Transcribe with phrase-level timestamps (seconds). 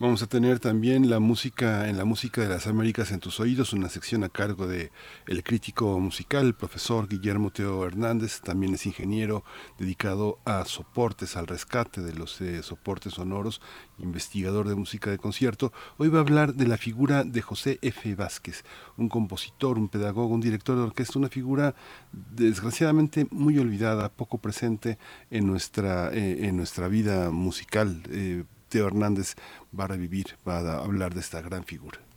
[0.00, 3.72] Vamos a tener también la música en la música de las Américas en tus oídos,
[3.72, 4.92] una sección a cargo de
[5.26, 9.42] el crítico musical, el profesor Guillermo Teo Hernández, también es ingeniero
[9.76, 13.60] dedicado a soportes, al rescate de los eh, soportes sonoros,
[13.98, 15.72] investigador de música de concierto.
[15.96, 18.14] Hoy va a hablar de la figura de José F.
[18.14, 18.62] Vázquez,
[18.96, 21.74] un compositor, un pedagogo, un director de orquesta, una figura
[22.12, 24.96] desgraciadamente muy olvidada, poco presente
[25.32, 28.00] en nuestra, eh, en nuestra vida musical.
[28.10, 29.34] Eh, Teo Hernández
[29.78, 32.07] va a revivir, va a hablar de esta gran figura.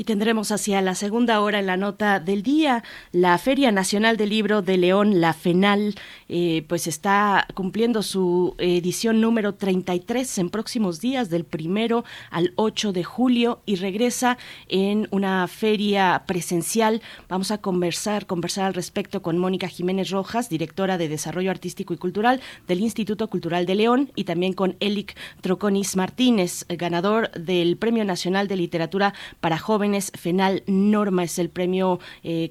[0.00, 4.30] Y tendremos hacia la segunda hora en la nota del día la Feria Nacional del
[4.30, 5.94] Libro de León, la FENAL,
[6.30, 12.92] eh, pues está cumpliendo su edición número 33 en próximos días, del primero al 8
[12.94, 14.38] de julio, y regresa
[14.68, 17.02] en una feria presencial.
[17.28, 21.98] Vamos a conversar, conversar al respecto con Mónica Jiménez Rojas, directora de Desarrollo Artístico y
[21.98, 28.06] Cultural del Instituto Cultural de León, y también con Elic Troconis Martínez, ganador del Premio
[28.06, 32.50] Nacional de Literatura para Jóvenes FENAL Norma es el premio eh,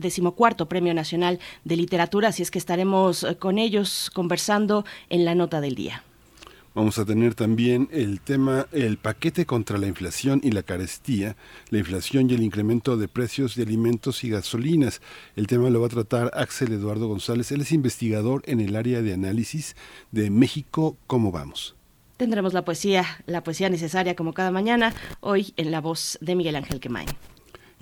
[0.00, 5.34] decimocuarto Premio Nacional de Literatura, así es que estaremos eh, con ellos conversando en la
[5.34, 6.04] nota del día.
[6.72, 11.36] Vamos a tener también el tema, el paquete contra la inflación y la carestía,
[11.70, 15.02] la inflación y el incremento de precios de alimentos y gasolinas.
[15.34, 17.50] El tema lo va a tratar Axel Eduardo González.
[17.50, 19.74] Él es investigador en el área de análisis
[20.12, 21.74] de México, ¿cómo vamos?
[22.20, 26.54] Tendremos la poesía, la poesía necesaria como cada mañana, hoy en la voz de Miguel
[26.54, 27.08] Ángel Quemain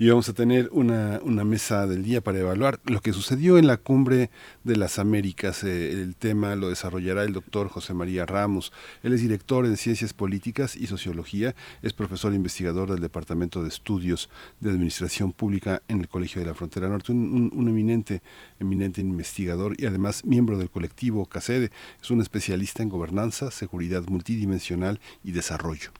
[0.01, 3.67] y vamos a tener una, una, mesa del día para evaluar lo que sucedió en
[3.67, 4.29] la cumbre
[4.63, 5.65] de las Américas.
[5.65, 8.71] Eh, el tema lo desarrollará el doctor José María Ramos.
[9.03, 13.67] Él es director en Ciencias Políticas y Sociología, es profesor e investigador del Departamento de
[13.67, 14.29] Estudios
[14.61, 18.21] de Administración Pública en el Colegio de la Frontera Norte, un, un eminente,
[18.57, 21.71] eminente investigador y además miembro del colectivo CACEDE.
[22.01, 25.91] Es un especialista en gobernanza, seguridad multidimensional y desarrollo.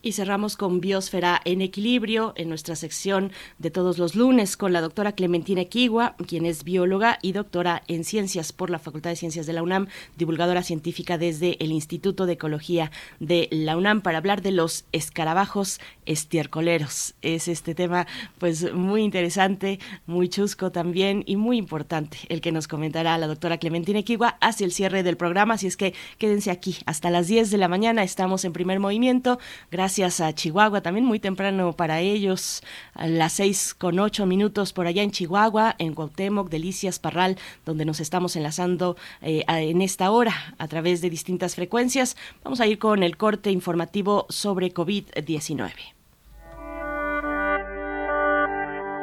[0.00, 4.80] Y cerramos con Biosfera en Equilibrio, en nuestra sección de todos los lunes, con la
[4.80, 9.46] doctora Clementina Equigua, quien es bióloga y doctora en ciencias por la Facultad de Ciencias
[9.46, 14.40] de la UNAM, divulgadora científica desde el Instituto de Ecología de la UNAM, para hablar
[14.40, 17.16] de los escarabajos estiércoleros.
[17.20, 18.06] Es este tema,
[18.38, 23.58] pues, muy interesante, muy chusco también y muy importante, el que nos comentará la doctora
[23.58, 25.54] Clementina Equigua hacia el cierre del programa.
[25.54, 28.04] Así es que quédense aquí hasta las 10 de la mañana.
[28.04, 29.40] Estamos en primer movimiento.
[29.72, 32.62] Gracias Gracias a Chihuahua, también muy temprano para ellos,
[32.92, 37.86] a las seis con ocho minutos por allá en Chihuahua, en Cuauhtémoc, Delicias, Parral, donde
[37.86, 42.18] nos estamos enlazando eh, en esta hora a través de distintas frecuencias.
[42.44, 45.70] Vamos a ir con el corte informativo sobre COVID-19.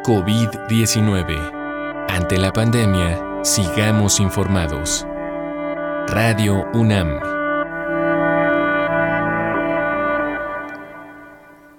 [0.04, 2.06] COVID-19.
[2.10, 5.04] Ante la pandemia, sigamos informados.
[6.10, 7.45] Radio UNAM.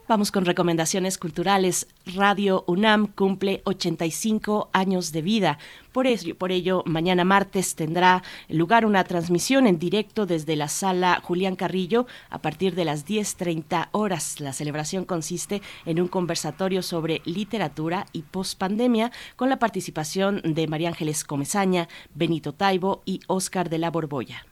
[0.09, 1.89] Vamos con recomendaciones culturales.
[2.15, 5.59] Radio UNAM cumple 85 años de vida.
[5.91, 11.21] Por ello, por ello, mañana martes tendrá lugar una transmisión en directo desde la sala
[11.25, 14.39] Julián Carrillo a partir de las 10.30 horas.
[14.39, 20.91] La celebración consiste en un conversatorio sobre literatura y pospandemia con la participación de María
[20.91, 24.47] Ángeles Comezaña, Benito Taibo y Óscar de la Borbolla.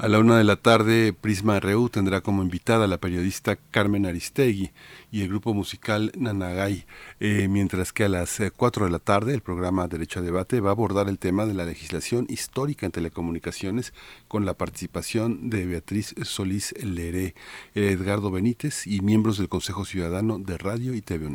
[0.00, 4.06] A la una de la tarde, Prisma Reu tendrá como invitada a la periodista Carmen
[4.06, 4.70] Aristegui
[5.12, 6.86] y el grupo musical Nanagay,
[7.20, 10.60] eh, mientras que a las eh, cuatro de la tarde el programa Derecho a Debate
[10.60, 13.92] va a abordar el tema de la legislación histórica en telecomunicaciones
[14.26, 17.34] con la participación de Beatriz Solís Leré,
[17.74, 21.28] Edgardo Benítez y miembros del Consejo Ciudadano de Radio y TV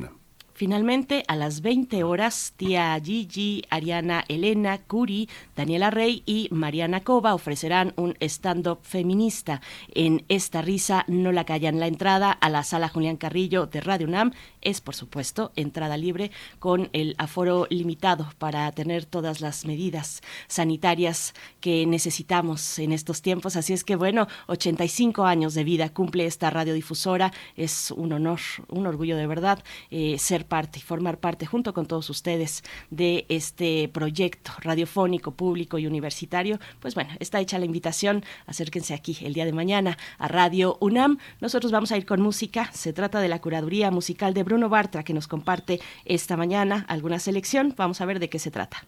[0.58, 7.34] Finalmente, a las 20 horas, tía Gigi, Ariana Elena, Curi, Daniela Rey y Mariana Cova
[7.34, 9.60] ofrecerán un stand-up feminista.
[9.94, 11.82] En esta risa no la callan.
[11.82, 14.32] La entrada a la sala Julián Carrillo de Radio UNAM
[14.62, 21.34] es, por supuesto, entrada libre con el aforo limitado para tener todas las medidas sanitarias
[21.60, 23.58] que necesitamos en estos tiempos.
[23.58, 27.34] Así es que, bueno, 85 años de vida cumple esta radiodifusora.
[27.58, 29.62] Es un honor, un orgullo de verdad
[29.92, 35.78] eh, ser parte y formar parte junto con todos ustedes de este proyecto radiofónico, público
[35.78, 36.60] y universitario.
[36.80, 38.24] Pues bueno, está hecha la invitación.
[38.46, 41.18] Acérquense aquí el día de mañana a Radio UNAM.
[41.42, 42.70] Nosotros vamos a ir con música.
[42.74, 47.20] Se trata de la curaduría musical de Bruno Bartra que nos comparte esta mañana alguna
[47.20, 47.74] selección.
[47.78, 48.86] Vamos a ver de qué se trata.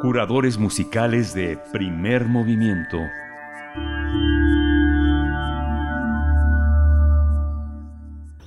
[0.00, 2.98] Curadores musicales de primer movimiento.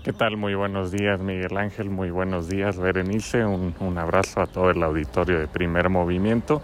[0.06, 0.38] ¿Qué tal?
[0.38, 1.90] Muy buenos días, Miguel Ángel.
[1.90, 3.44] Muy buenos días, Berenice.
[3.44, 6.62] Un, un, abrazo a todo el auditorio de Primer Movimiento.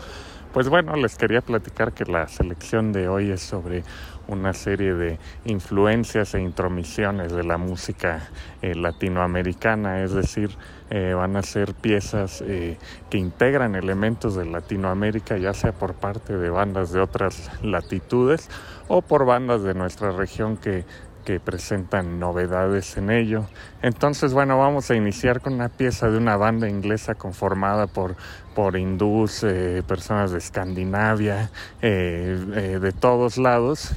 [0.53, 3.83] Pues bueno, les quería platicar que la selección de hoy es sobre
[4.27, 8.29] una serie de influencias e intromisiones de la música
[8.61, 10.51] eh, latinoamericana, es decir,
[10.89, 12.77] eh, van a ser piezas eh,
[13.09, 18.49] que integran elementos de Latinoamérica, ya sea por parte de bandas de otras latitudes
[18.87, 20.85] o por bandas de nuestra región que
[21.23, 23.45] que presentan novedades en ello.
[23.81, 28.15] Entonces, bueno, vamos a iniciar con una pieza de una banda inglesa conformada por,
[28.55, 31.49] por hindús, eh, personas de Escandinavia,
[31.81, 33.93] eh, eh, de todos lados,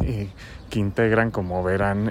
[0.71, 2.11] que integran, como verán,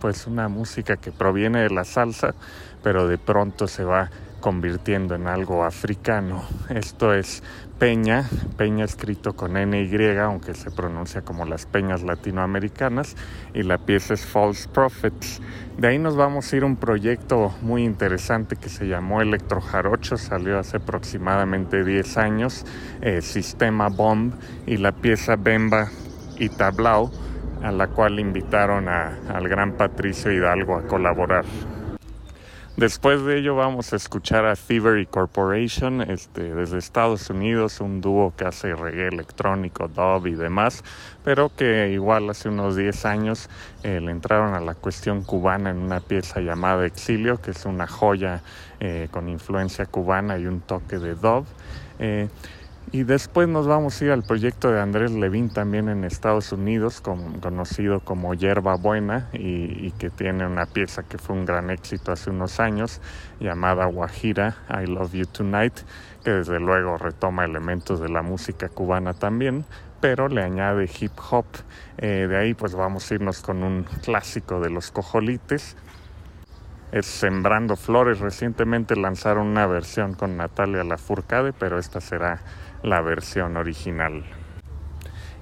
[0.00, 2.34] pues una música que proviene de la salsa,
[2.82, 4.10] pero de pronto se va
[4.40, 6.44] convirtiendo en algo africano.
[6.68, 7.42] Esto es
[7.78, 13.16] Peña, Peña escrito con NY, aunque se pronuncia como las peñas latinoamericanas,
[13.52, 15.42] y la pieza es False Prophets.
[15.76, 19.60] De ahí nos vamos a ir a un proyecto muy interesante que se llamó Electro
[19.60, 22.64] Jarocho, salió hace aproximadamente 10 años,
[23.02, 24.34] eh, Sistema Bomb,
[24.66, 25.88] y la pieza Bemba
[26.38, 27.10] y Tablao,
[27.60, 31.44] a la cual invitaron al gran Patricio Hidalgo a colaborar.
[32.76, 38.34] Después de ello vamos a escuchar a Thievery Corporation este, desde Estados Unidos, un dúo
[38.36, 40.82] que hace reggae electrónico, dub y demás,
[41.22, 43.48] pero que igual hace unos 10 años
[43.84, 47.86] eh, le entraron a la cuestión cubana en una pieza llamada Exilio, que es una
[47.86, 48.42] joya
[48.80, 51.46] eh, con influencia cubana y un toque de dub.
[52.00, 52.28] Eh,
[52.92, 57.00] y después nos vamos a ir al proyecto de Andrés Levin también en Estados Unidos,
[57.00, 62.30] conocido como Yerba Buena, y, que tiene una pieza que fue un gran éxito hace
[62.30, 63.00] unos años,
[63.40, 65.74] llamada Guajira, I Love You Tonight,
[66.22, 69.64] que desde luego retoma elementos de la música cubana también,
[70.00, 71.46] pero le añade hip hop.
[71.98, 75.76] Eh, de ahí pues vamos a irnos con un clásico de los cojolites,
[76.94, 78.20] es Sembrando Flores.
[78.20, 82.40] Recientemente lanzaron una versión con Natalia Lafourcade, pero esta será
[82.84, 84.24] la versión original.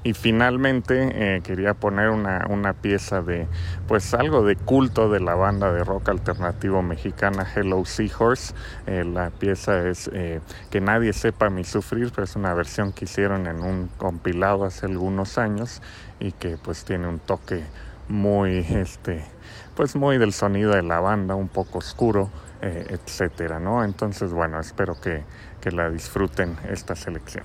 [0.05, 3.47] Y finalmente eh, quería poner una, una, pieza de,
[3.87, 8.53] pues algo de culto de la banda de rock alternativo mexicana Hello Seahorse.
[8.87, 13.05] Eh, la pieza es eh, Que nadie sepa mi sufrir, pero es una versión que
[13.05, 15.83] hicieron en un compilado hace algunos años
[16.19, 17.63] y que pues tiene un toque
[18.09, 19.25] muy, este,
[19.77, 22.29] pues muy del sonido de la banda, un poco oscuro,
[22.61, 23.83] etcétera, ¿no?
[23.83, 25.25] Entonces, bueno, espero que
[25.63, 27.45] que la disfruten esta selección.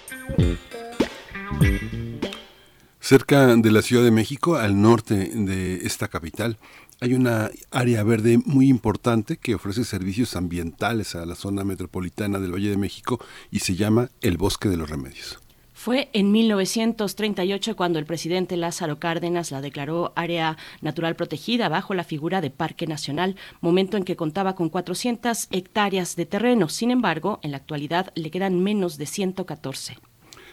[3.11, 6.57] Cerca de la Ciudad de México, al norte de esta capital,
[7.01, 12.53] hay una área verde muy importante que ofrece servicios ambientales a la zona metropolitana del
[12.53, 13.19] Valle de México
[13.51, 15.41] y se llama el Bosque de los Remedios.
[15.73, 22.05] Fue en 1938 cuando el presidente Lázaro Cárdenas la declaró área natural protegida bajo la
[22.05, 26.69] figura de Parque Nacional, momento en que contaba con 400 hectáreas de terreno.
[26.69, 29.97] Sin embargo, en la actualidad le quedan menos de 114.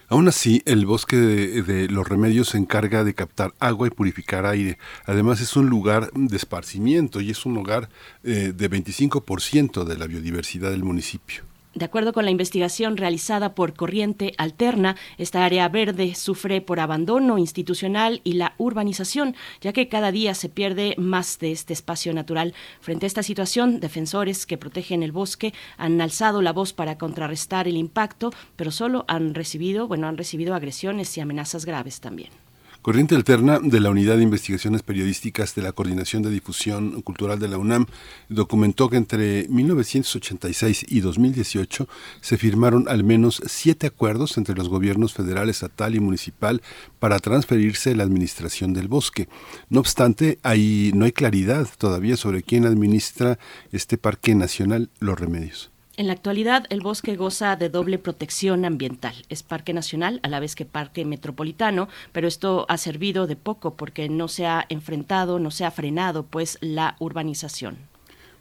[0.09, 4.79] Aún así, el bosque de, los remedios se encarga de captar agua y purificar aire.
[5.05, 7.89] Además, es un lugar de esparcimiento y es un lugar
[8.23, 11.48] eh, de 25% de la biodiversidad del municipio.
[11.75, 17.37] De acuerdo con la investigación realizada por Corriente Alterna, esta área verde sufre por abandono
[17.37, 22.55] institucional y la urbanización, ya que cada día se pierde más de este espacio natural.
[22.81, 27.67] Frente a esta situación, defensores que protegen el bosque han alzado la voz para contrarrestar
[27.67, 32.48] el impacto, pero solo han recibido, bueno, han recibido agresiones y amenazas graves también.
[32.89, 37.47] Corriente Alterna de la Unidad de Investigaciones Periodísticas de la Coordinación de Difusión Cultural de
[37.47, 37.85] la UNAM
[38.29, 41.87] documentó que entre 1986 y 2018
[42.19, 46.63] se firmaron al menos siete acuerdos entre los gobiernos federal, estatal y municipal
[46.97, 49.29] para transferirse la administración del bosque.
[49.69, 53.37] No obstante, ahí no hay claridad todavía sobre quién administra
[53.71, 55.69] este Parque Nacional Los Remedios.
[55.99, 59.13] En la actualidad, el bosque goza de doble protección ambiental.
[59.27, 63.75] Es parque nacional a la vez que parque metropolitano, pero esto ha servido de poco
[63.75, 67.79] porque no se ha enfrentado, no se ha frenado, pues, la urbanización.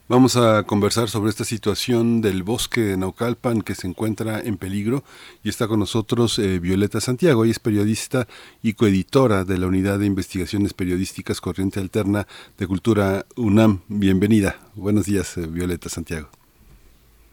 [0.09, 5.03] Vamos a conversar sobre esta situación del bosque de Naucalpan que se encuentra en peligro
[5.43, 8.29] y está con nosotros eh, Violeta Santiago, ella es periodista
[8.63, 13.81] y coeditora de la Unidad de Investigaciones Periodísticas Corriente Alterna de Cultura UNAM.
[13.89, 14.61] Bienvenida.
[14.77, 16.38] Buenos días, eh, Violeta Santiago.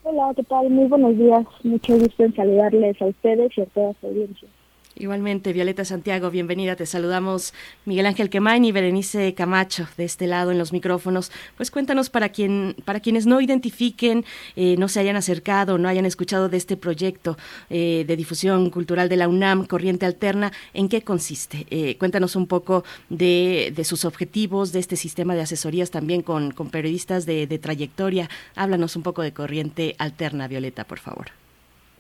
[0.08, 0.70] Hola, ¿qué tal?
[0.70, 1.48] Muy buenos días.
[1.64, 4.48] Mucho gusto en saludarles a ustedes y a toda su audiencia.
[4.98, 6.78] Igualmente, Violeta Santiago, bienvenida.
[6.78, 7.54] Te saludamos
[7.84, 11.34] Miguel Ángel Quemain y Berenice Camacho de este lado en los micrófonos.
[11.58, 14.24] Pues cuéntanos para quien, para quienes no identifiquen,
[14.56, 17.38] eh, no se hayan acercado, no hayan escuchado de este proyecto
[17.70, 21.68] eh, de difusión cultural de la UNAM, Corriente Alterna, ¿en qué consiste?
[21.72, 26.52] Eh, cuéntanos un poco de, de, sus objetivos, de este sistema de asesorías también con,
[26.52, 28.30] con periodistas de, de trayectoria.
[28.56, 31.45] Háblanos un poco de Corriente Alterna, Violeta, por favor.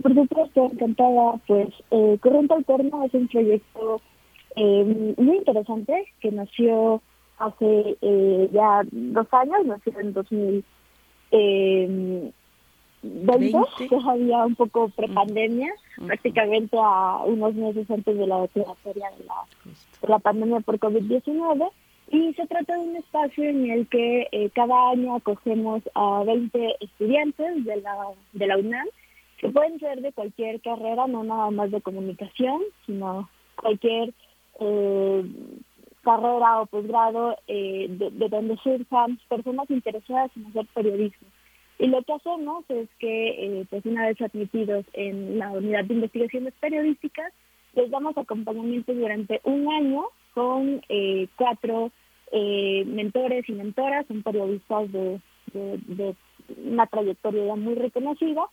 [0.01, 1.39] Por supuesto, encantada.
[1.47, 4.01] Pues eh, Corriente Alterna es un proyecto
[4.55, 7.01] eh, muy interesante que nació
[7.37, 12.33] hace eh, ya dos años, nació en 2020,
[13.89, 16.07] que había un poco prepandemia, uh -huh.
[16.07, 19.35] prácticamente a unos meses antes de la declaratoria de la,
[20.01, 21.69] de la pandemia por COVID-19.
[22.11, 26.75] Y se trata de un espacio en el que eh, cada año acogemos a 20
[26.79, 27.95] estudiantes de la,
[28.33, 28.87] de la UNAM
[29.49, 34.13] pueden ser de cualquier carrera, no nada más de comunicación, sino cualquier
[34.59, 35.25] eh,
[36.05, 41.27] carrera o posgrado eh, de, de, donde surjan personas interesadas en hacer periodismo.
[41.77, 45.95] Y lo que hacemos es que, eh, pues una vez admitidos en la unidad de
[45.95, 47.33] investigaciones periodísticas,
[47.73, 51.91] les damos acompañamiento durante un año con eh, cuatro
[52.31, 55.21] mentores y mentoras, son periodistas de,
[55.53, 56.15] de
[56.65, 58.43] una trayectoria ya muy reconocida,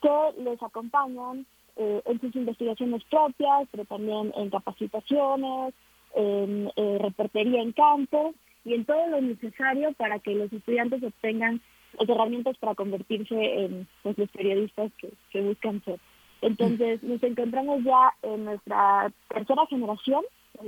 [0.00, 5.74] que les acompañan eh, en sus investigaciones propias, pero también en capacitaciones,
[6.14, 8.34] en eh, reportería en campo
[8.64, 11.60] y en todo lo necesario para que los estudiantes obtengan
[11.98, 15.98] las herramientas para convertirse en pues, los periodistas que, que buscan ser.
[16.40, 20.24] Entonces, nos encontramos ya en nuestra tercera generación,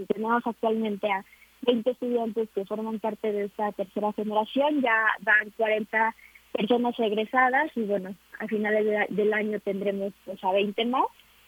[0.08, 1.24] tenemos actualmente a
[1.62, 6.14] 20 estudiantes que forman parte de esta tercera generación, ya van 40
[6.52, 11.04] personas egresadas y bueno, a finales de, del año tendremos pues, a 20 más.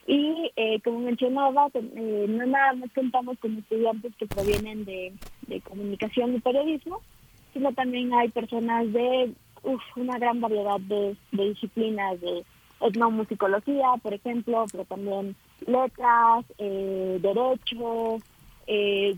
[0.06, 5.12] Y eh, como mencionaba, eh, no nada más contamos con estudiantes que provienen de,
[5.46, 7.00] de comunicación y periodismo,
[7.52, 12.44] sino también hay personas de uf, una gran variedad de, de disciplinas, de
[12.80, 15.36] etnomusicología, por ejemplo, pero también
[15.66, 18.18] letras, eh, derecho,
[18.66, 19.16] eh,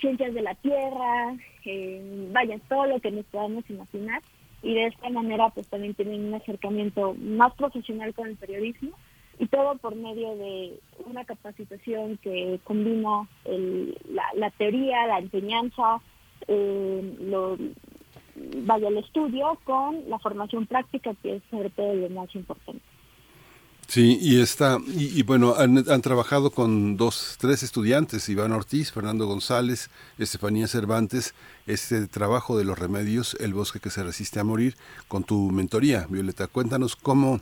[0.00, 4.22] ciencias de la tierra, eh, vaya, todo lo que nos podamos imaginar
[4.62, 8.90] y de esta manera pues también tienen un acercamiento más profesional con el periodismo
[9.38, 16.00] y todo por medio de una capacitación que combina el, la, la, teoría, la enseñanza,
[16.48, 17.56] eh, lo,
[18.64, 22.82] vaya el estudio con la formación práctica, que es sobre todo lo más importante.
[23.88, 28.92] Sí, y está, y, y bueno, han, han, trabajado con dos, tres estudiantes, Iván Ortiz,
[28.92, 31.32] Fernando González, Estefanía Cervantes,
[31.66, 34.76] este trabajo de los remedios, el bosque que se resiste a morir,
[35.08, 36.48] con tu mentoría, Violeta.
[36.48, 37.40] Cuéntanos cómo,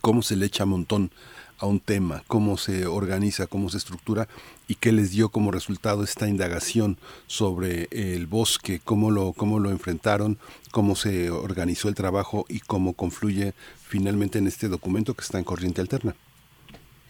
[0.00, 1.10] cómo se le echa montón
[1.58, 4.28] a un tema, cómo se organiza, cómo se estructura
[4.68, 9.70] y qué les dio como resultado esta indagación sobre el bosque, cómo lo, cómo lo
[9.70, 10.38] enfrentaron,
[10.70, 15.44] cómo se organizó el trabajo y cómo confluye finalmente en este documento que está en
[15.44, 16.14] corriente alterna.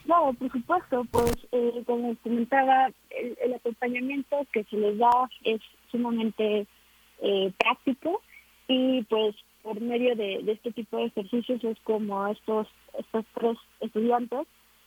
[0.05, 5.11] Claro, por supuesto, pues eh, como comentaba, el, el, acompañamiento que se les da
[5.43, 6.67] es sumamente
[7.23, 8.23] eh, práctico
[8.69, 13.59] y pues por medio de, de, este tipo de ejercicios es como estos estos tres
[13.81, 14.47] estudiantes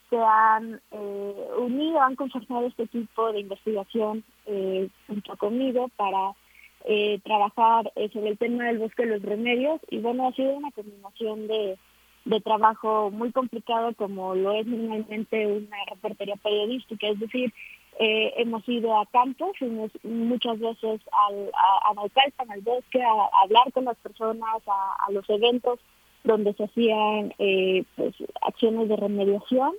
[0.10, 6.34] se han eh, unido, han conformado este tipo de investigación eh, junto conmigo para
[6.86, 9.82] eh, trabajar sobre el tema del bosque de los remedios.
[9.90, 11.78] Y bueno, ha sido una combinación de,
[12.26, 17.54] de trabajo muy complicado como lo es normalmente una reportería periodística, es decir,
[18.00, 23.12] eh, hemos ido a campo, fuimos muchas veces al, a, a Naucalpan, al bosque, a,
[23.12, 25.80] a, hablar con las personas, a, a los eventos
[26.24, 29.74] donde se hacían eh, pues, acciones de remediación,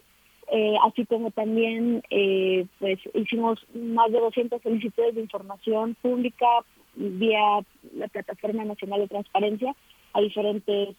[0.50, 6.46] eh, así como también eh, pues hicimos más de 200 solicitudes de información pública
[6.96, 7.60] vía
[7.94, 9.74] la Plataforma Nacional de Transparencia
[10.12, 10.96] a diferentes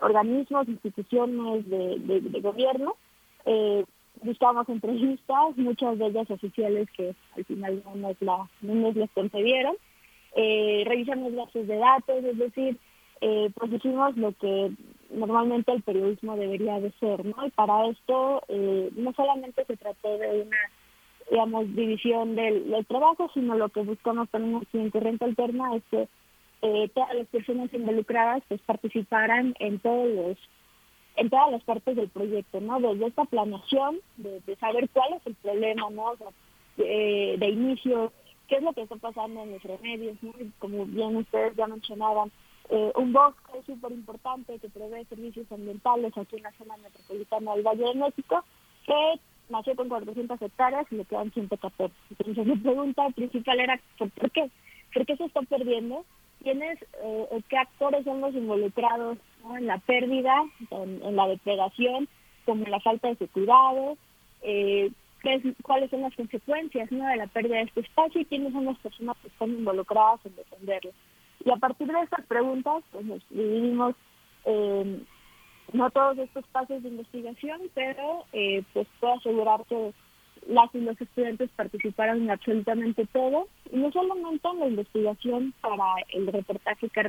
[0.00, 2.96] organismos, instituciones de, gobierno.
[4.22, 9.10] buscamos entrevistas, muchas de ellas oficiales que al final no nos, la, no nos las
[9.12, 9.74] concedieron.
[10.34, 12.78] revisamos bases de datos, es decir,
[13.26, 14.70] eh, pues hicimos lo que
[15.14, 17.46] normalmente el periodismo debería de ser, ¿no?
[17.46, 20.56] Y para esto eh, no solamente se trató de una,
[21.30, 25.82] digamos, división del, del trabajo, sino lo que buscamos también aquí en Corriente Alterna es
[25.90, 26.08] que
[26.62, 30.38] eh, todas las personas involucradas pues participaran en todos los
[31.16, 32.80] en todas las partes del proyecto, ¿no?
[32.80, 36.06] Desde esta planeación, de, de saber cuál es el problema, ¿no?
[36.06, 36.16] O
[36.76, 38.12] de, de inicio,
[38.48, 40.32] qué es lo que está pasando en los remedios, ¿no?
[40.58, 42.32] Como bien ustedes ya mencionaban,
[42.70, 47.62] eh, un bosque súper importante que provee servicios ambientales aquí en la zona metropolitana del
[47.62, 48.44] Valle de México,
[48.86, 51.94] que nació con 400 hectáreas y le quedan 114.
[52.10, 54.50] Entonces mi pregunta principal era, ¿por, qué?
[54.92, 56.04] ¿Por qué se está perdiendo?
[56.42, 59.18] ¿Quiénes eh, qué actores son los involucrados
[59.56, 62.08] en la pérdida, en, la depredación,
[62.44, 63.96] como en la falta de cuidado?
[64.42, 64.90] Eh,
[65.24, 67.06] es, ¿Cuáles son las consecuencias ¿no?
[67.06, 70.36] de la pérdida de este espacio y quiénes son las personas que están involucradas en
[70.36, 70.92] defenderlo?
[71.44, 73.94] Y a partir de estas preguntas, pues nos dividimos
[74.44, 75.00] eh,
[75.72, 79.92] no todos estos pasos de investigación, pero eh, pues puedo asegurar que
[80.48, 85.84] las y los estudiantes participaron en absolutamente todo, y no solamente en la investigación para
[86.12, 87.00] el reportaje que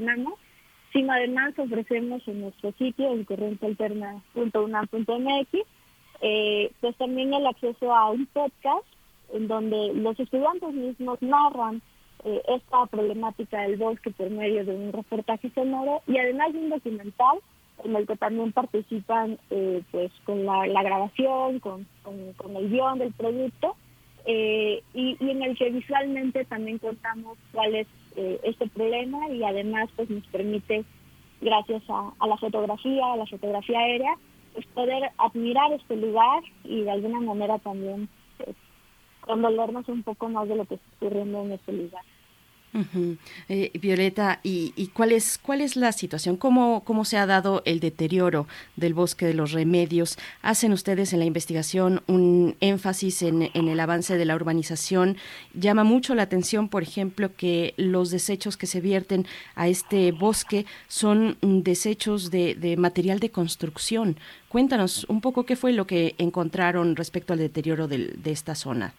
[0.94, 5.50] sino además ofrecemos en nuestro sitio, en corrientealterna.unam.mx,
[6.22, 8.88] eh, pues también el acceso a un podcast
[9.34, 11.82] en donde los estudiantes mismos narran
[12.26, 16.70] eh, esta problemática del bosque por medio de un reportaje sonoro y además de un
[16.70, 17.40] documental
[17.84, 23.00] en el que también participan eh, pues con la, grabación, con, con, con, el guion
[23.00, 23.76] del producto
[24.26, 29.90] eh, y, en el que visualmente también contamos cuál es eh, este problema y además
[29.96, 30.84] pues nos permite
[31.42, 34.16] gracias a, la fotografía, a la fotografía aérea,
[34.54, 38.56] pues poder admirar este lugar y de alguna manera también pues,
[39.22, 42.04] condolernos un poco más de lo que está ocurriendo en este lugar.
[43.48, 46.36] Eh, Violeta, ¿y, ¿y, cuál es cuál es la situación?
[46.36, 50.18] ¿Cómo, ¿Cómo se ha dado el deterioro del bosque de los remedios?
[50.42, 55.18] ¿Hacen ustedes en la investigación un énfasis en, el avance de la urbanización?
[55.54, 60.66] Llama mucho la atención, por ejemplo, que los desechos que se vierten a este bosque
[60.88, 64.18] son desechos de, material de construcción.
[64.50, 68.94] Cuéntanos un poco qué fue lo que encontraron respecto al deterioro de esta zona.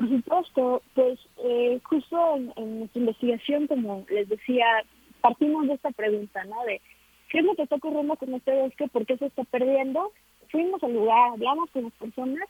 [0.00, 4.64] Por supuesto, pues eh, justo en, nuestra investigación, como les decía,
[5.20, 6.64] partimos de esta pregunta, ¿no?
[6.64, 6.80] De
[7.28, 10.10] qué es lo que está ocurriendo con este bosque, por qué se está perdiendo.
[10.48, 12.48] Fuimos al lugar, hablamos con las personas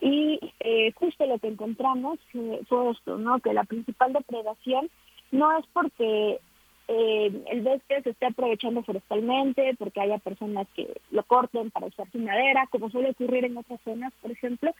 [0.00, 3.40] y eh, justo lo que encontramos fue, fue esto, ¿no?
[3.40, 4.88] Que la principal depredación
[5.32, 6.38] no es porque
[6.86, 12.08] eh, el bosque se esté aprovechando forestalmente, porque haya personas que lo corten para usar
[12.12, 14.72] su madera, como suele ocurrir en otras zonas, por ejemplo,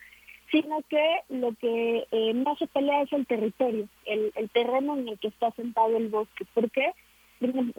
[0.52, 5.18] sino que lo que eh, más se pelea es el territorio, el, terreno en el
[5.18, 6.44] que está sentado el bosque.
[6.54, 6.92] ¿Por qué?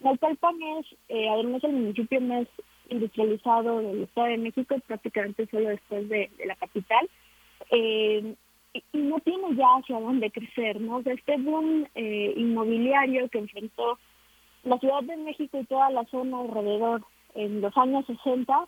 [0.03, 2.47] Naucalpan es, eh, además, el municipio más
[2.89, 7.09] industrializado del Estado de México, prácticamente solo después de, la capital.
[7.69, 8.35] Eh,
[8.73, 10.99] y, no tiene ya hacia dónde crecer, ¿no?
[10.99, 13.99] Este boom eh, inmobiliario que enfrentó
[14.63, 17.03] la Ciudad de México y toda la zona alrededor
[17.35, 18.67] en los años 60,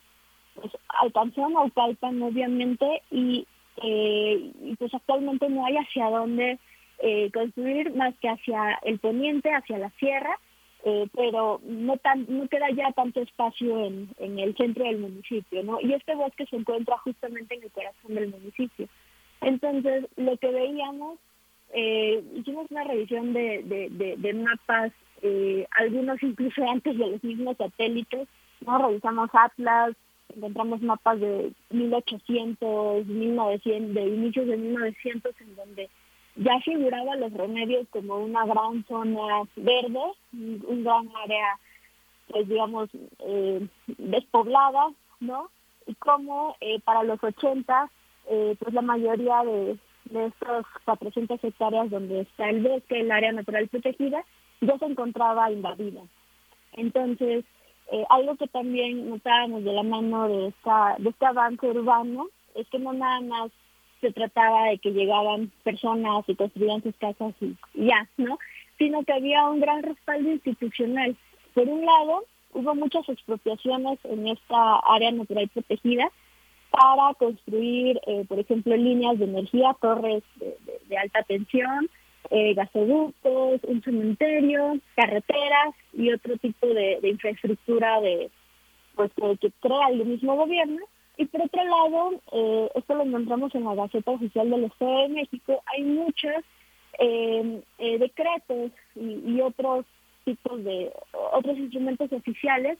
[0.55, 3.47] pues alcanzó a Naucalpan obviamente y,
[3.83, 6.59] eh, pues actualmente no hay hacia dónde
[6.99, 10.37] eh, construir más que hacia el poniente, hacia la sierra,
[10.85, 15.63] eh, pero no tan no queda ya tanto espacio en, en el centro del municipio,
[15.63, 15.81] ¿no?
[15.81, 18.87] Y este bosque se encuentra justamente en el corazón del municipio.
[19.41, 21.19] Entonces, lo que veíamos,
[21.73, 27.23] eh, hicimos una revisión de, de, de, de mapas, eh, algunos incluso antes de los
[27.23, 28.27] mismos satélites,
[28.65, 28.77] ¿no?
[28.77, 29.95] Revisamos Atlas,
[30.35, 35.89] encontramos mapas de 1800, 1900, de inicios de 1900, en donde
[36.35, 40.01] ya figuraba los remedios como una gran zona verde,
[40.33, 41.59] un gran área,
[42.27, 43.67] pues digamos, eh,
[43.97, 45.49] despoblada, ¿no?
[45.87, 47.89] Y como eh, para los 80,
[48.29, 53.31] eh, pues la mayoría de, de estos 400 hectáreas donde está el bosque, el área
[53.31, 54.25] natural protegida,
[54.61, 56.01] ya se encontraba invadida.
[56.73, 57.45] Entonces,
[57.91, 62.67] eh, algo que también notábamos de la mano de, esta, de este avance urbano es
[62.69, 63.51] que no nada más
[64.01, 68.37] se trataba de que llegaban personas y construían sus casas y ya, ¿no?
[68.77, 71.15] Sino que había un gran respaldo institucional.
[71.53, 76.09] Por un lado, hubo muchas expropiaciones en esta área natural protegida
[76.71, 81.89] para construir, eh, por ejemplo, líneas de energía, torres de, de- de alta tensión,
[82.29, 88.29] eh, gasoductos, un cementerio, carreteras y otro tipo de, infraestructura de
[88.95, 90.81] pues que, crea el mismo gobierno.
[91.17, 95.09] Y por otro lado, eh, esto lo encontramos en la Gaceta Oficial del Estado de
[95.09, 96.43] México, hay muchos
[96.99, 99.85] eh, eh, decretos y, y otros
[100.25, 100.91] tipos de
[101.31, 102.77] otros instrumentos oficiales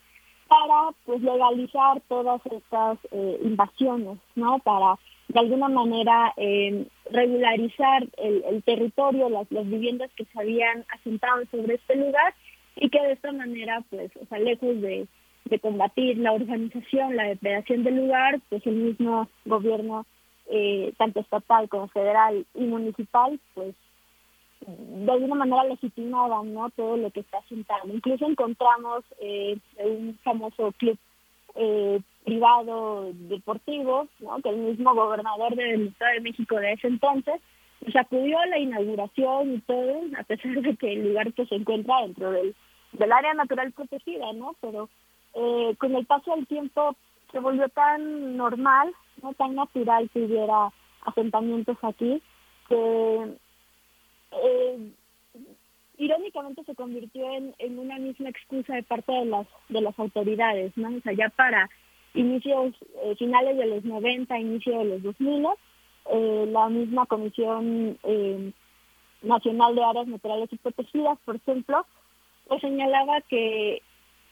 [0.48, 4.60] para pues legalizar todas estas eh, invasiones, ¿no?
[4.60, 11.44] Para de alguna manera eh, regularizar el, el territorio, las, viviendas que se habían asentado
[11.52, 12.34] sobre este lugar
[12.76, 15.08] y que de esta manera, pues, o sea, lejos de,
[15.46, 20.06] de combatir la urbanización, la depredación del lugar, pues el mismo gobierno,
[20.48, 23.74] eh, tanto estatal como federal y municipal, pues
[24.68, 26.70] de alguna manera legitimaban ¿no?
[26.72, 27.88] todo lo que está asentado.
[27.92, 30.98] Incluso encontramos eh, un famoso club
[31.56, 34.42] eh, privado deportivo, ¿no?
[34.42, 37.42] que el mismo gobernador del Estado de México de ese entonces
[37.80, 41.56] pues, acudió a la inauguración y todo, a pesar de que el lugar pues, se
[41.56, 42.56] encuentra dentro del,
[42.94, 44.56] del área natural protegida, ¿no?
[44.60, 44.90] Pero
[45.36, 46.96] eh, con el paso del tiempo
[47.32, 50.72] se volvió tan normal, no tan natural que hubiera
[51.06, 52.22] asentamientos aquí,
[52.68, 53.36] que
[54.32, 54.92] eh,
[55.98, 60.72] irónicamente se convirtió en, en una misma excusa de parte de las de las autoridades,
[60.76, 60.90] ¿no?
[60.90, 61.70] O sea, ya para
[62.14, 65.48] inicios eh, finales de los 90, inicio de los 2000,
[66.12, 68.52] eh, la misma Comisión eh,
[69.22, 71.86] Nacional de Áreas Naturales y Protegidas, por ejemplo,
[72.48, 73.82] pues señalaba que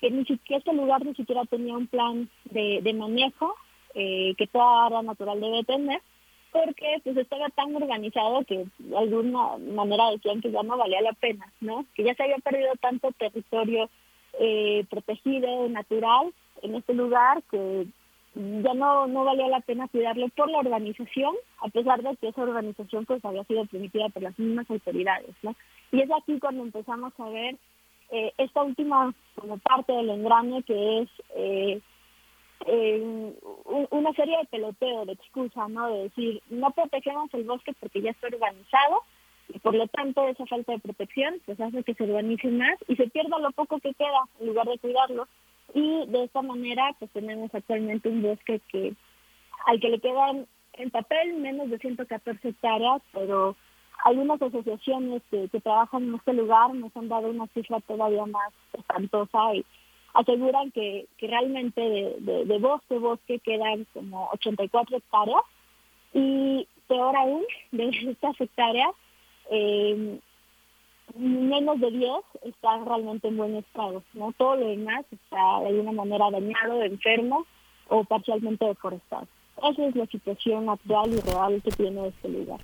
[0.03, 3.55] que ni siquiera este lugar ni siquiera tenía un plan de, de manejo
[3.95, 6.01] eh, que toda área natural debe tener
[6.53, 11.13] porque pues estaba tan organizado que de alguna manera decían que ya no valía la
[11.13, 11.85] pena, ¿no?
[11.95, 13.89] Que ya se había perdido tanto territorio
[14.39, 17.87] eh, protegido, natural, en este lugar que
[18.35, 22.41] ya no, no valía la pena cuidarlo por la organización, a pesar de que esa
[22.41, 25.55] organización pues había sido permitida por las mismas autoridades, ¿no?
[25.91, 27.55] Y es aquí cuando empezamos a ver
[28.11, 31.81] eh, esta última como parte del engrane que es eh,
[32.67, 32.99] eh,
[33.65, 35.89] un- una serie de peloteo, de excusa, ¿no?
[35.89, 39.01] De decir, no protegemos el bosque porque ya está urbanizado
[39.49, 42.95] y por lo tanto esa falta de protección pues hace que se urbanice más y
[42.95, 45.27] se pierda lo poco que queda en lugar de cuidarlo
[45.73, 48.93] y de esta manera pues tenemos actualmente un bosque que
[49.65, 53.55] al que le quedan en papel menos de 114 hectáreas, pero
[54.05, 59.55] algunas asociaciones que trabajan en este lugar nos han dado una cifra todavía más espantosa
[59.55, 59.65] y
[60.13, 65.41] aseguran que, que realmente de, de, de bosque bosque quedan como 84 hectáreas
[66.13, 68.91] y peor aún, de estas hectáreas,
[69.49, 70.19] eh,
[71.15, 72.11] menos de 10
[72.45, 74.33] están realmente en buen estado, ¿no?
[74.37, 77.45] Todo lo demás está de alguna manera dañado, enfermo
[77.89, 79.27] o parcialmente deforestado.
[79.69, 82.59] Esa es la situación actual y real que tiene este lugar.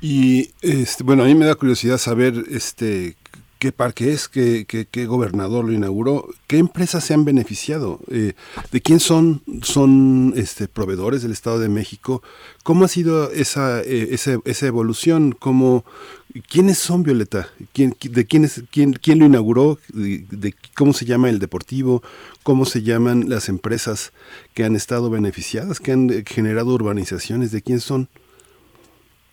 [0.00, 3.16] Y este, bueno, a mí me da curiosidad saber este
[3.58, 8.34] qué parque es, qué, qué, qué gobernador lo inauguró, qué empresas se han beneficiado, eh,
[8.70, 12.22] de quién son, son este, proveedores del Estado de México,
[12.62, 15.84] cómo ha sido esa, eh, esa, esa evolución, cómo,
[16.48, 21.28] quiénes son Violeta, ¿Quién, de quién, es, quién, quién lo inauguró, de, cómo se llama
[21.28, 22.02] el deportivo,
[22.44, 24.12] cómo se llaman las empresas
[24.54, 28.08] que han estado beneficiadas, que han eh, generado urbanizaciones, de quién son.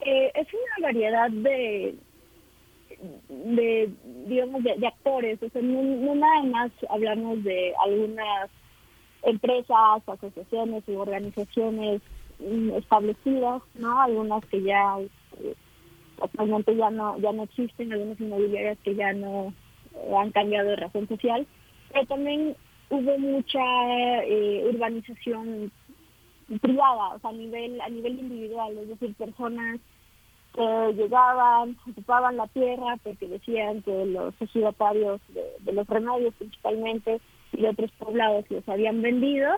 [0.01, 1.95] Es una variedad de,
[3.43, 3.89] de
[4.27, 5.41] digamos, de, de actores.
[5.41, 8.49] O sea, no, nada más hablamos de algunas
[9.23, 12.01] empresas, asociaciones y organizaciones
[12.39, 14.01] mm, establecidas, ¿no?
[14.01, 14.97] Algunas que ya
[15.41, 15.55] eh,
[16.21, 19.53] actualmente ya no ya no existen, algunas inmobiliarias que ya no
[19.95, 21.45] eh, han cambiado de razón social,
[21.91, 22.55] pero también
[22.89, 23.63] hubo mucha
[24.23, 25.71] eh, urbanización
[26.61, 29.79] privada, o sea, a nivel a nivel individual, es decir, personas
[30.55, 37.19] que llegaban, ocupaban la tierra porque decían que los ejidatarios de, los remedios principalmente
[37.51, 39.51] y de otros poblados los habían vendido,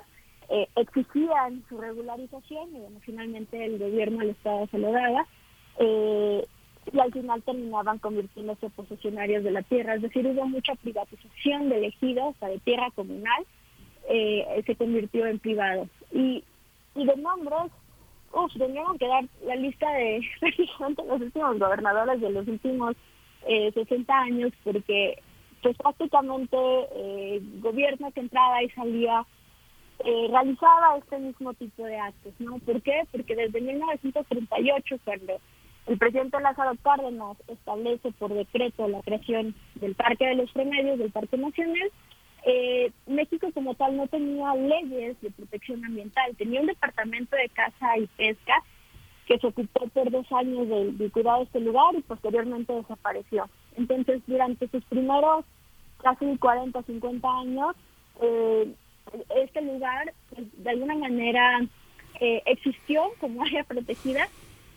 [0.49, 5.27] eh, exigían su regularización y bueno, finalmente el gobierno al Estado se lo daba
[5.79, 6.45] eh,
[6.91, 11.87] y al final terminaban convirtiéndose posesionarios de la tierra, es decir, hubo mucha privatización de
[11.87, 13.45] ejidos, o sea, de tierra comunal,
[14.09, 15.89] eh, se convirtió en privado.
[16.11, 16.43] Y
[16.95, 17.71] de nombres,
[18.33, 20.21] uff, tendríamos que dar la lista de
[20.79, 22.95] los últimos gobernadores de los últimos
[23.47, 25.21] eh, 60 años, porque
[25.61, 29.25] pues prácticamente eh, gobierno que entraba y salía
[30.03, 32.59] eh, realizaba este mismo tipo de actos, ¿no?
[32.59, 33.03] ¿Por qué?
[33.11, 35.39] Porque desde 1938, cuando
[35.87, 41.11] el presidente Lázaro Cárdenas establece por decreto la creación del Parque de los Remedios, del
[41.11, 41.91] Parque Nacional,
[42.45, 47.97] eh, México como tal no tenía leyes de protección ambiental, tenía un departamento de caza
[47.97, 48.63] y pesca
[49.27, 53.49] que se ocupó por dos años de, de cuidar este lugar y posteriormente desapareció.
[53.75, 55.43] Entonces, durante sus primeros
[56.01, 57.75] casi 40, 50 años,
[58.21, 58.73] eh,
[59.35, 61.61] este lugar pues, de alguna manera
[62.19, 64.27] eh, existió como área protegida,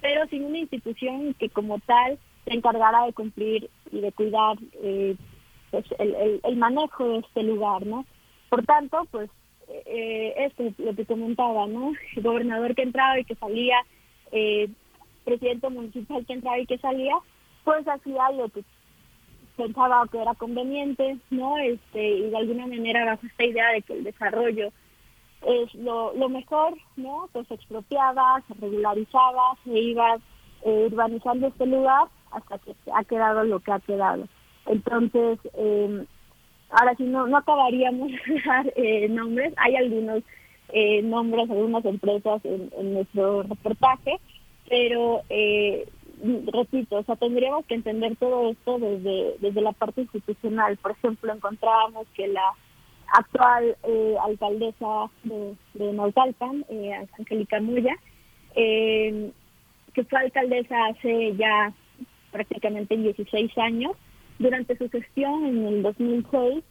[0.00, 5.16] pero sin una institución que como tal se encargara de cumplir y de cuidar eh,
[5.72, 8.04] el, manejo de este lugar, ¿no?
[8.48, 9.30] Por tanto, pues
[9.68, 11.92] eh, esto es lo que comentaba, ¿no?
[12.16, 13.76] El gobernador que entraba y que salía,
[14.32, 14.68] eh,
[15.24, 17.14] presidente municipal que entraba y que salía,
[17.64, 18.64] pues hacía lo que
[19.56, 21.58] pensaba que era conveniente, ¿no?
[21.58, 24.72] Este, y de alguna manera bajo esta idea de que el desarrollo
[25.46, 27.28] es lo, lo mejor, ¿no?
[27.32, 30.16] Pues se expropiaba, se regularizaba, se iba
[30.64, 34.26] eh, urbanizando este lugar hasta que ha quedado lo que ha quedado.
[34.66, 36.04] Entonces, eh,
[36.70, 40.22] ahora sí, no, no acabaríamos de dar eh, nombres, hay algunos
[40.72, 44.20] eh, nombres, algunas empresas en, nuestro reportaje,
[44.68, 45.88] pero eh,
[46.52, 50.76] repito, o sea, tendríamos que entender todo esto desde, desde la parte institucional.
[50.76, 52.52] Por ejemplo, encontrábamos que la
[53.12, 57.96] actual eh, alcaldesa de, de Naucalpan, eh, Angélica Muya,
[58.54, 59.32] eh,
[59.94, 61.72] que fue alcaldesa hace ya
[62.30, 63.92] prácticamente 16 años,
[64.40, 66.64] durante su gestión en el 2006,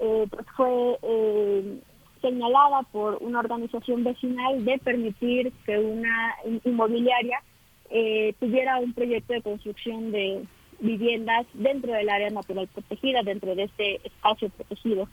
[0.00, 1.80] eh, pues fue eh,
[2.22, 7.42] señalada por una organización vecinal de permitir que una inmobiliaria
[7.90, 10.46] eh, tuviera un proyecto de construcción de
[10.78, 15.08] viviendas dentro del área natural protegida, dentro de este espacio protegido.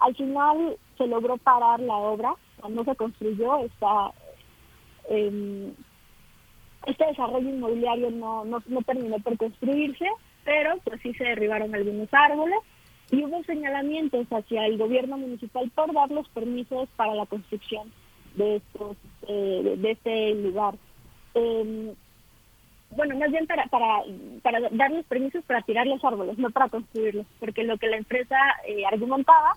[0.00, 2.34] Al final se logró parar la obra,
[2.68, 4.12] no se construyó, esta,
[5.10, 5.72] eh,
[6.86, 10.06] este desarrollo inmobiliario no, no, no terminó por construirse,
[10.48, 12.58] pero pues sí se derribaron algunos árboles
[13.10, 17.92] y hubo señalamientos hacia el gobierno municipal por dar los permisos para la construcción
[18.34, 18.96] de estos
[19.28, 20.74] eh, de, este lugar.
[21.34, 21.92] Eh,
[22.92, 24.04] bueno, más bien para, para,
[24.40, 27.98] para dar los permisos para tirar los árboles, no para construirlos, porque lo que la
[27.98, 29.52] empresa eh, argumentaba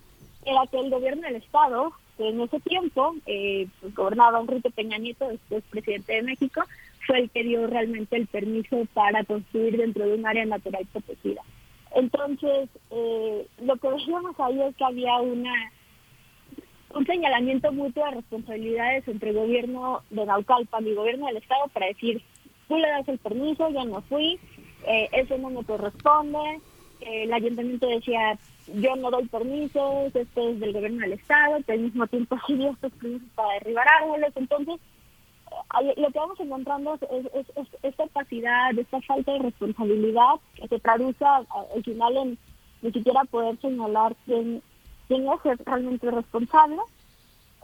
[0.46, 4.98] era que el gobierno del Estado, que en ese tiempo eh, pues, gobernaba Enrique Peña
[4.98, 6.64] Nieto, después presidente de México,
[7.12, 11.42] fue el que dio realmente el permiso para construir dentro de un área natural protegida.
[11.94, 15.54] Entonces, eh, lo que veíamos ahí es que había una
[16.94, 21.68] un señalamiento mutuo de responsabilidades entre el gobierno de Naucalpan y el gobierno del Estado
[21.74, 22.22] para decir,
[22.70, 24.40] tú le das el permiso, yo no fui,
[24.88, 26.62] eh, eso no me corresponde,
[27.02, 28.38] eh, el ayuntamiento decía,
[28.76, 32.54] yo no doy permisos, esto es del gobierno del Estado, pero al mismo tiempo sí
[32.58, 34.80] dio estos permisos para derribar árboles, entonces
[35.98, 40.80] lo que vamos encontrando es, es, es, esta opacidad, esta falta de responsabilidad que se
[40.80, 42.38] traduce al final en
[42.82, 44.62] ni siquiera poder señalar quién,
[45.08, 46.78] quién es realmente responsable.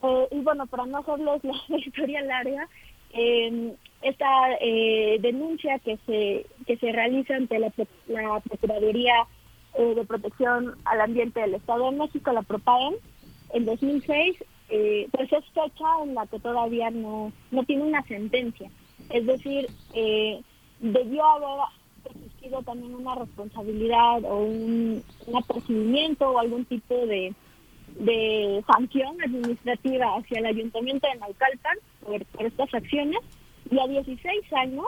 [0.04, 2.68] Eh, y bueno, para no hacerles la historia larga,
[3.14, 4.28] eh, esta
[4.62, 7.72] eh, denuncia que se que se realiza ante la,
[8.08, 9.26] la Procuraduría
[9.78, 12.94] eh, de Protección al Ambiente del Estado de México, la PROPAEM,
[13.54, 14.38] en 2006,
[14.70, 18.70] eh, pues es fecha en la que todavía no, no tiene una sentencia.
[19.10, 20.42] Es decir, eh,
[20.80, 21.66] debió haber
[22.06, 27.34] existido también una responsabilidad o un, un apercibimiento o algún tipo de,
[28.00, 33.20] de sanción administrativa hacia el ayuntamiento de Naucalpan por, estas acciones
[33.70, 34.86] y a 16 años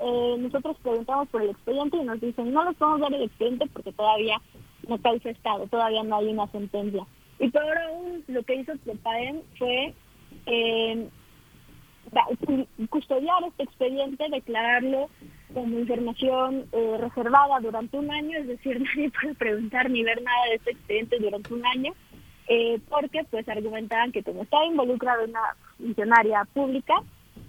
[0.00, 3.66] eh, nosotros preguntamos por el expediente y nos dicen, no les podemos dar el expediente
[3.72, 4.40] porque todavía
[4.88, 7.06] no causa estado, todavía no hay una sentencia.
[7.42, 9.92] Y peor aún, lo que hizo Trepaem fue
[10.46, 11.08] eh,
[12.88, 15.10] custodiar este expediente, declararlo
[15.52, 20.46] como información eh, reservada durante un año, es decir, nadie puede preguntar ni ver nada
[20.50, 21.92] de este expediente durante un año,
[22.46, 26.94] eh, porque pues argumentaban que como estaba involucrada una funcionaria pública,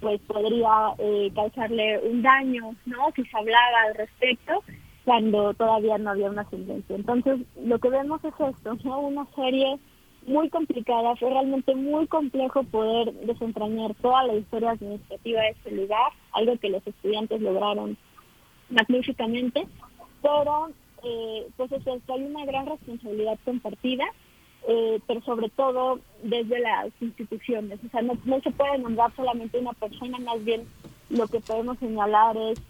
[0.02, 0.96] pues podría
[1.36, 3.12] causarle un daño, ¿no?
[3.16, 4.64] Si se hablaba al respecto
[5.06, 6.96] cuando todavía no había una sentencia.
[6.96, 9.00] Entonces, lo que vemos es esto, ¿no?
[9.02, 9.78] Una serie
[10.26, 16.12] muy complicada, fue realmente muy complejo poder desentrañar toda la historia administrativa de este lugar,
[16.32, 17.98] algo que los estudiantes lograron
[18.70, 19.68] magníficamente,
[20.22, 20.70] pero
[21.04, 24.06] eh, pues es esto, hay una gran responsabilidad compartida,
[24.70, 29.60] eh, pero sobre todo desde las instituciones, o sea, no, no se puede nombrar solamente
[29.60, 30.66] una persona, más bien
[31.10, 32.62] lo que podemos señalar es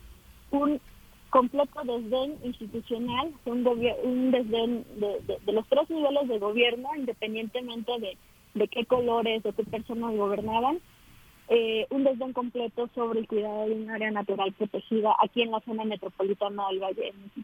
[0.49, 0.81] un
[1.37, 3.65] completo desdén institucional, un,
[4.03, 8.17] un desdén de, de- de los tres niveles de gobierno, independientemente de,
[8.53, 10.77] de qué colores o qué personas gobernaban,
[11.49, 15.59] eh, un desdén completo sobre el cuidado de un área natural protegida aquí en la
[15.61, 17.43] zona metropolitana del Valle de.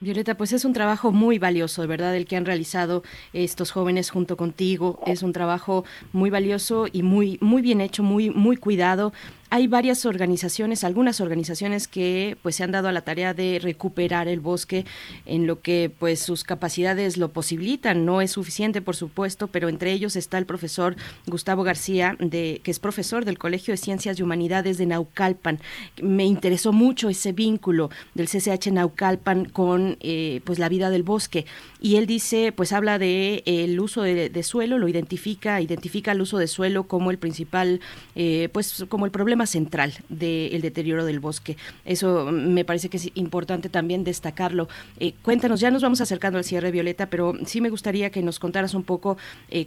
[0.00, 4.10] Violeta, pues es un trabajo muy valioso, de verdad, el que han realizado estos jóvenes
[4.10, 4.98] junto contigo.
[5.06, 9.12] Es un trabajo muy valioso y muy, muy bien hecho, muy, muy cuidado.
[9.54, 14.26] Hay varias organizaciones, algunas organizaciones que pues se han dado a la tarea de recuperar
[14.26, 14.86] el bosque
[15.26, 18.06] en lo que pues sus capacidades lo posibilitan.
[18.06, 20.96] No es suficiente, por supuesto, pero entre ellos está el profesor
[21.26, 25.60] Gustavo García, de, que es profesor del Colegio de Ciencias y Humanidades de Naucalpan.
[26.00, 31.44] Me interesó mucho ese vínculo del CCH Naucalpan con eh, pues la vida del bosque.
[31.84, 36.12] Y él dice, pues habla de eh, el uso de, de suelo, lo identifica, identifica
[36.12, 37.80] el uso de suelo como el principal,
[38.14, 41.56] eh, pues como el problema central del deterioro del bosque.
[41.84, 44.68] Eso me parece que es importante también destacarlo.
[45.00, 48.38] Eh, cuéntanos, ya nos vamos acercando al cierre, Violeta, pero sí me gustaría que nos
[48.38, 49.16] contaras un poco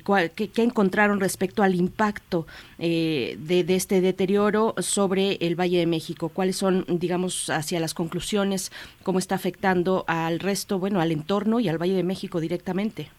[0.06, 2.48] cuál- qué, encontraron respecto al impacto
[2.78, 3.38] de,
[3.68, 6.30] de este deterioro sobre el Valle de México.
[6.30, 8.72] ¿Cuáles son, digamos, hacia las conclusiones,
[9.04, 13.10] cómo está afectando al resto, bueno, al entorno y al Valle de México directamente?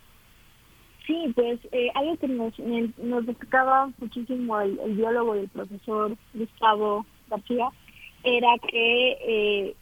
[1.07, 2.59] Sí, pues eh, algo que nos,
[2.99, 7.69] nos destacaba muchísimo el, biólogo y el profesor Gustavo García
[8.25, 9.75] era que eh,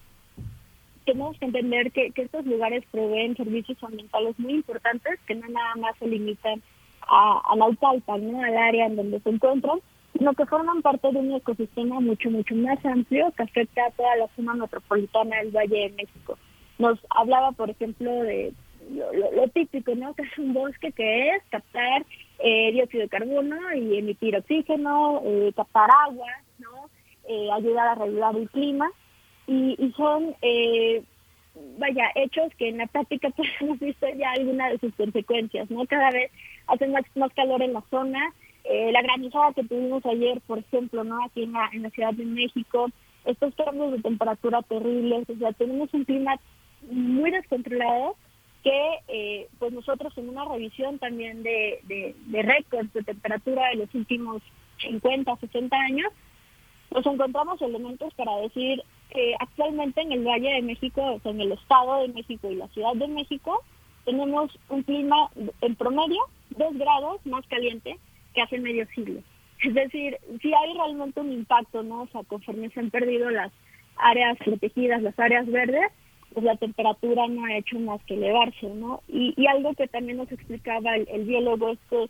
[1.06, 5.96] tenemos que entender que, estos lugares proveen servicios ambientales muy importantes que no nada más
[5.98, 6.62] se limitan
[7.08, 8.42] a, a Naucalpan, ¿no?
[8.42, 9.78] al área en donde se encuentran,
[10.12, 14.16] sino que forman parte de un ecosistema mucho, mucho más amplio que afecta a toda
[14.16, 16.38] la zona metropolitana del Valle de México.
[16.78, 18.52] Nos hablaba, por ejemplo, de
[18.90, 20.14] lo, típico, ¿no?
[20.14, 22.04] Que es un bosque que es captar
[22.38, 26.28] eh, dióxido de carbono y emitir oxígeno, eh, captar agua,
[26.58, 26.90] ¿no?
[27.28, 28.90] Eh, ayudar a regular el clima
[29.46, 31.02] y, y son, eh,
[31.78, 35.86] vaya, hechos que en la práctica pues, hemos visto ya algunas de sus consecuencias, ¿no?
[35.86, 36.30] Cada vez
[36.66, 38.32] hace más, más calor en la zona,
[38.64, 41.22] eh, la granizada que tuvimos ayer, por ejemplo, ¿no?
[41.24, 42.88] Aquí en la, en la Ciudad de México,
[43.24, 46.38] estos cambios de temperatura terribles, o sea, tenemos un clima
[46.90, 48.16] muy descontrolado
[48.64, 53.94] que eh, pues nosotros en una revisión también de, de, récords de temperatura de los
[53.94, 54.42] últimos
[54.78, 56.10] 50, 60 años,
[56.90, 61.42] nos encontramos elementos para decir que actualmente en el Valle de México, o sea, en
[61.42, 63.62] el Estado de México y la Ciudad de México,
[64.06, 67.98] tenemos un clima en promedio dos grados más caliente
[68.34, 69.20] que hace medio siglo.
[69.62, 72.02] Es decir, sí hay realmente un impacto, ¿no?
[72.02, 73.52] O sea, conforme se han perdido las
[73.96, 75.90] áreas protegidas, las áreas verdes,
[76.34, 79.02] pues la temperatura no ha hecho más que elevarse, ¿no?
[79.08, 82.08] Y, y algo que también nos explicaba el, el biólogo es que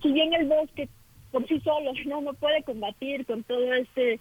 [0.00, 0.88] si bien el bosque
[1.32, 4.20] por sí solo no no puede combatir con todo este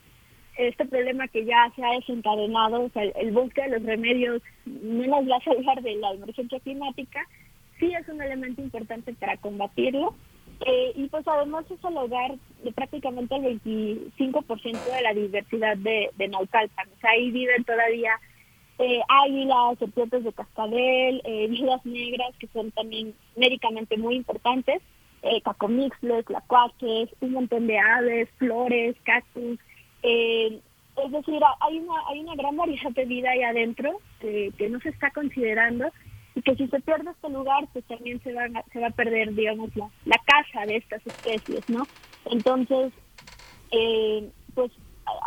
[0.58, 5.08] este problema que ya se ha desencadenado, o sea, el, bosque de los remedios no
[5.08, 7.26] nos va a salvar de la emergencia climática,
[7.80, 10.14] sí es un elemento importante para combatirlo.
[10.66, 16.10] Eh, y pues además es el hogar de prácticamente el 25% de la diversidad de,
[16.18, 16.90] de Naucalpan.
[16.90, 18.12] O sea, ahí viven todavía
[18.80, 21.50] eh, águilas, serpientes de cascabel, eh,
[21.84, 24.82] negras, que son también médicamente muy importantes,
[25.22, 29.60] eh, cacomixles, tlacuaches, un montón de aves, flores, cactus.
[30.02, 30.60] Eh,
[31.04, 34.90] es decir, hay una, hay una gran variedad de vida ahí adentro que, no se
[34.90, 35.90] está considerando
[36.36, 38.92] y que si se pierde este lugar, pues también se, van a- se va a
[38.92, 41.88] perder, digamos, la, la casa de estas especies, ¿no?
[42.26, 42.94] Entonces,
[43.72, 44.72] eh, pues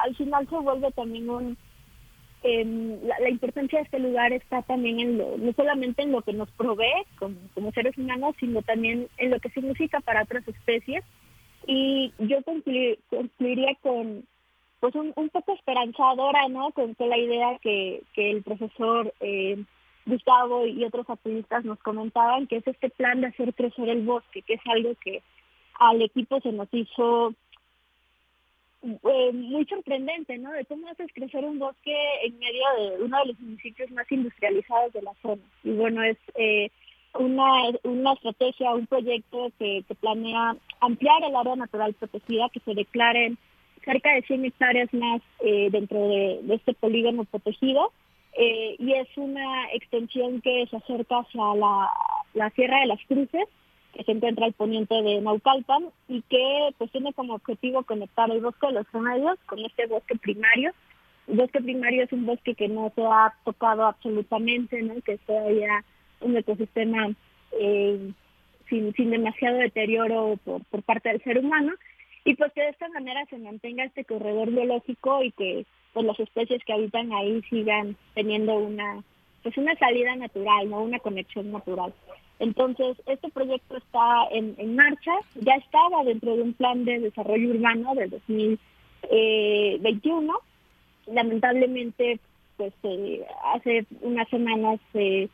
[0.05, 1.59] al final se vuelve también un,
[2.43, 6.33] em, la, importancia de este lugar está también en lo, no solamente en lo que
[6.33, 11.05] nos provee como, como seres humanos, sino también en lo que significa para otras especies.
[11.67, 14.25] Y yo conclu- concluiría con,
[14.81, 16.73] pues un, un poco esperanzadora, ¿no?
[16.73, 19.63] Con, con la idea que, que el profesor eh,
[20.05, 24.43] Gustavo y otros activistas nos comentaban, que es este plan de hacer crecer el bosque,
[24.43, 25.23] que es algo que
[25.79, 27.35] al equipo se nos hizo
[28.83, 30.51] eh, muy sorprendente, ¿no?
[30.53, 34.93] De cómo haces crecer un bosque en medio de uno de los municipios más industrializados
[34.93, 35.43] de la zona.
[35.63, 36.69] Y bueno, es eh,
[37.15, 42.75] una, una estrategia, un proyecto que, que planea ampliar el área natural protegida, que se
[42.75, 43.39] declaren
[43.85, 47.93] cerca de 100 hectáreas más eh, dentro de, este polígono protegido.
[48.35, 51.91] Y es una extensión que se acerca hacia la,
[52.33, 53.47] la Sierra de las Cruces,
[53.93, 58.41] que se encuentra al poniente de Naucalpan y que pues tiene como objetivo conectar el
[58.41, 60.73] bosque de los remedios con este bosque primario.
[61.29, 64.95] El bosque primario es un bosque que no se ha tocado absolutamente, ¿no?
[65.03, 65.85] que es todavía
[66.21, 67.11] un ecosistema
[67.53, 68.13] eh,
[68.69, 71.73] sin, demasiado deterioro por, por parte del ser humano
[72.25, 76.19] y pues que de esta manera se mantenga este corredor biológico y que pues las
[76.21, 79.03] especies que habitan ahí sigan teniendo una
[79.43, 81.93] pues una salida natural, no una conexión natural.
[82.39, 87.51] Entonces, este proyecto está en, en marcha, ya estaba dentro de un plan de desarrollo
[87.51, 90.33] urbano del 2021.
[91.07, 92.21] Lamentablemente,
[92.57, 93.25] pues eh,
[93.55, 95.29] hace unas semanas se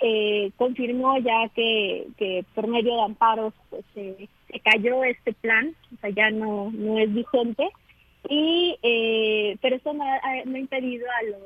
[0.00, 4.28] eh, confirmó ya que, por medio de amparos pues, se
[4.60, 7.70] cayó este plan, o sea, ya no, no es vigente.
[8.28, 11.40] Y, eh, pero eso no ha, no ha impedido a los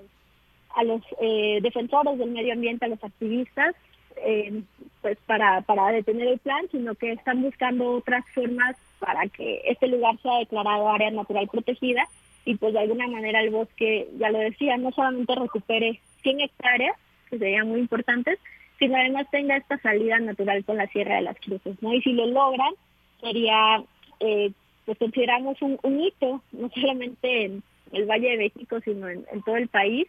[0.76, 3.74] a los eh, defensores del medio ambiente, a los activistas,
[4.16, 4.62] eh,
[5.02, 9.88] pues para, para detener el plan, sino que están buscando otras formas para que este
[9.88, 12.08] lugar sea declarado área natural protegida
[12.44, 16.96] y pues de alguna manera el bosque, ya lo decía, no solamente recupere 100 hectáreas,
[17.28, 18.38] que serían muy importantes,
[18.78, 21.92] sino además tenga esta salida natural con la Sierra de las Cruces, ¿no?
[21.92, 22.72] Y si lo logran,
[23.20, 23.82] sería,
[24.20, 24.52] eh,
[24.84, 27.62] pues consideramos un, hito, no solamente en
[27.92, 30.06] el Valle de México, sino en, en todo el país,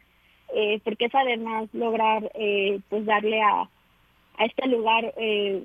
[0.53, 3.67] eh, porque es además lograr eh, pues darle a,
[4.37, 5.63] a este lugar eh,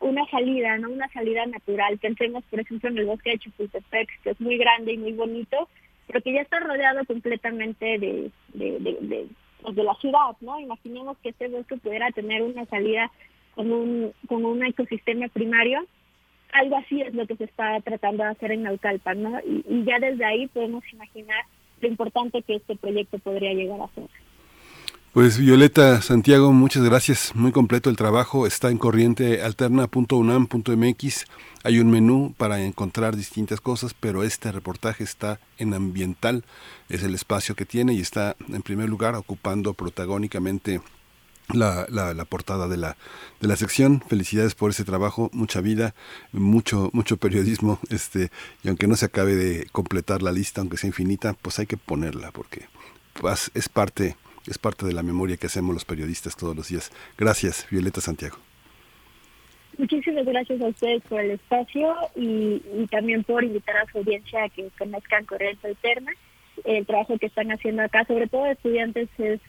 [0.00, 1.98] una salida, no una salida natural.
[1.98, 5.68] Pensemos, por ejemplo, en el bosque de Chapultepec, que es muy grande y muy bonito,
[6.06, 9.26] pero que ya está rodeado completamente de, de, de,
[9.60, 10.58] pues, de la ciudad, ¿no?
[10.58, 13.10] Imaginemos que este bosque pudiera tener una salida
[13.54, 15.86] con un, con un ecosistema primario.
[16.52, 19.40] Algo así es lo que se está tratando de hacer en Naucalpan, ¿no?
[19.40, 21.44] Y ya desde ahí podemos imaginar
[21.80, 24.08] lo importante que este proyecto podría llegar a ser.
[25.16, 27.34] Pues Violeta Santiago, muchas gracias.
[27.34, 28.46] Muy completo el trabajo.
[28.46, 31.24] Está en corrientealterna.unam.mx.
[31.64, 36.44] Hay un menú para encontrar distintas cosas, pero este reportaje está en ambiental.
[36.90, 40.82] Es el espacio que tiene y está en primer lugar ocupando protagónicamente
[41.48, 41.86] la,
[42.28, 42.98] portada de la,
[43.40, 44.04] de la sección.
[44.06, 45.94] Felicidades por ese trabajo, mucha vida,
[46.32, 48.30] mucho, mucho periodismo, este,
[48.62, 51.78] y aunque no se acabe de completar la lista, aunque sea infinita, pues hay que
[51.78, 52.66] ponerla, porque
[53.54, 54.14] es parte,
[54.50, 56.90] es parte de la memoria que hacemos los periodistas todos los días.
[57.18, 58.36] Gracias, Violeta Santiago.
[59.78, 64.48] Muchísimas gracias a ustedes por el espacio y, también por invitar a su audiencia a
[64.48, 66.12] que conozcan Corriente Alterna.
[66.64, 69.40] El trabajo que están haciendo acá, sobre todo estudiantes, es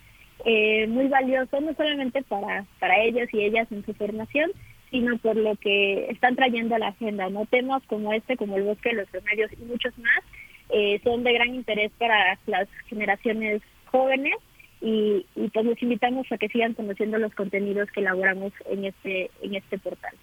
[0.44, 4.52] eh, muy valioso, no solamente para, para ellos y ellas en su formación,
[4.92, 7.30] sino por lo que están trayendo a la agenda.
[7.30, 7.46] ¿no?
[7.46, 10.24] Temas como este, como el bosque de los remedios y muchos más,
[10.70, 14.36] eh, son de gran interés para las generaciones jóvenes
[14.82, 19.32] y, y pues los invitamos a que sigan conociendo los contenidos que elaboramos en este,
[19.42, 20.14] en este portal.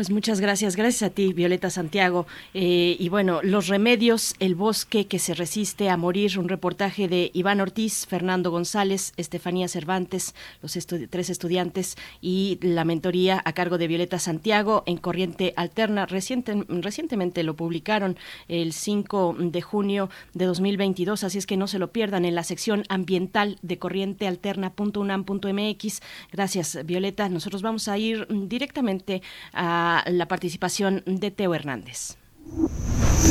[0.00, 2.26] Pues muchas gracias, gracias a ti, Violeta Santiago.
[2.54, 7.30] Eh, y bueno, los remedios, el bosque que se resiste a morir, un reportaje de
[7.34, 10.78] Iván Ortiz, Fernando González, Estefanía Cervantes, los
[11.10, 16.06] tres estudiantes y la mentoría a cargo de Violeta Santiago en Corriente Alterna.
[16.06, 18.16] Reciente, recientemente lo publicaron
[18.48, 22.44] el 5 de junio de 2022, así es que no se lo pierdan en la
[22.44, 26.00] sección ambiental de corrientealterna.unam.mx.
[26.32, 27.28] Gracias, Violeta.
[27.28, 29.20] Nosotros vamos a ir directamente
[29.52, 32.16] a la participación de Teo Hernández.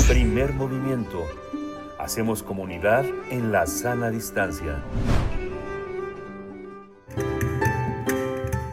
[0.08, 1.26] Primer movimiento.
[2.00, 4.82] Hacemos comunidad en la sana distancia.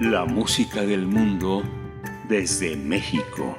[0.01, 1.62] La música del mundo
[2.28, 3.57] desde México.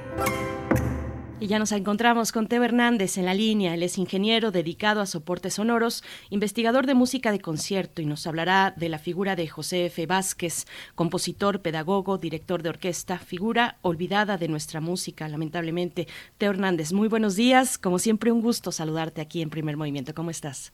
[1.40, 3.76] Y ya nos encontramos con Teo Hernández en la línea.
[3.76, 8.74] Él es ingeniero dedicado a soportes sonoros, investigador de música de concierto y nos hablará
[8.76, 10.08] de la figura de José F.
[10.08, 10.66] Vázquez,
[10.96, 16.08] compositor, pedagogo, director de orquesta, figura olvidada de nuestra música, lamentablemente.
[16.40, 17.78] Teo Hernández, muy buenos días.
[17.78, 20.16] Como siempre, un gusto saludarte aquí en Primer Movimiento.
[20.16, 20.74] ¿Cómo estás?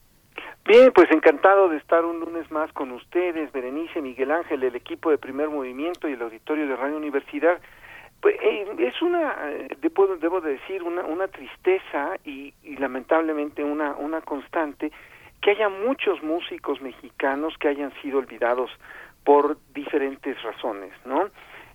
[0.65, 5.11] Bien, pues encantado de estar un lunes más con ustedes, Berenice, Miguel Ángel, el equipo
[5.11, 7.59] de Primer Movimiento y el auditorio de Radio Universidad
[8.23, 13.95] Pues, eh, es una, eh, debo, debo decir, una, una tristeza y, y lamentablemente una,
[13.97, 14.93] una constante
[15.41, 18.71] que haya muchos músicos mexicanos que hayan sido olvidados
[19.25, 21.29] por diferentes razones, ¿no?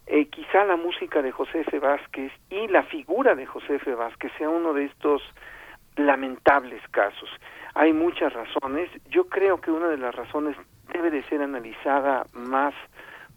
[0.07, 1.79] Eh, quizá la música de José F.
[1.81, 3.95] Vázquez y la figura de José F.
[3.95, 5.21] Vázquez sea uno de estos
[5.97, 7.29] lamentables casos.
[7.75, 8.89] Hay muchas razones.
[9.11, 10.57] Yo creo que una de las razones
[10.95, 12.73] debe de ser analizada más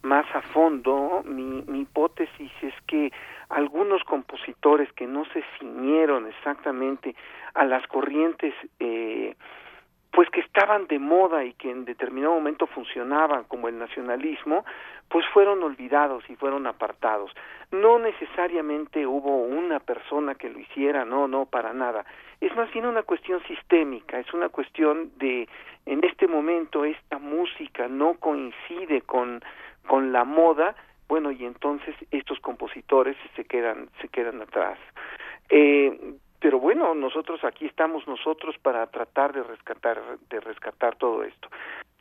[0.02, 1.22] más a fondo.
[1.24, 3.12] Mi, mi hipótesis es que
[3.48, 7.14] algunos compositores que no se ciñeron exactamente
[7.54, 9.36] a las corrientes eh,
[10.12, 14.64] pues que estaban de moda y que en determinado momento funcionaban como el nacionalismo,
[15.08, 17.32] pues fueron olvidados y fueron apartados.
[17.70, 22.04] No necesariamente hubo una persona que lo hiciera, no, no, para nada.
[22.42, 25.48] Es más bien una cuestión sistémica, es una cuestión de,
[25.86, 29.42] en este momento esta música no coincide con,
[29.86, 30.74] con la moda,
[31.08, 34.78] bueno, y entonces estos compositores se quedan, se quedan atrás.
[35.50, 41.48] Eh, pero bueno, nosotros aquí estamos nosotros para tratar de rescatar de rescatar todo esto.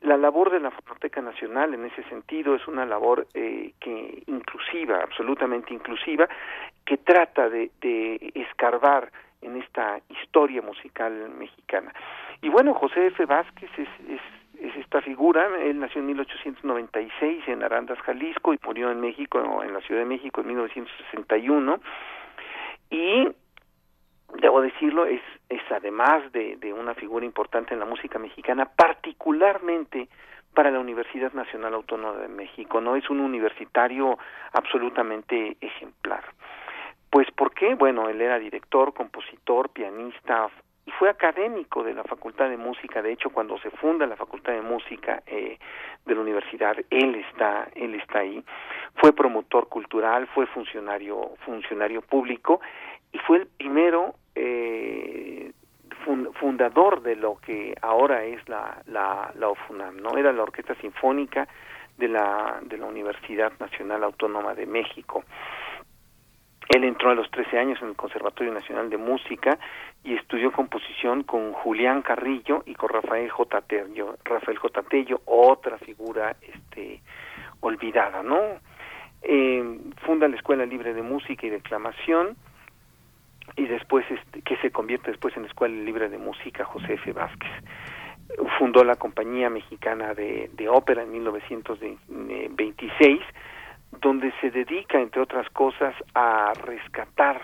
[0.02, 5.02] La labor de la Fonoteca Nacional en ese sentido es una labor eh, que inclusiva,
[5.04, 6.28] absolutamente inclusiva,
[6.86, 9.12] que trata de, de escarbar
[9.42, 11.94] en esta historia musical mexicana.
[12.42, 13.26] Y bueno, José F.
[13.26, 14.22] Vázquez es, es
[14.62, 15.50] es esta figura.
[15.60, 20.08] Él nació en 1896 en Arandas, Jalisco, y murió en México, en la Ciudad de
[20.08, 21.80] México, en 1961.
[22.92, 23.28] Y
[24.40, 30.08] debo decirlo, es, es además de, de una figura importante en la música mexicana, particularmente
[30.54, 32.96] para la Universidad Nacional Autónoma de México, ¿no?
[32.96, 34.18] Es un universitario
[34.52, 36.24] absolutamente ejemplar.
[37.10, 37.76] Pues, ¿por qué?
[37.76, 40.50] Bueno, él era director, compositor, pianista,
[40.98, 43.02] fue académico de la Facultad de Música.
[43.02, 45.58] De hecho, cuando se funda la Facultad de Música eh,
[46.06, 48.44] de la universidad, él está, él está ahí.
[48.96, 52.62] Fue promotor cultural, fue funcionario, funcionario público
[53.12, 55.52] y fue el primero eh,
[56.40, 60.18] fundador de lo que ahora es la, la, la OFUNAM, ¿no?
[60.18, 61.48] Era la Orquesta Sinfónica
[61.98, 65.24] de la, de la Universidad Nacional Autónoma de México.
[66.70, 69.58] Él entró a los 13 años en el Conservatorio Nacional de Música
[70.04, 73.62] y estudió composición con Julián Carrillo y con Rafael J.
[73.62, 74.84] Tello, Rafael J.
[74.84, 77.02] Tello, otra figura este
[77.60, 78.40] olvidada, ¿no?
[79.22, 82.36] Eh, funda la Escuela Libre de Música y Declamación
[83.56, 87.12] y después este, que se convierte después en la Escuela Libre de Música José F.
[87.12, 87.52] Vázquez.
[88.58, 93.20] Fundó la Compañía Mexicana de Ópera en 1926
[94.00, 97.42] donde se dedica, entre otras cosas, a rescatar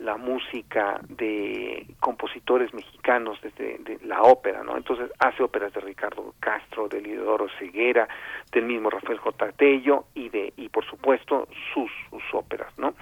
[0.00, 4.76] la música de compositores mexicanos desde de la ópera, ¿no?
[4.76, 8.08] Entonces hace óperas de Ricardo Castro, de Lidoro Ceguera,
[8.50, 9.52] del mismo Rafael J.
[9.52, 12.94] Tello y de y por supuesto sus sus óperas, ¿no?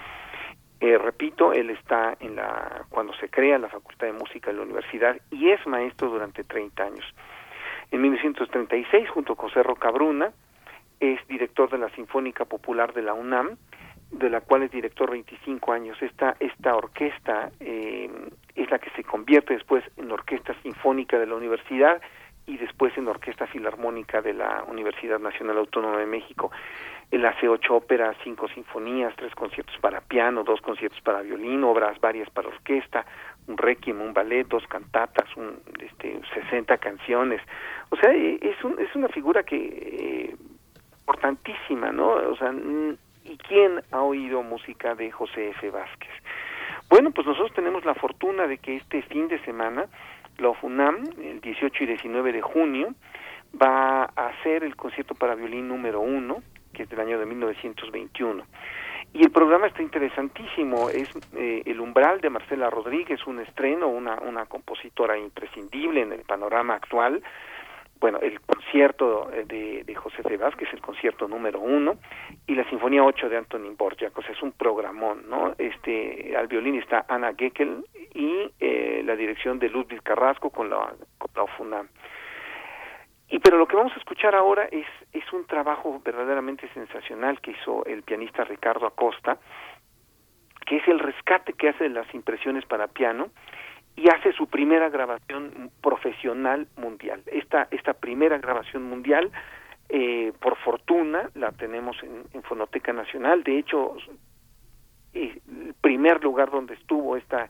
[0.80, 4.62] Eh, repito, él está en la cuando se crea la Facultad de Música de la
[4.62, 7.14] Universidad y es maestro durante 30 años.
[7.90, 10.32] En 1936, junto con Cerro Cabruna,
[11.00, 13.56] es director de la Sinfónica Popular de la UNAM,
[14.10, 16.00] de la cual es director 25 años.
[16.00, 18.10] Esta, esta orquesta eh,
[18.54, 22.00] es la que se convierte después en Orquesta Sinfónica de la Universidad
[22.46, 26.50] y después en Orquesta Filarmónica de la Universidad Nacional Autónoma de México.
[27.10, 31.98] Él hace ocho óperas, cinco sinfonías, tres conciertos para piano, dos conciertos para violín, obras
[32.00, 33.06] varias para orquesta,
[33.46, 37.40] un requiem, un ballet, dos cantatas, un, este, 60 canciones.
[37.90, 40.36] O sea, es, un, es una figura que eh,
[41.08, 42.08] importantísima, ¿no?
[42.08, 42.52] O sea,
[43.24, 45.70] ¿y quién ha oído música de José F.
[45.70, 46.10] Vázquez?
[46.90, 49.86] Bueno, pues nosotros tenemos la fortuna de que este fin de semana
[50.36, 52.94] la FUNAM, el 18 y 19 de junio,
[53.60, 56.42] va a hacer el concierto para violín número uno,
[56.72, 58.44] que es del año de 1921.
[59.14, 64.16] Y el programa está interesantísimo, es eh, El umbral de Marcela Rodríguez, un estreno, una,
[64.20, 67.22] una compositora imprescindible en el panorama actual,
[68.00, 71.96] bueno, el concierto de, de José de Vázquez, el concierto número uno,
[72.46, 75.54] y la Sinfonía 8 de Antonín Borjak, o sea, es un programón, ¿no?
[75.58, 77.84] Este, al violín está Ana Geckel
[78.14, 81.86] y eh, la dirección de Ludwig Carrasco con la, con la.
[83.28, 87.50] Y pero lo que vamos a escuchar ahora es, es un trabajo verdaderamente sensacional que
[87.50, 89.38] hizo el pianista Ricardo Acosta,
[90.66, 93.30] que es el rescate que hace de las impresiones para piano,
[93.98, 97.20] y hace su primera grabación profesional mundial.
[97.26, 99.32] Esta, esta primera grabación mundial,
[99.88, 103.42] eh, por fortuna, la tenemos en, en Fonoteca Nacional.
[103.42, 103.96] De hecho,
[105.14, 107.48] el primer lugar donde estuvo esta,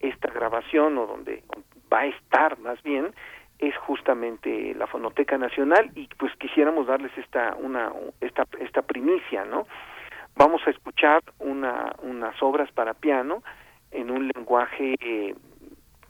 [0.00, 1.44] esta grabación, o donde
[1.92, 3.14] va a estar más bien,
[3.60, 9.68] es justamente la Fonoteca Nacional y pues quisiéramos darles esta una esta esta primicia, ¿no?
[10.34, 13.44] Vamos a escuchar una, unas obras para piano
[13.92, 15.36] en un lenguaje eh,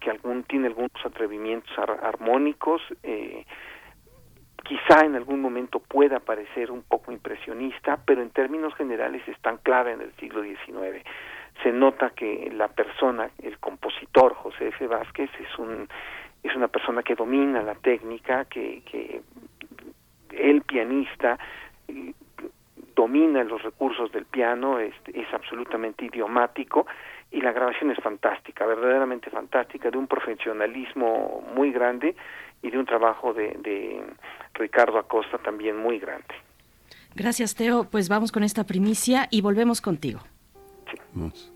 [0.04, 3.46] que algún, tiene algunos atrevimientos ar- armónicos, eh,
[4.62, 9.56] quizá en algún momento pueda parecer un poco impresionista, pero en términos generales es tan
[9.58, 11.02] clave en el siglo XIX.
[11.62, 14.86] Se nota que la persona, el compositor José F.
[14.86, 15.88] Vázquez, es un
[16.42, 19.22] es una persona que domina la técnica, que,
[20.30, 21.38] el pianista
[21.88, 22.12] eh,
[22.94, 26.86] domina los recursos del piano, es, es absolutamente idiomático
[27.34, 32.14] y la grabación es fantástica, verdaderamente fantástica, de un profesionalismo muy grande
[32.62, 34.04] y de un trabajo de, de
[34.54, 36.34] Ricardo Acosta también muy grande.
[37.16, 37.84] Gracias, Teo.
[37.90, 40.20] Pues vamos con esta primicia y volvemos contigo.
[41.12, 41.53] Vamos.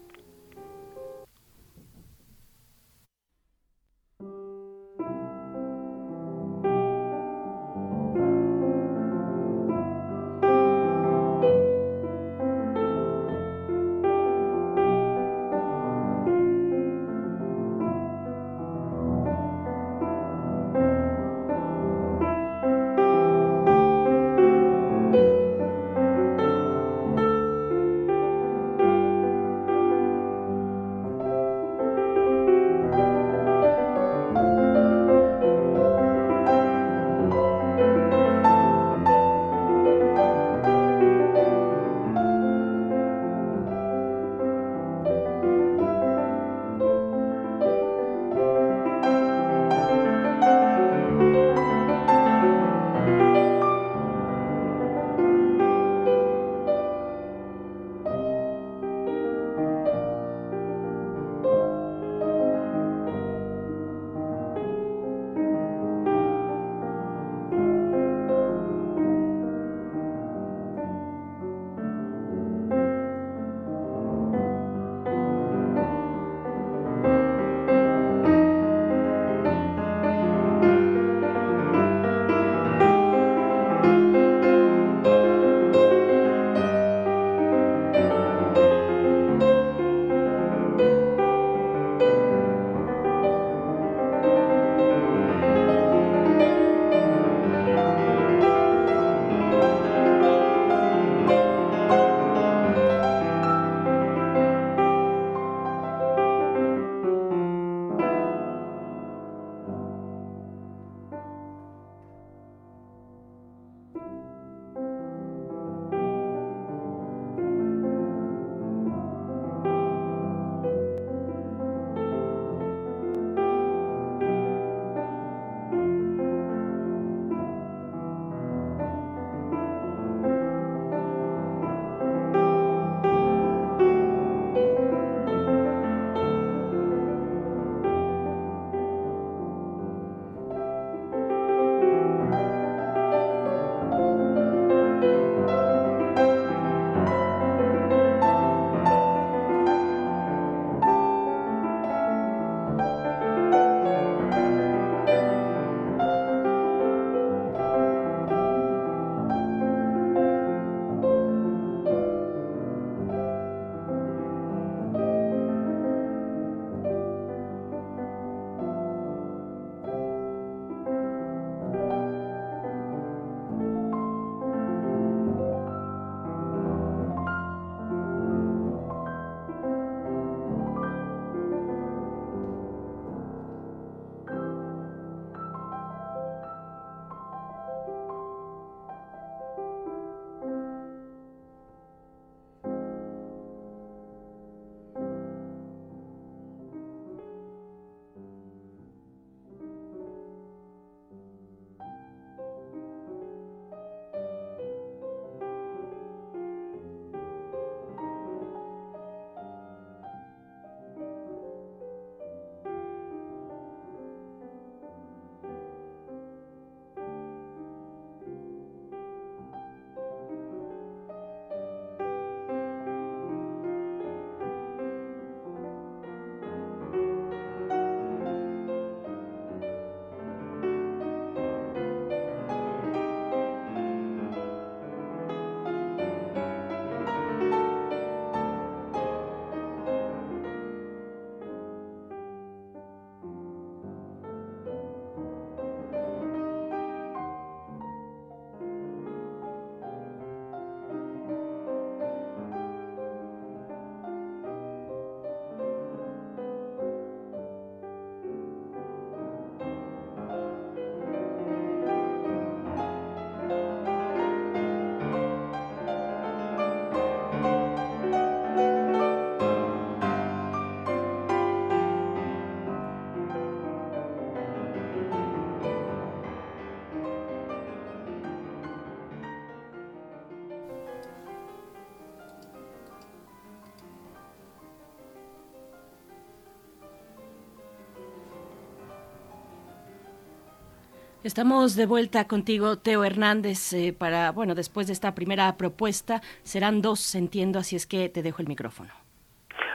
[291.29, 296.81] Estamos de vuelta contigo, Teo Hernández, eh, para, bueno, después de esta primera propuesta, serán
[296.81, 298.89] dos, entiendo, así es que te dejo el micrófono.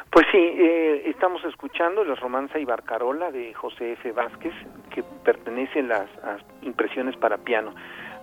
[0.10, 4.12] Pues sí, eh, estamos escuchando la romanza y Barcarola de José F.
[4.14, 4.52] Vázquez,
[4.96, 7.76] que pertenece a las a impresiones para piano.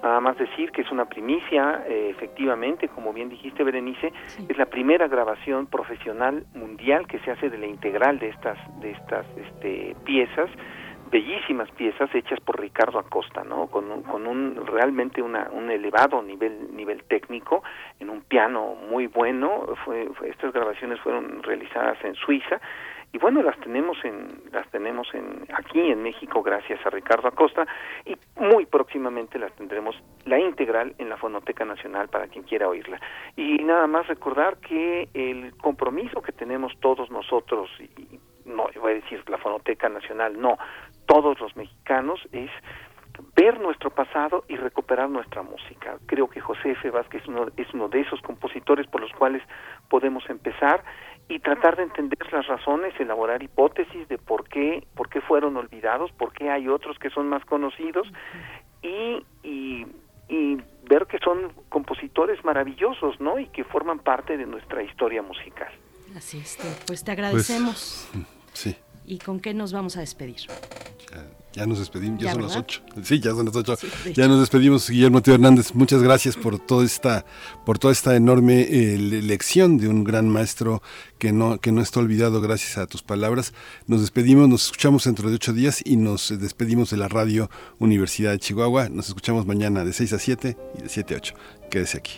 [0.03, 4.13] Nada más decir que es una primicia, eh, efectivamente, como bien dijiste, Berenice,
[4.49, 8.91] es la primera grabación profesional mundial que se hace de la integral de estas, de
[8.91, 10.51] estas este, piezas
[11.11, 13.67] bellísimas piezas hechas por Ricardo Acosta, ¿no?
[13.67, 17.63] Con un, con un realmente una, un elevado nivel nivel técnico
[17.99, 19.67] en un piano muy bueno.
[19.85, 22.61] Fue, estas grabaciones fueron realizadas en Suiza
[23.13, 27.67] y bueno las tenemos en las tenemos en aquí en México gracias a Ricardo Acosta
[28.05, 29.97] y muy próximamente las tendremos
[30.27, 33.01] la integral en la Fonoteca Nacional para quien quiera oírla.
[33.37, 38.95] Y nada más recordar que el compromiso que tenemos todos nosotros y no voy a
[38.97, 40.59] decir la Fonoteca Nacional, no,
[41.11, 42.51] todos los mexicanos es
[43.35, 45.99] ver nuestro pasado y recuperar nuestra música.
[46.07, 46.89] Creo que José F.
[46.91, 49.43] Vázquez es uno, es uno de esos compositores por los cuales
[49.89, 50.85] podemos empezar
[51.29, 56.13] y tratar de entender las razones, elaborar hipótesis de por qué, por qué fueron olvidados,
[56.13, 58.07] por qué hay otros que son más conocidos
[58.81, 59.87] y, y,
[60.29, 63.41] y ver que son compositores maravillosos, ¿no?
[63.41, 65.73] Y que forman parte de nuestra historia musical.
[66.17, 66.57] Así es,
[66.87, 68.09] pues te agradecemos.
[68.53, 68.77] Sí,
[69.11, 70.37] ¿Y con qué nos vamos a despedir?
[71.53, 72.65] ya nos despedimos, ya, Ya, son las ¿verdad?
[72.69, 72.83] ocho.
[73.03, 73.77] Sí, ya son las ocho.
[73.77, 74.29] Sí, de ya hecho.
[74.29, 75.75] nos despedimos, Guillermo Tío Hernández.
[75.75, 77.27] Muchas gracias por toda esta,
[77.67, 80.81] por toda esta enorme eh, le- lección de un gran maestro
[81.19, 83.53] que no, que no está olvidado gracias a tus palabras.
[83.89, 87.51] Nos despedimos, nos escuchamos dentro de ocho días y nos eh, despedimos de la radio
[87.81, 88.89] Universidad de Chihuahua.
[88.89, 91.35] Nos escuchamos mañana de 6 a 7 y de 7 a 8.
[91.69, 92.13] Quédese aquí.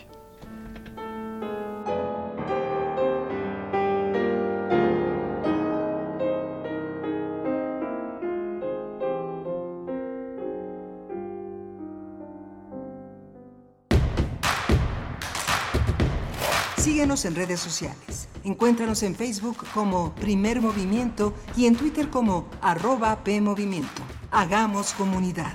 [17.25, 18.29] En redes sociales.
[18.43, 24.03] Encuéntranos en Facebook como Primer Movimiento y en Twitter como arroba PMovimiento.
[24.33, 25.55] Hagamos comunidad.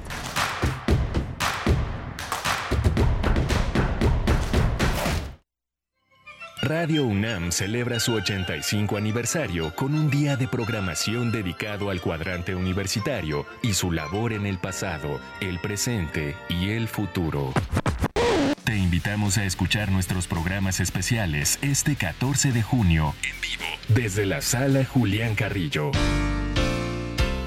[6.62, 13.46] Radio UNAM celebra su 85 aniversario con un día de programación dedicado al cuadrante universitario
[13.62, 17.54] y su labor en el pasado, el presente y el futuro.
[18.68, 24.42] Te invitamos a escuchar nuestros programas especiales este 14 de junio en vivo desde la
[24.42, 25.92] sala Julián Carrillo.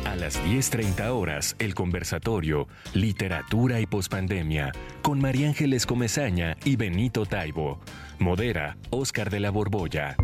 [0.06, 7.26] A las 10.30 horas, el conversatorio Literatura y Pospandemia con María Ángeles Comezaña y Benito
[7.26, 7.80] Taibo.
[8.18, 10.16] Modera Oscar de la Borbolla.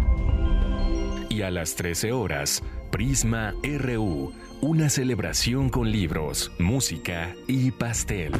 [1.28, 4.32] Y a las 13 horas, Prisma RU,
[4.62, 8.32] una celebración con libros, música y pastel.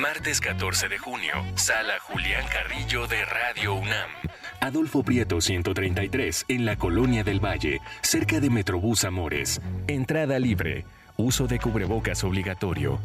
[0.00, 4.08] Martes 14 de junio, Sala Julián Carrillo de Radio UNAM.
[4.60, 9.60] Adolfo Prieto 133 en la Colonia del Valle, cerca de Metrobús Amores.
[9.88, 10.86] Entrada libre.
[11.18, 13.00] Uso de cubrebocas obligatorio.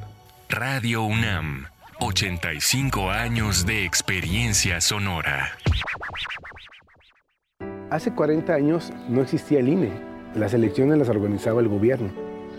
[0.48, 1.68] Radio UNAM.
[2.00, 5.58] 85 años de experiencia sonora.
[7.90, 9.92] Hace 40 años no existía el INE.
[10.36, 12.37] Las elecciones las organizaba el gobierno.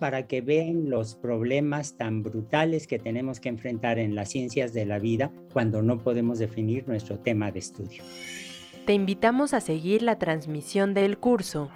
[0.00, 4.86] Para que vean los problemas tan brutales que tenemos que enfrentar en las ciencias de
[4.86, 8.02] la vida cuando no podemos definir nuestro tema de estudio.
[8.86, 11.70] Te invitamos a seguir la transmisión del curso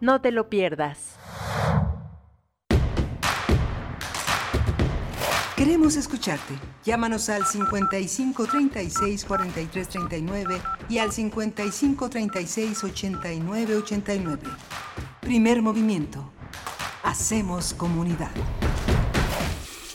[0.00, 1.18] No te lo pierdas.
[5.62, 6.54] Queremos escucharte.
[6.84, 14.42] Llámanos al 55 36 43 39 y al 55 36 89 89.
[15.20, 16.32] Primer movimiento.
[17.04, 18.32] Hacemos comunidad.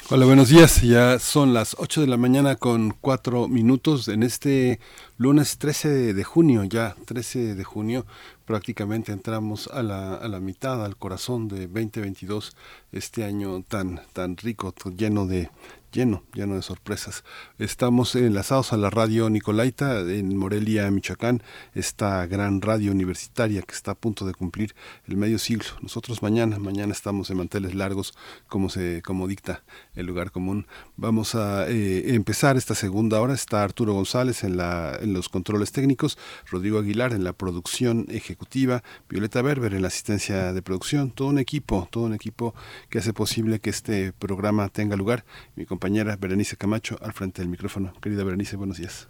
[0.09, 0.81] Hola, buenos días.
[0.83, 4.79] Ya son las 8 de la mañana con 4 minutos en este
[5.17, 8.05] lunes 13 de junio, ya 13 de junio.
[8.47, 12.55] Prácticamente entramos a la, a la mitad, al corazón de 2022,
[12.93, 15.49] este año tan, tan rico, lleno de,
[15.97, 17.23] lleno, lleno de sorpresas.
[17.57, 21.41] Estamos enlazados a la radio Nicolaita en Morelia, Michoacán,
[21.73, 24.75] esta gran radio universitaria que está a punto de cumplir
[25.07, 25.65] el medio siglo.
[25.81, 28.13] Nosotros mañana, mañana estamos en manteles largos,
[28.47, 29.63] como se, como dicta
[29.95, 30.67] el lugar común.
[30.97, 33.33] Vamos a eh, empezar esta segunda hora.
[33.33, 38.83] Está Arturo González en la, en los controles técnicos, Rodrigo Aguilar en la producción ejecutiva,
[39.09, 42.53] Violeta Berber en la asistencia de producción, todo un equipo, todo un equipo
[42.91, 45.25] que hace posible que este programa tenga lugar.
[45.55, 47.93] Mi compañera Berenice Camacho al frente del micrófono.
[48.01, 49.07] Querida Berenice, buenos días.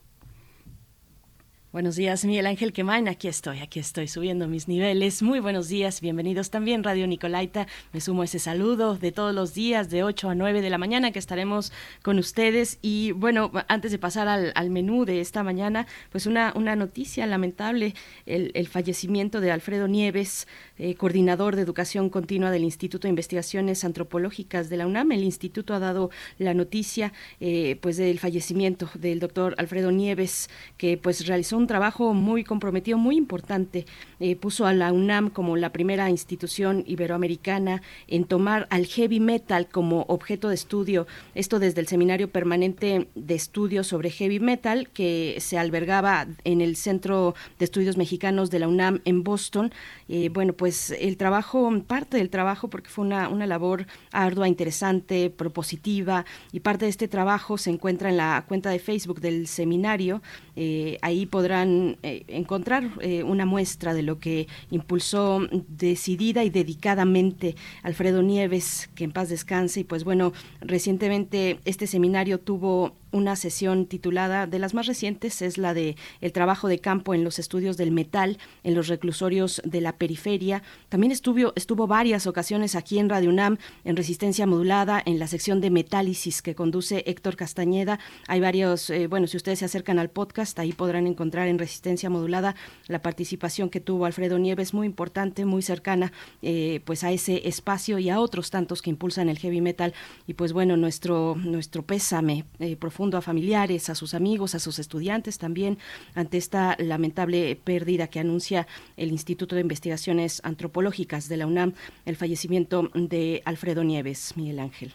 [1.74, 3.08] Buenos días, Miguel Ángel Quemain.
[3.08, 5.22] Aquí estoy, aquí estoy subiendo mis niveles.
[5.22, 7.68] Muy buenos días, bienvenidos también, Radio Nicolaita.
[7.94, 10.78] Me sumo a ese saludo de todos los días, de 8 a 9 de la
[10.78, 11.74] mañana, que estaremos
[12.04, 12.80] con ustedes.
[12.82, 17.28] Y bueno, antes de pasar al, al menú de esta mañana, pues una, una noticia
[17.28, 20.48] lamentable: el, el fallecimiento de Alfredo Nieves,
[20.80, 25.12] eh, coordinador de educación continua del Instituto de Investigaciones Antropológicas de la UNAM.
[25.12, 30.98] El instituto ha dado la noticia eh, pues del fallecimiento del doctor Alfredo Nieves, que
[30.98, 33.86] pues realizó un trabajo muy comprometido, muy importante.
[34.20, 39.68] Eh, puso a la UNAM como la primera institución iberoamericana en tomar al heavy metal
[39.68, 41.08] como objeto de estudio.
[41.36, 46.76] Esto desde el Seminario Permanente de Estudios sobre Heavy Metal, que se albergaba en el
[46.76, 49.72] Centro de Estudios Mexicanos de la UNAM en Boston.
[50.10, 55.30] Eh, bueno, pues el trabajo, parte del trabajo, porque fue una, una labor ardua, interesante,
[55.30, 60.22] propositiva, y parte de este trabajo se encuentra en la cuenta de Facebook del seminario.
[60.60, 67.55] Eh, ahí podrán eh, encontrar eh, una muestra de lo que impulsó decidida y dedicadamente
[67.84, 69.82] Alfredo Nieves, que en paz descanse.
[69.82, 75.58] Y pues bueno, recientemente este seminario tuvo una sesión titulada de las más recientes es
[75.58, 79.82] la de el trabajo de campo en los estudios del metal en los reclusorios de
[79.82, 80.62] la periferia.
[80.89, 85.62] También estuvo estuvo varias ocasiones aquí en Radio UNAM en resistencia modulada en la sección
[85.62, 87.99] de metálisis que conduce Héctor Castañeda.
[88.28, 92.10] Hay varios, eh, bueno, si ustedes se acercan al podcast ahí podrán encontrar en resistencia
[92.10, 92.56] modulada
[92.88, 98.00] la participación que tuvo Alfredo Nieves muy importante, muy cercana eh, pues a ese espacio
[98.00, 99.93] y a otros tantos que impulsan el heavy metal
[100.26, 104.80] y pues bueno nuestro nuestro pésame eh, profundo a familiares, a sus amigos, a sus
[104.80, 105.78] estudiantes también
[106.16, 111.74] ante esta lamentable pérdida que anuncia el Instituto de Investigaciones Antropológicas de la UNAM,
[112.06, 114.93] el fallecimiento de Alfredo Nieves, Miguel Ángel.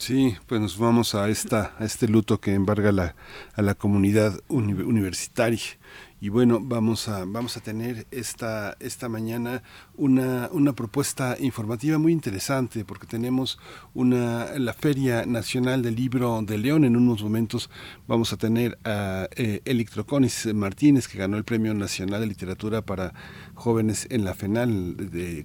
[0.00, 3.16] Sí, pues nos vamos a esta a este luto que embarga la,
[3.52, 5.60] a la comunidad uni- universitaria.
[6.22, 9.62] Y bueno, vamos a, vamos a tener esta, esta mañana
[9.94, 13.58] una, una propuesta informativa muy interesante porque tenemos
[13.94, 16.84] una, la Feria Nacional del Libro de León.
[16.84, 17.70] En unos momentos
[18.06, 23.14] vamos a tener a eh, Electroconis Martínez, que ganó el Premio Nacional de Literatura para
[23.60, 24.96] Jóvenes en la FENAL,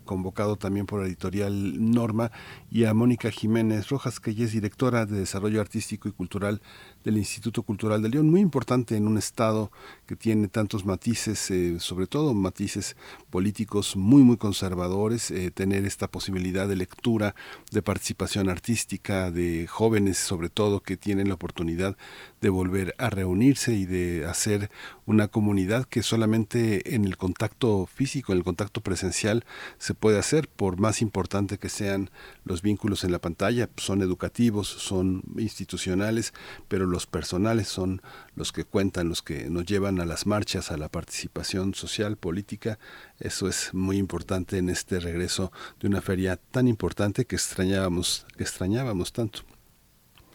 [0.06, 2.32] convocado también por la editorial Norma,
[2.72, 6.62] y a Mónica Jiménez Rojas, que ella es directora de Desarrollo Artístico y Cultural
[7.04, 9.70] del Instituto Cultural de León, muy importante en un estado
[10.06, 12.96] que tiene tantos matices, eh, sobre todo matices
[13.30, 17.36] políticos muy, muy conservadores, eh, tener esta posibilidad de lectura,
[17.74, 21.98] de participación artística, de jóvenes sobre todo que tienen la oportunidad
[22.46, 24.70] de volver a reunirse y de hacer
[25.08, 29.46] una comunidad que solamente en el contacto físico, en el contacto presencial
[29.80, 32.12] se puede hacer, por más importante que sean
[32.44, 36.36] los vínculos en la pantalla, son educativos, son institucionales,
[36.68, 38.04] pero los personales son
[38.36, 42.78] los que cuentan, los que nos llevan a las marchas, a la participación social, política.
[43.20, 48.44] Eso es muy importante en este regreso de una feria tan importante que extrañábamos, que
[48.44, 49.55] extrañábamos tanto.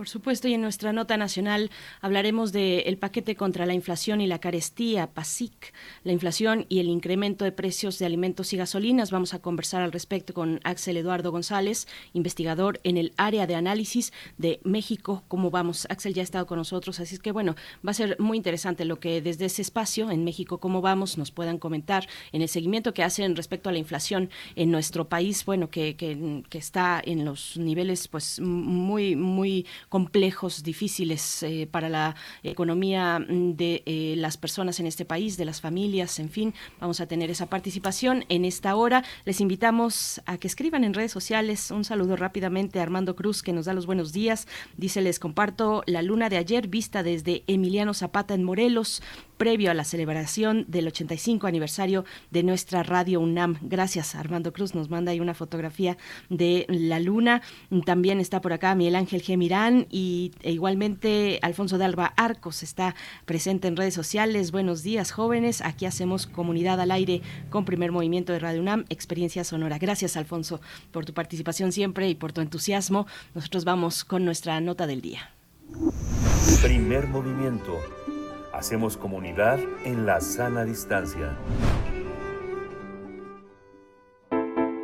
[0.00, 1.70] Por supuesto, y en nuestra nota nacional
[2.00, 5.74] hablaremos del paquete contra la inflación y la carestía, PASIC,
[6.04, 9.10] la inflación y el incremento de precios de alimentos y gasolinas.
[9.10, 14.14] Vamos a conversar al respecto con Axel Eduardo González, investigador en el área de análisis
[14.38, 15.22] de México.
[15.28, 15.86] ¿Cómo vamos?
[15.90, 17.54] Axel ya ha estado con nosotros, así es que bueno,
[17.86, 21.30] va a ser muy interesante lo que desde ese espacio en México, cómo vamos, nos
[21.30, 25.68] puedan comentar en el seguimiento que hacen respecto a la inflación en nuestro país, bueno,
[25.68, 33.22] que, que está en los niveles pues muy, muy complejos, difíciles eh, para la economía
[33.28, 37.30] de eh, las personas en este país, de las familias, en fin, vamos a tener
[37.30, 39.04] esa participación en esta hora.
[39.26, 41.70] Les invitamos a que escriban en redes sociales.
[41.70, 44.46] Un saludo rápidamente a Armando Cruz, que nos da los buenos días.
[44.76, 49.02] Dice, les comparto la luna de ayer vista desde Emiliano Zapata en Morelos
[49.40, 53.56] previo a la celebración del 85 aniversario de nuestra radio UNAM.
[53.62, 54.74] Gracias, Armando Cruz.
[54.74, 55.96] Nos manda ahí una fotografía
[56.28, 57.40] de la luna.
[57.86, 59.38] También está por acá Miguel Ángel G.
[59.38, 64.52] Mirán y e igualmente Alfonso de Alba Arcos está presente en redes sociales.
[64.52, 65.62] Buenos días, jóvenes.
[65.62, 69.78] Aquí hacemos comunidad al aire con primer movimiento de Radio UNAM, experiencia sonora.
[69.78, 70.60] Gracias, Alfonso,
[70.92, 73.06] por tu participación siempre y por tu entusiasmo.
[73.34, 75.30] Nosotros vamos con nuestra nota del día.
[76.62, 77.80] Primer movimiento.
[78.60, 81.34] Hacemos comunidad en la sana distancia.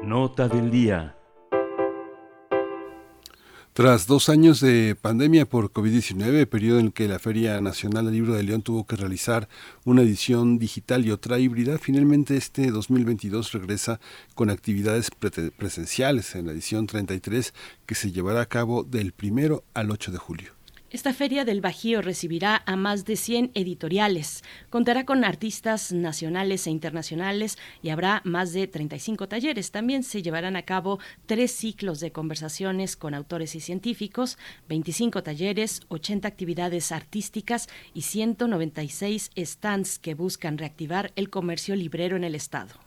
[0.02, 1.14] Nota del día.
[3.74, 8.14] Tras dos años de pandemia por COVID-19, periodo en el que la Feria Nacional del
[8.14, 9.46] Libro de León tuvo que realizar
[9.84, 14.00] una edición digital y otra híbrida, finalmente este 2022 regresa
[14.34, 17.52] con actividades pre- presenciales en la edición 33
[17.84, 20.55] que se llevará a cabo del primero al 8 de julio.
[20.88, 26.70] Esta Feria del Bajío recibirá a más de 100 editoriales, contará con artistas nacionales e
[26.70, 29.72] internacionales y habrá más de 35 talleres.
[29.72, 35.80] También se llevarán a cabo tres ciclos de conversaciones con autores y científicos, 25 talleres,
[35.88, 42.85] 80 actividades artísticas y 196 stands que buscan reactivar el comercio librero en el Estado.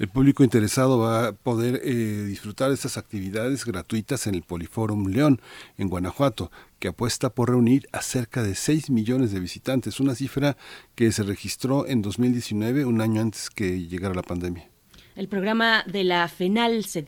[0.00, 5.08] El público interesado va a poder eh, disfrutar de estas actividades gratuitas en el Poliforum
[5.08, 5.42] León,
[5.76, 10.56] en Guanajuato, que apuesta por reunir a cerca de 6 millones de visitantes, una cifra
[10.94, 14.70] que se registró en 2019, un año antes que llegara la pandemia.
[15.16, 17.04] El programa de la FENAL se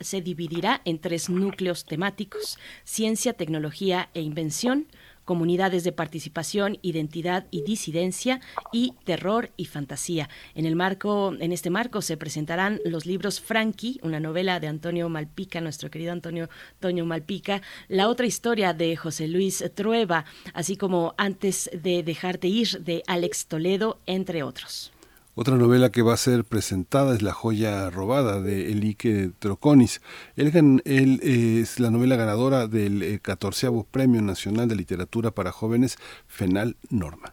[0.00, 4.88] se dividirá en tres núcleos temáticos, ciencia, tecnología e invención,
[5.24, 8.40] comunidades de participación, identidad y disidencia
[8.72, 10.28] y terror y fantasía.
[10.54, 15.08] En el marco, en este marco se presentarán los libros Frankie, una novela de Antonio
[15.08, 16.48] Malpica, nuestro querido Antonio
[16.80, 22.80] Toño Malpica, la otra historia de José Luis Trueba, así como Antes de dejarte ir
[22.80, 24.91] de Alex Toledo, entre otros.
[25.34, 30.02] Otra novela que va a ser presentada es La joya robada de Enrique Troconis.
[30.36, 35.96] Él, eh, es la novela ganadora del eh, 14 Premio Nacional de Literatura para Jóvenes
[36.26, 37.32] FENAL Norma.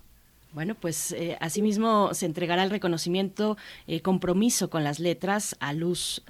[0.53, 6.23] Bueno, pues eh, asimismo se entregará el reconocimiento eh, compromiso con las letras a Luz,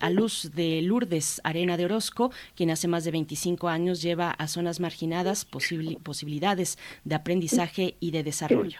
[0.00, 4.46] a Luz de Lourdes Arena de Orozco, quien hace más de 25 años lleva a
[4.46, 8.78] zonas marginadas posibili- posibilidades de aprendizaje y de desarrollo.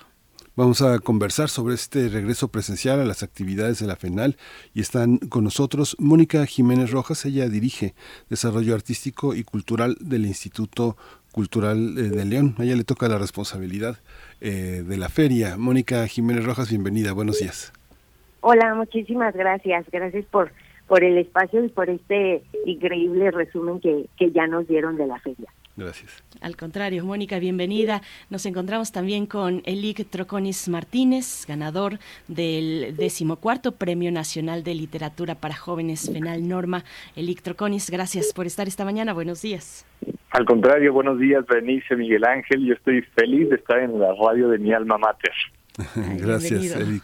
[0.56, 4.36] Vamos a conversar sobre este regreso presencial a las actividades de la FENAL
[4.72, 7.24] y están con nosotros Mónica Jiménez Rojas.
[7.24, 7.94] Ella dirige
[8.30, 10.96] Desarrollo Artístico y Cultural del Instituto
[11.32, 12.54] Cultural eh, de León.
[12.58, 13.96] A ella le toca la responsabilidad
[14.40, 15.56] eh, de la feria.
[15.56, 17.12] Mónica Jiménez Rojas, bienvenida.
[17.12, 17.72] Buenos días.
[18.40, 19.84] Hola, muchísimas gracias.
[19.90, 20.52] Gracias por,
[20.86, 25.18] por el espacio y por este increíble resumen que, que ya nos dieron de la
[25.18, 25.48] feria.
[25.76, 26.22] Gracias.
[26.40, 28.00] Al contrario, Mónica, bienvenida.
[28.30, 31.98] Nos encontramos también con Elic Troconis Martínez, ganador
[32.28, 36.84] del decimocuarto Premio Nacional de Literatura para Jóvenes Penal Norma.
[37.16, 39.12] Elic Troconis, gracias por estar esta mañana.
[39.12, 39.84] Buenos días.
[40.30, 42.64] Al contrario, buenos días, Berenice, Miguel Ángel.
[42.66, 45.32] Yo estoy feliz de estar en la radio de mi alma mater.
[46.18, 47.02] Gracias, bienvenido.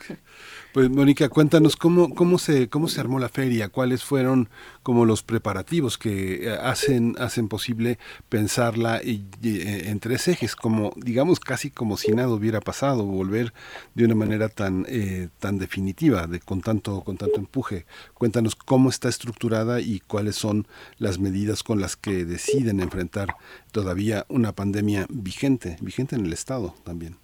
[0.73, 4.49] Pues Mónica, cuéntanos cómo, cómo se cómo se armó la feria, cuáles fueron
[4.85, 7.99] como los preparativos que eh, hacen hacen posible
[8.29, 13.53] pensarla y, eh, en tres ejes, como digamos casi como si nada hubiera pasado, volver
[13.97, 17.85] de una manera tan eh, tan definitiva, de con tanto con tanto empuje.
[18.15, 20.69] Cuéntanos cómo está estructurada y cuáles son
[20.99, 23.35] las medidas con las que deciden enfrentar
[23.73, 27.17] todavía una pandemia vigente, vigente en el estado también.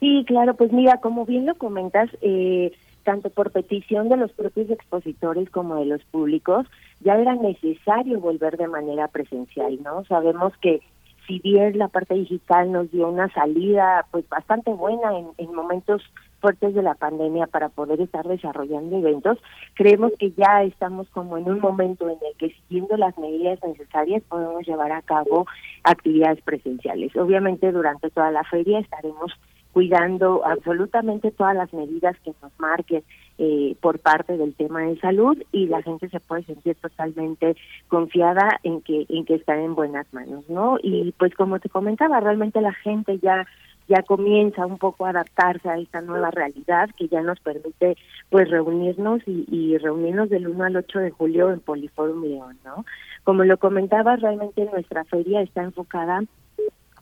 [0.00, 4.68] Sí, claro, pues mira, como bien lo comentas, eh, tanto por petición de los propios
[4.68, 6.66] expositores como de los públicos,
[7.00, 10.04] ya era necesario volver de manera presencial, ¿no?
[10.04, 10.82] Sabemos que
[11.26, 16.02] si bien la parte digital nos dio una salida pues bastante buena en, en momentos
[16.40, 19.38] fuertes de la pandemia para poder estar desarrollando eventos,
[19.74, 24.22] creemos que ya estamos como en un momento en el que siguiendo las medidas necesarias
[24.28, 25.46] podemos llevar a cabo
[25.82, 27.16] actividades presenciales.
[27.16, 29.32] Obviamente durante toda la feria estaremos
[29.76, 33.04] cuidando absolutamente todas las medidas que nos marquen
[33.36, 37.54] eh, por parte del tema de salud y la gente se puede sentir totalmente
[37.86, 40.78] confiada en que en que está en buenas manos, ¿no?
[40.82, 43.46] Y pues como te comentaba, realmente la gente ya
[43.86, 47.98] ya comienza un poco a adaptarse a esta nueva realidad que ya nos permite
[48.30, 52.86] pues reunirnos y, y reunirnos del 1 al 8 de julio en Poliforum León, ¿no?
[53.24, 56.22] Como lo comentaba, realmente nuestra feria está enfocada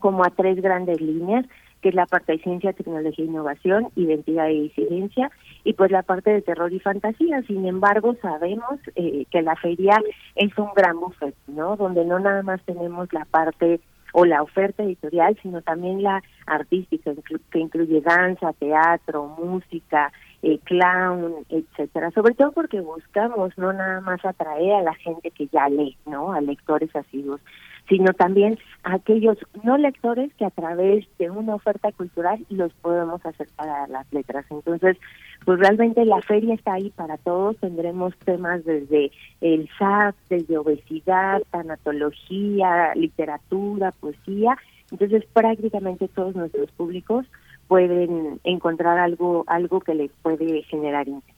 [0.00, 1.46] como a tres grandes líneas
[1.84, 5.30] que es la parte de ciencia, tecnología e innovación, identidad y disidencia,
[5.64, 7.42] y pues la parte de terror y fantasía.
[7.42, 10.00] Sin embargo, sabemos eh, que la feria
[10.34, 11.76] es un gran buffet, ¿no?
[11.76, 13.80] Donde no nada más tenemos la parte
[14.14, 17.10] o la oferta editorial, sino también la artística,
[17.50, 22.12] que incluye danza, teatro, música, eh, clown, etcétera.
[22.12, 26.32] Sobre todo porque buscamos no nada más atraer a la gente que ya lee, ¿no?
[26.32, 27.42] A lectores asiduos,
[27.88, 33.68] sino también aquellos no lectores que a través de una oferta cultural los podemos acercar
[33.68, 34.46] a las letras.
[34.50, 34.96] Entonces,
[35.44, 41.42] pues realmente la feria está ahí para todos, tendremos temas desde el SAP, desde obesidad,
[41.50, 44.56] tanatología, literatura, poesía,
[44.90, 47.26] entonces prácticamente todos nuestros públicos
[47.68, 51.33] pueden encontrar algo algo que les puede generar interés.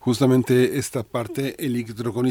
[0.00, 1.76] Justamente esta parte, el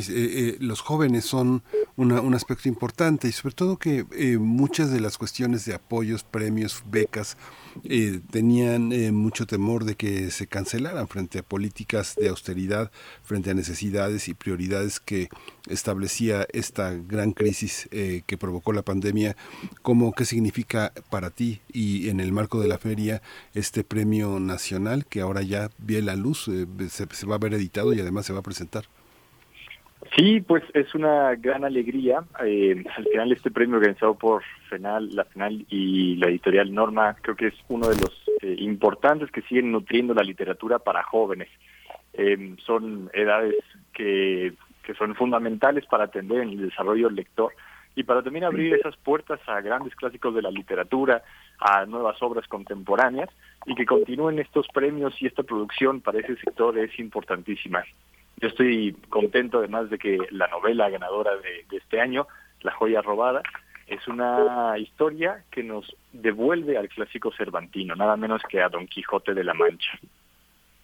[0.10, 1.64] eh, eh, los jóvenes son
[1.96, 6.24] una- un aspecto importante y sobre todo que eh, muchas de las cuestiones de apoyos,
[6.24, 7.38] premios, becas,
[7.84, 12.92] eh, tenían eh, mucho temor de que se cancelaran frente a políticas de austeridad,
[13.24, 15.30] frente a necesidades y prioridades que
[15.70, 19.36] establecía esta gran crisis eh, que provocó la pandemia.
[19.82, 23.22] ¿Cómo, ¿Qué significa para ti y en el marco de la feria
[23.54, 27.54] este premio nacional que ahora ya ve la luz, eh, se, se va a ver
[27.54, 28.86] editado y además se va a presentar?
[30.16, 32.24] Sí, pues es una gran alegría.
[32.44, 37.36] Eh, al final este premio organizado por FENAL, la FENAL y la editorial Norma, creo
[37.36, 41.50] que es uno de los eh, importantes que siguen nutriendo la literatura para jóvenes.
[42.14, 43.64] Eh, son edades
[43.94, 44.54] que,
[44.84, 47.54] que son fundamentales para atender el desarrollo del lector
[47.96, 51.22] y para también abrir esas puertas a grandes clásicos de la literatura,
[51.60, 53.30] a nuevas obras contemporáneas
[53.66, 57.84] y que continúen estos premios y esta producción para ese sector es importantísima.
[58.42, 62.28] Yo estoy contento además de que la novela ganadora de, de este año,
[62.62, 63.42] La joya robada,
[63.88, 69.34] es una historia que nos devuelve al clásico cervantino, nada menos que a Don Quijote
[69.34, 70.00] de la Mancha.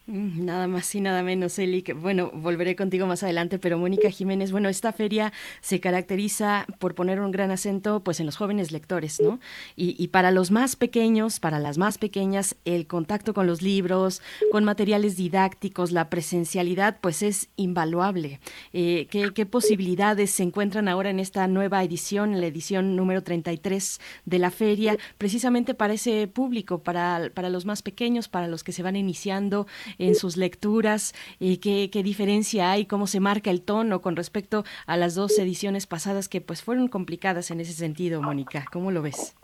[0.07, 1.81] Mm, Nada más y nada menos, Eli.
[1.81, 6.93] que, bueno, volveré contigo más adelante, pero Mónica Jiménez, bueno, esta feria se caracteriza por
[6.93, 9.39] poner un gran acento pues en los jóvenes lectores, ¿no?
[9.75, 14.21] Y, y para los más pequeños, para las más pequeñas, el contacto con los libros,
[14.51, 18.39] con materiales didácticos, la presencialidad, pues es invaluable.
[18.73, 23.23] Eh, ¿qué, qué posibilidades se encuentran ahora en esta nueva edición, en la edición número
[23.23, 28.63] 33 de la feria, precisamente para ese público, para, para los más pequeños, para los
[28.63, 29.65] que se van iniciando
[29.97, 34.63] en sus lecturas, eh, qué, qué diferencia hay, cómo se marca el tono con respecto
[34.85, 38.65] a las dos ediciones pasadas que pues fueron complicadas en ese sentido, Mónica.
[38.71, 39.35] ¿Cómo lo ves?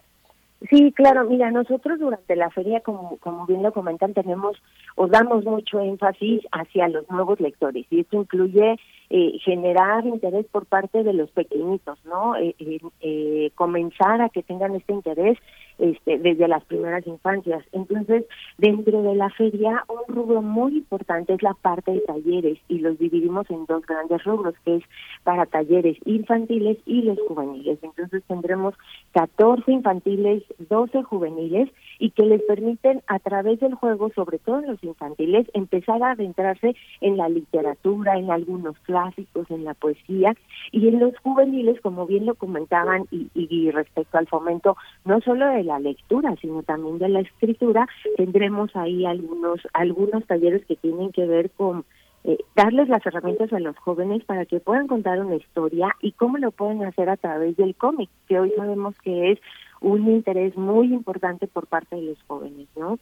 [0.70, 4.62] Sí, claro, mira, nosotros durante la feria, como, como bien lo comentan, tenemos
[4.96, 8.78] o damos mucho énfasis hacia los nuevos lectores y esto incluye
[9.14, 12.38] eh, generar interés por parte de los pequeñitos, ¿no?
[12.38, 15.38] Eh, eh, eh, comenzar a que tengan este interés
[15.80, 17.66] este, desde las primeras infancias.
[17.74, 18.24] Entonces,
[18.58, 22.98] dentro de la feria, un rubro muy importante es la parte de talleres y los
[23.00, 24.84] dividimos en dos grandes rubros, que es
[25.24, 27.80] para talleres infantiles y los juveniles.
[27.82, 28.76] Entonces, tendremos
[29.14, 31.70] 14 infantiles, 12 juveniles
[32.00, 36.12] y que les permiten a través del juego, sobre todo en los infantiles, empezar a
[36.12, 39.01] adentrarse en la literatura, en algunos clásicos,
[39.50, 40.34] en la poesía
[40.72, 44.76] y en los juveniles, como bien lo comentaban y, y respecto al fomento
[45.06, 47.88] no solo de la lectura, sino también de la escritura,
[48.18, 51.84] tendremos ahí algunos algunos talleres que tienen que ver con
[52.24, 56.38] eh, darles las herramientas a los jóvenes para que puedan contar una historia y cómo
[56.38, 59.40] lo pueden hacer a través del cómic, que hoy sabemos que es
[59.80, 63.00] un interés muy importante por parte de los jóvenes, ¿no?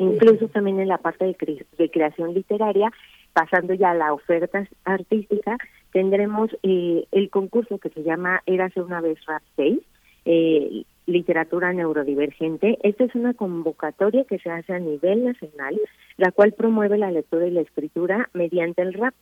[0.00, 2.90] Incluso también en la parte de, cre- de creación literaria,
[3.32, 5.56] pasando ya a la oferta artística,
[5.92, 9.78] tendremos eh, el concurso que se llama Érase una vez Rap 6,
[10.24, 12.78] eh, literatura neurodivergente.
[12.82, 15.80] Esta es una convocatoria que se hace a nivel nacional,
[16.16, 19.14] la cual promueve la lectura y la escritura mediante el rap.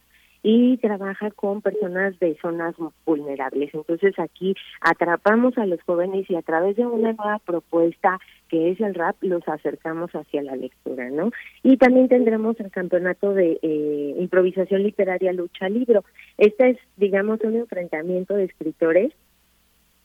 [0.49, 3.75] Y trabaja con personas de zonas vulnerables.
[3.75, 8.81] Entonces aquí atrapamos a los jóvenes y a través de una nueva propuesta que es
[8.81, 11.33] el rap, los acercamos hacia la lectura, ¿no?
[11.65, 16.05] Y también tendremos el campeonato de eh, improvisación literaria Lucha Libro.
[16.39, 19.13] Este es, digamos, un enfrentamiento de escritores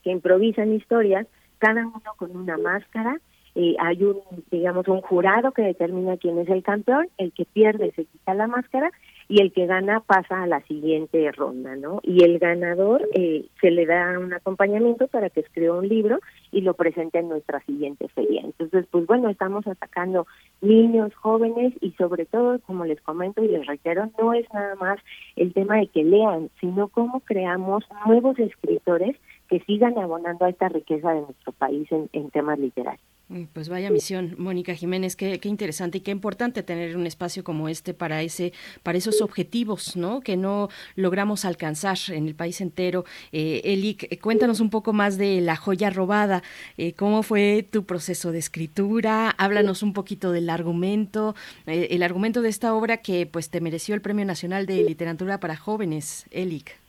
[0.03, 1.27] que improvisan historias,
[1.59, 3.19] cada uno con una máscara
[3.53, 7.91] eh, hay un, digamos, un jurado que determina quién es el campeón, el que pierde
[7.95, 8.89] se quita la máscara
[9.31, 12.01] y el que gana pasa a la siguiente ronda, ¿no?
[12.03, 16.19] Y el ganador eh, se le da un acompañamiento para que escriba un libro
[16.51, 18.41] y lo presente en nuestra siguiente feria.
[18.43, 20.27] Entonces, pues bueno, estamos atacando
[20.59, 24.99] niños, jóvenes y sobre todo, como les comento y les reitero, no es nada más
[25.37, 29.15] el tema de que lean, sino cómo creamos nuevos escritores
[29.47, 33.10] que sigan abonando a esta riqueza de nuestro país en temas literarios.
[33.31, 37.69] Mm, pues vaya misión, Mónica Jiménez, qué, interesante y qué importante tener un espacio como
[37.69, 38.51] este para ese,
[38.83, 40.19] para esos objetivos, ¿no?
[40.19, 43.05] Que no logramos alcanzar en el país entero.
[43.31, 46.43] Eh, Elic, cuéntanos un poco más de la joya robada.
[46.77, 49.29] Eh, ¿Cómo fue tu proceso de escritura?
[49.29, 51.33] Háblanos un poquito del argumento,
[51.67, 55.39] eh, el argumento de esta obra que pues te mereció el Premio Nacional de Literatura
[55.39, 56.80] para Jóvenes, Elic.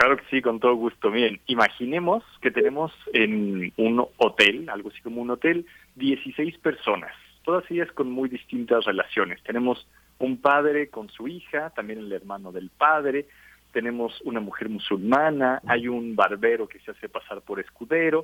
[0.00, 1.10] Claro que sí, con todo gusto.
[1.10, 5.66] Miren, imaginemos que tenemos en un hotel, algo así como un hotel,
[5.96, 7.12] 16 personas,
[7.44, 9.42] todas ellas con muy distintas relaciones.
[9.42, 9.86] Tenemos
[10.18, 13.26] un padre con su hija, también el hermano del padre,
[13.74, 18.22] tenemos una mujer musulmana, hay un barbero que se hace pasar por escudero,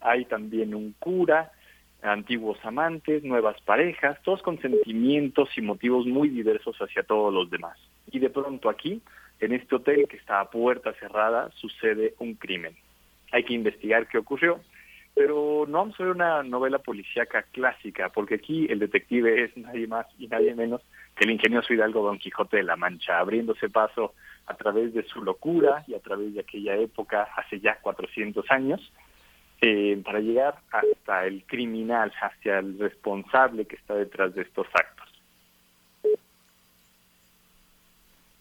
[0.00, 1.50] hay también un cura,
[2.02, 7.76] antiguos amantes, nuevas parejas, todos con sentimientos y motivos muy diversos hacia todos los demás.
[8.12, 9.02] Y de pronto aquí
[9.40, 12.74] en este hotel que está a puerta cerrada sucede un crimen.
[13.32, 14.60] Hay que investigar qué ocurrió,
[15.14, 19.86] pero no vamos a ver una novela policíaca clásica, porque aquí el detective es nadie
[19.86, 20.82] más y nadie menos
[21.16, 24.14] que el ingenioso Hidalgo Don Quijote de la Mancha, abriéndose paso
[24.46, 28.92] a través de su locura y a través de aquella época, hace ya 400 años,
[29.62, 34.95] eh, para llegar hasta el criminal, hacia el responsable que está detrás de estos actos.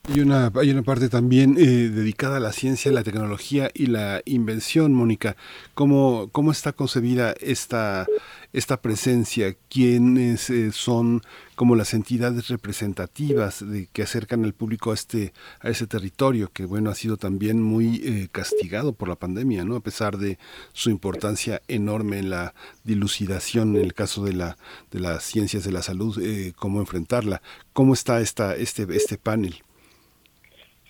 [0.08, 4.22] Hay una, hay una parte también eh, dedicada a la ciencia, la tecnología y la
[4.26, 5.36] invención, Mónica.
[5.74, 8.06] ¿Cómo, cómo está concebida esta,
[8.54, 9.56] esta presencia?
[9.68, 11.22] ¿Quiénes eh, son
[11.56, 16.66] como las entidades representativas de, que acercan al público a este a ese territorio que
[16.66, 19.76] bueno ha sido también muy eh, castigado por la pandemia, ¿no?
[19.76, 20.38] A pesar de
[20.72, 22.54] su importancia enorme en la
[22.84, 24.58] dilucidación en el caso de la
[24.92, 26.22] de las ciencias de la salud,
[26.56, 27.42] cómo enfrentarla.
[27.74, 29.64] ¿Cómo está esta este este panel?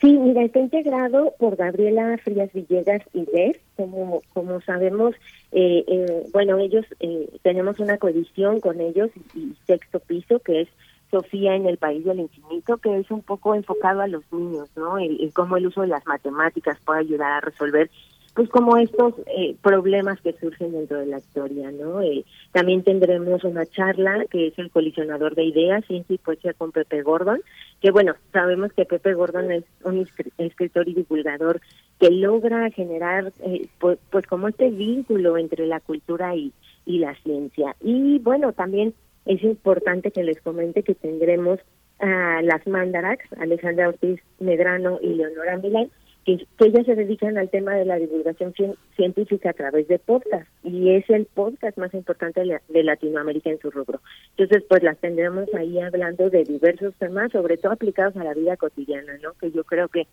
[0.02, 5.16] Sí, mira, está integrado por Gabriela Frías Villegas y Ver, como, como sabemos,
[5.54, 10.70] eh, eh, bueno, ellos, eh, tenemos una coedición con ellos y, sexto piso, que es
[11.12, 15.00] Sofía en el País del Infinito, que es un poco enfocado a los niños, ¿no?
[15.00, 17.90] Y, cómo el uso de las matemáticas puede ayudar a resolver
[18.36, 22.02] pues como estos eh, problemas que surgen dentro de la historia, ¿no?
[22.02, 26.74] Eh, también tendremos una charla que es el colisionador de ideas, ciencia y poesía con
[26.74, 27.41] Pepe Gordon,
[27.82, 30.06] que bueno, sabemos que Pepe Gordon es un
[30.38, 31.62] escritor y divulgador
[31.98, 36.52] que logra generar eh, pues, pues, como este vínculo entre la cultura y,
[36.86, 37.78] y la ciencia.
[37.82, 38.94] Y bueno, también
[39.26, 41.60] es importante que les comente que tendremos
[41.99, 45.90] a las Mandarax, Alejandra Ortiz Medrano y Leonora Milán,
[46.26, 48.53] que, ellas se dedican al tema de la divulgación
[48.95, 53.69] científica a través de podcast y es el podcast más importante de, Latinoamérica en su
[53.72, 54.02] rubro.
[54.35, 58.57] Entonces, pues las tendremos ahí hablando de diversos temas, sobre todo aplicados a la vida
[58.57, 59.34] cotidiana, ¿no?
[59.34, 60.07] Que yo creo que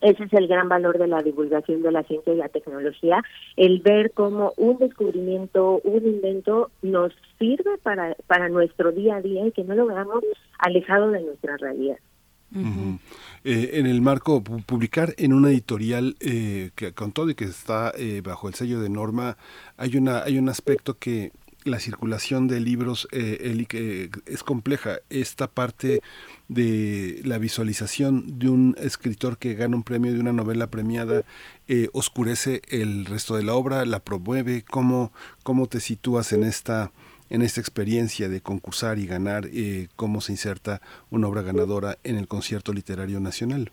[0.00, 3.22] ese es el gran valor de la divulgación de la ciencia y la tecnología,
[3.56, 9.46] el ver cómo un descubrimiento, un invento nos sirve para, para nuestro día a día
[9.46, 10.22] y que no lo veamos
[10.58, 11.98] alejado de nuestra realidad.
[13.44, 17.92] Eh, en el marco, publicar en una editorial eh, que con todo y que está
[17.96, 19.36] eh, bajo el sello de norma,
[19.76, 21.32] hay, una, hay un aspecto que
[21.64, 23.66] la circulación de libros eh,
[24.26, 24.98] es compleja.
[25.10, 26.00] Esta parte
[26.48, 31.22] de la visualización de un escritor que gana un premio de una novela premiada
[31.92, 34.62] oscurece el resto de la obra, la promueve.
[34.62, 35.10] ¿Cómo,
[35.42, 36.92] cómo te sitúas en esta
[37.34, 40.80] en esta experiencia de concursar y ganar, eh, cómo se inserta
[41.10, 43.72] una obra ganadora en el concierto literario nacional?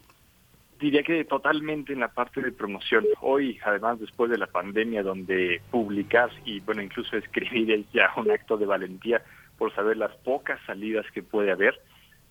[0.80, 3.06] Diría que totalmente en la parte de promoción.
[3.22, 8.32] Hoy, además, después de la pandemia, donde publicar y, bueno, incluso escribir es ya un
[8.32, 9.22] acto de valentía
[9.60, 11.80] por saber las pocas salidas que puede haber,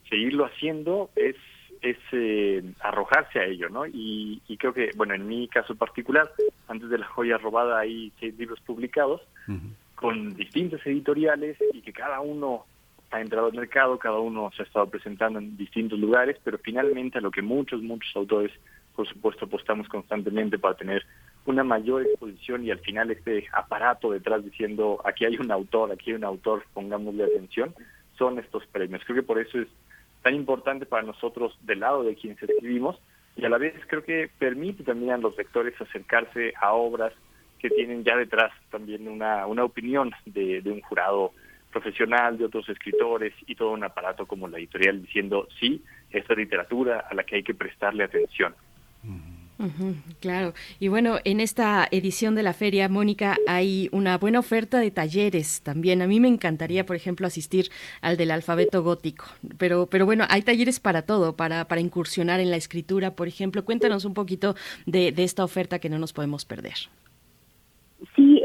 [0.08, 1.36] seguirlo haciendo es
[1.82, 3.86] es eh, arrojarse a ello, ¿no?
[3.86, 6.30] Y, y, creo que, bueno, en mi caso particular,
[6.68, 9.22] antes de la joya robada hay seis libros publicados,
[10.00, 12.64] con distintas editoriales y que cada uno
[13.10, 17.18] ha entrado al mercado, cada uno se ha estado presentando en distintos lugares, pero finalmente
[17.18, 18.50] a lo que muchos, muchos autores,
[18.96, 21.04] por supuesto, apostamos constantemente para tener
[21.44, 26.10] una mayor exposición y al final este aparato detrás diciendo aquí hay un autor, aquí
[26.10, 27.74] hay un autor, pongámosle atención,
[28.16, 29.02] son estos premios.
[29.04, 29.68] Creo que por eso es
[30.22, 32.98] tan importante para nosotros del lado de quienes escribimos
[33.36, 37.12] y a la vez creo que permite también a los lectores acercarse a obras
[37.60, 41.32] que tienen ya detrás también una, una opinión de, un jurado
[41.70, 47.06] profesional, de otros escritores y todo un aparato como la editorial diciendo sí, esta literatura
[47.08, 48.54] a la que hay que prestarle atención.
[50.20, 50.54] Claro.
[50.78, 55.60] Y bueno, en esta edición de la feria, Mónica, hay una buena oferta de talleres
[55.60, 56.00] también.
[56.00, 57.70] A mí me encantaría, por ejemplo, asistir
[58.00, 59.26] al del alfabeto gótico.
[59.58, 63.64] Pero, pero bueno, hay talleres para todo, para, para incursionar en la escritura, por ejemplo.
[63.64, 64.56] Cuéntanos un poquito
[64.86, 66.76] de esta oferta que no nos podemos perder.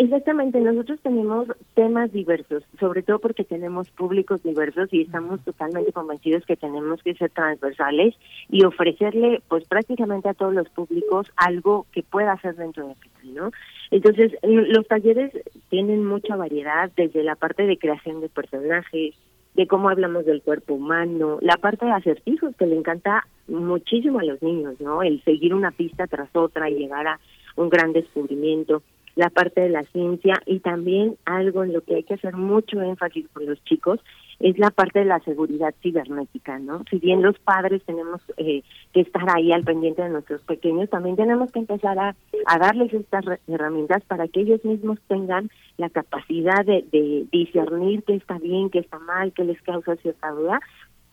[0.06, 0.61] Exactamente.
[0.61, 6.56] Nosotros tenemos temas diversos, sobre todo porque tenemos públicos diversos y estamos totalmente convencidos que
[6.56, 8.14] tenemos que ser transversales
[8.49, 13.30] y ofrecerle, pues prácticamente a todos los públicos algo que pueda hacer dentro de ti,
[13.30, 13.49] ¿no?
[13.90, 15.32] Entonces, los talleres
[15.69, 19.15] tienen mucha variedad, desde la parte de creación de personajes,
[19.56, 24.23] de cómo hablamos del cuerpo humano, la parte de acertijos que le encanta muchísimo a
[24.23, 25.02] los niños, ¿no?
[25.02, 27.19] El seguir una pista tras otra y llegar a
[27.56, 28.84] un gran descubrimiento
[29.15, 32.81] la parte de la ciencia y también algo en lo que hay que hacer mucho
[32.81, 33.99] énfasis con los chicos
[34.39, 36.83] es la parte de la seguridad cibernética, ¿no?
[36.89, 38.63] Si bien los padres tenemos eh,
[38.93, 42.15] que estar ahí al pendiente de nuestros pequeños, también tenemos que empezar a,
[42.45, 48.15] a darles estas herramientas para que ellos mismos tengan la capacidad de, de discernir qué
[48.15, 50.59] está bien, qué está mal, qué les causa cierta duda,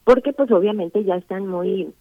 [0.04, 1.92] porque pues obviamente ya están muy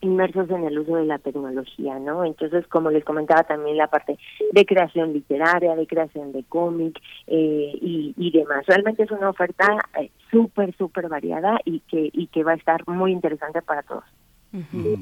[0.00, 2.24] inmersos en el uso de la tecnología, ¿no?
[2.24, 4.18] Entonces, como les comentaba también la parte
[4.52, 8.64] de creación literaria, de creación de cómic eh, y, y demás.
[8.66, 12.86] Realmente es una oferta eh, súper, súper variada y que, y que va a estar
[12.86, 14.04] muy interesante para todos.
[14.52, 14.98] Ujú.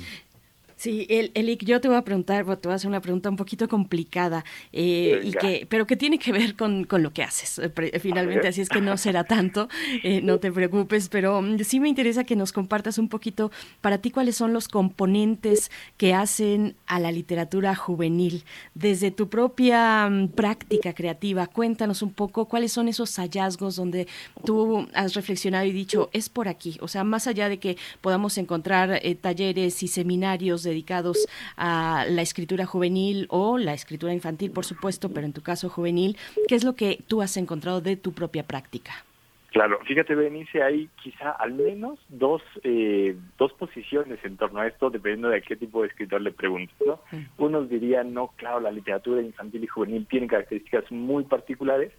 [0.85, 3.37] Sí, el, Elic, yo te voy a preguntar, te voy a hacer una pregunta un
[3.37, 7.59] poquito complicada, eh, y que, pero que tiene que ver con, con lo que haces.
[7.59, 9.71] eh, Finalmente, así es que no será tanto,
[10.03, 13.51] eh, no te preocupes, pero mm, sí me interesa que nos compartas un poquito
[13.81, 18.45] para ti cuáles son los componentes que hacen a la literatura juvenil.
[18.75, 24.07] Desde tu propia mm, práctica creativa, cuéntanos un poco cuáles son esos hallazgos donde
[24.45, 26.77] tú has reflexionado y dicho, es por aquí.
[26.83, 31.27] O sea, más allá de que podamos encontrar eh, talleres y seminarios dedicados
[31.57, 36.17] a la escritura juvenil o la escritura infantil, por supuesto, pero en tu caso juvenil,
[36.49, 38.93] ¿qué es lo que tú has encontrado de tu propia práctica?
[39.55, 44.91] Claro, fíjate, Benice, hay quizá al menos dos, eh, dos posiciones en torno a esto,
[44.91, 46.99] dependiendo de qué tipo de escritor le preguntes, ¿no?
[47.39, 51.93] Unos dirían, no, claro, la literatura infantil y juvenil tiene características muy particulares,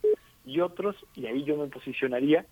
[0.45, 2.45] y otros, y ahí yo me posicionaría,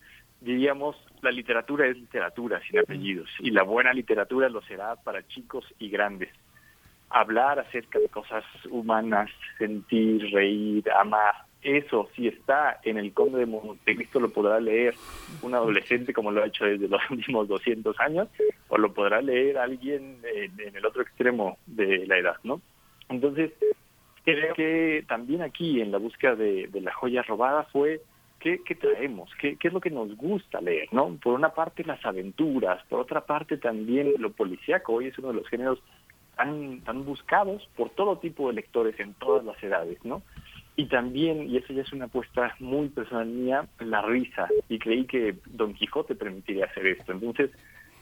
[0.43, 5.65] diríamos, la literatura es literatura sin apellidos, y la buena literatura lo será para chicos
[5.79, 6.29] y grandes.
[7.09, 13.45] Hablar acerca de cosas humanas, sentir, reír, amar, eso si está en el Conde de
[13.45, 14.95] Montecristo lo podrá leer
[15.41, 18.27] un adolescente como lo ha hecho desde los últimos 200 años,
[18.67, 22.61] o lo podrá leer alguien en, en el otro extremo de la edad, ¿no?
[23.09, 23.51] Entonces,
[24.25, 28.01] creo que también aquí en la búsqueda de, de la joya robada fue
[28.43, 29.29] ¿qué, traemos?
[29.39, 30.89] ¿Qué, ¿Qué es lo que nos gusta leer?
[30.91, 31.17] ¿no?
[31.21, 35.35] Por una parte las aventuras, por otra parte también lo policíaco, hoy es uno de
[35.35, 35.79] los géneros
[36.35, 40.21] tan, tan buscados por todo tipo de lectores en todas las edades, ¿no?
[40.75, 44.47] Y también, y eso ya es una apuesta muy personal mía, la risa.
[44.69, 47.11] Y creí que Don Quijote permitiría hacer esto.
[47.11, 47.51] Entonces,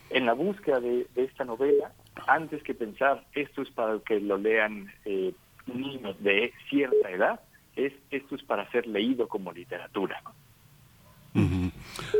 [0.10, 1.92] en la búsqueda de, de esta novela,
[2.28, 5.34] antes que pensar esto es para que lo lean eh,
[5.68, 7.42] niños de cierta edad,
[7.76, 10.22] es esto es para ser leído como literatura.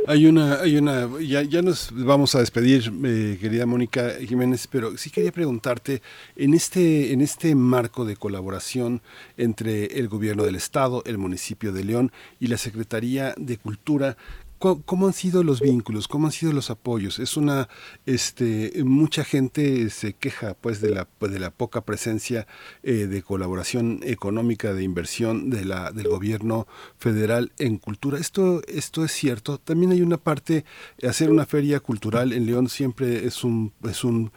[0.06, 4.96] Hay una, hay una, ya, ya nos vamos a despedir, eh, querida Mónica Jiménez, pero
[4.96, 6.00] sí quería preguntarte,
[6.34, 9.02] en este, en este marco de colaboración
[9.36, 12.10] entre el gobierno del Estado, el municipio de León
[12.40, 14.16] y la Secretaría de Cultura,
[14.62, 16.06] ¿Cómo, han sido los vínculos?
[16.06, 17.18] ¿Cómo han sido los apoyos?
[17.18, 17.68] Es una,
[18.06, 22.46] este, mucha gente se queja, pues, de la, de la poca presencia
[22.84, 28.18] eh, de colaboración económica, de inversión de la, del gobierno federal en cultura.
[28.20, 29.58] Esto, esto es cierto.
[29.58, 30.64] También hay una parte,
[31.02, 34.30] hacer una feria cultural en León siempre es un, es un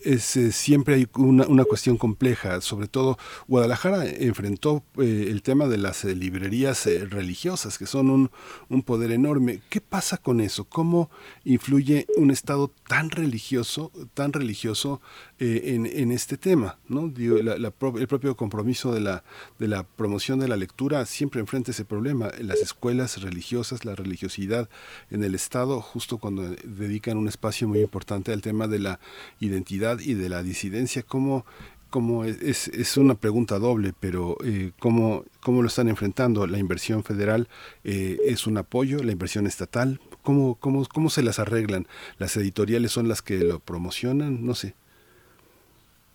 [0.00, 2.60] es eh, siempre hay una, una, cuestión compleja.
[2.60, 8.30] Sobre todo, Guadalajara enfrentó eh, el tema de las eh, librerías religiosas, que son un,
[8.68, 9.60] un, poder enorme.
[9.68, 10.64] ¿Qué pasa con eso?
[10.64, 11.10] ¿Cómo
[11.44, 15.00] influye un Estado tan religioso, tan religioso
[15.38, 16.78] en, en, este tema?
[16.88, 17.08] ¿no?
[17.08, 19.24] Digo, la, la, el propio compromiso de la,
[19.58, 22.30] de la promoción de la lectura siempre enfrenta ese problema.
[22.40, 24.68] Las escuelas religiosas, la religiosidad
[25.10, 29.00] en el Estado, justo cuando dedican un espacio muy importante al tema de la
[29.40, 31.44] identidad y de la disidencia, ¿cómo,
[31.90, 36.46] cómo es, es una pregunta doble, pero eh, ¿cómo, ¿cómo, lo están enfrentando?
[36.46, 37.48] ¿La inversión federal
[37.84, 39.02] eh, es un apoyo?
[39.02, 40.00] ¿La inversión estatal?
[40.22, 41.86] ¿Cómo, cómo, ¿Cómo se las arreglan?
[42.18, 44.44] ¿Las editoriales son las que lo promocionan?
[44.44, 44.74] No sé.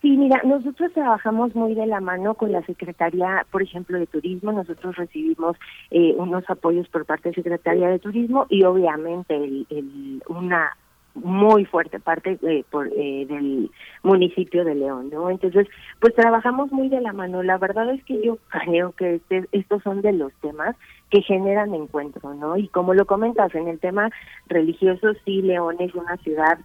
[0.04, 4.52] Sí, mira, nosotros trabajamos muy de la mano con la Secretaría, por ejemplo, de Turismo.
[4.52, 5.56] Nosotros recibimos
[5.92, 10.76] eh, unos apoyos por parte de Secretaría de Turismo y obviamente el, el, una
[11.16, 13.72] muy fuerte parte eh, por, eh, del
[14.02, 15.30] municipio de León, ¿no?
[15.30, 15.70] Entonces,
[16.02, 17.42] pues trabajamos muy de la mano.
[17.42, 20.76] La verdad es que yo creo que este, estos son de los temas
[21.12, 22.58] que generan encuentro, ¿no?
[22.58, 24.10] Y como lo comentas, en el tema
[24.48, 26.58] religioso, sí, León es una ciudad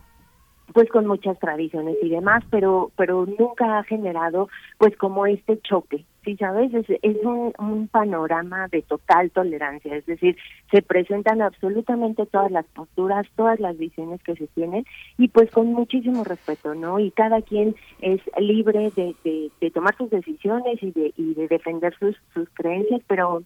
[0.73, 6.05] pues con muchas tradiciones y demás, pero pero nunca ha generado pues como este choque,
[6.25, 6.73] ¿sí sabes?
[6.75, 10.37] Es, es un, panorama de total tolerancia, es decir,
[10.71, 14.85] se presentan absolutamente todas las posturas, todas las visiones que se tienen
[15.17, 17.01] y pues con muchísimo respeto, ¿no?
[17.01, 21.49] Y cada quien es libre de, de, de tomar sus decisiones y de, y de
[21.49, 23.43] defender sus, sus creencias, pero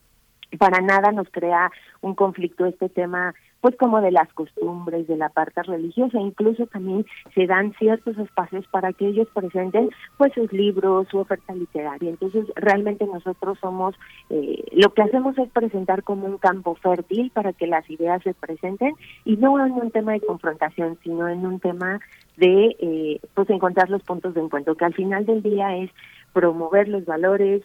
[0.59, 1.71] para nada nos crea
[2.01, 7.07] un conflicto este tema pues como de las costumbres, de la parte religiosa, incluso también
[7.33, 9.89] se dan ciertos espacios para que ellos presenten
[10.19, 12.11] pues sus libros, su oferta literaria.
[12.11, 13.95] Entonces realmente nosotros somos,
[14.31, 18.35] eh, lo que hacemos es presentar como un campo fértil para que las ideas se
[18.35, 22.01] presenten y no en un tema de confrontación, sino en un tema
[22.37, 25.91] de eh, pues encontrar los puntos de encuentro, que al final del día es
[26.33, 27.63] promover los valores,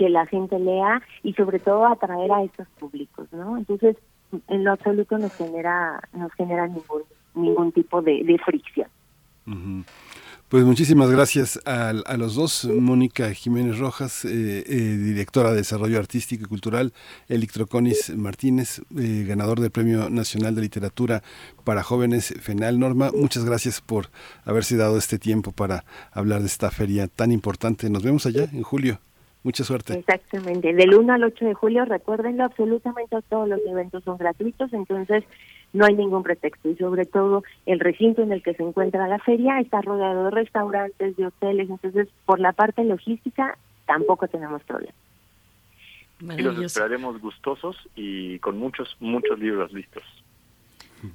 [0.00, 3.58] que la gente lea y sobre todo atraer a estos públicos, ¿no?
[3.58, 3.96] Entonces,
[4.48, 7.02] en lo absoluto nos genera nos genera ningún
[7.34, 8.88] ningún tipo de, fricción.
[10.48, 15.98] Pues muchísimas gracias a, a, los dos, Mónica Jiménez Rojas, eh, eh, directora de Desarrollo
[15.98, 16.92] Artístico y Cultural,
[17.28, 21.22] Electroconis Martínez, eh, ganador del Premio Nacional de Literatura
[21.62, 22.78] para Jóvenes FENAL.
[22.78, 24.08] Norma, muchas gracias por
[24.44, 27.90] haberse dado este tiempo para hablar de esta feria tan importante.
[27.90, 28.98] Nos vemos allá en julio.
[29.42, 29.98] Mucha suerte.
[29.98, 30.74] Exactamente.
[30.74, 35.24] Del 1 al 8 de julio, recuérdenlo, absolutamente todos los eventos son gratuitos, entonces
[35.72, 36.68] no hay ningún pretexto.
[36.68, 40.30] Y sobre todo, el recinto en el que se encuentra la feria está rodeado de
[40.30, 43.56] restaurantes, de hoteles, entonces por la parte logística
[43.86, 44.94] tampoco tenemos problema.
[46.20, 50.02] Y los esperaremos gustosos y con muchos, muchos libros listos.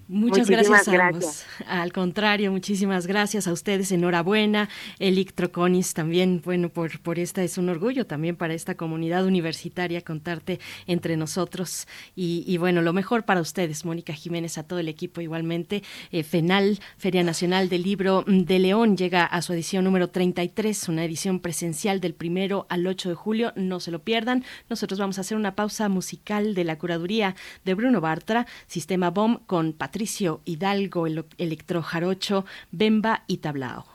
[0.07, 1.45] Muchas gracias a gracias.
[1.67, 3.91] Al contrario, muchísimas gracias a ustedes.
[3.91, 4.69] Enhorabuena.
[4.99, 10.59] Electroconis también, bueno, por, por esta es un orgullo también para esta comunidad universitaria contarte
[10.87, 11.87] entre nosotros.
[12.15, 15.83] Y, y bueno, lo mejor para ustedes, Mónica Jiménez, a todo el equipo igualmente.
[16.11, 21.05] Eh, FENAL, Feria Nacional del Libro de León, llega a su edición número 33, una
[21.05, 23.53] edición presencial del primero al 8 de julio.
[23.55, 24.43] No se lo pierdan.
[24.69, 29.39] Nosotros vamos a hacer una pausa musical de la curaduría de Bruno Bartra, Sistema BOM
[29.45, 33.94] con Patricio Hidalgo, el Electrojarocho, Bemba y Tablao.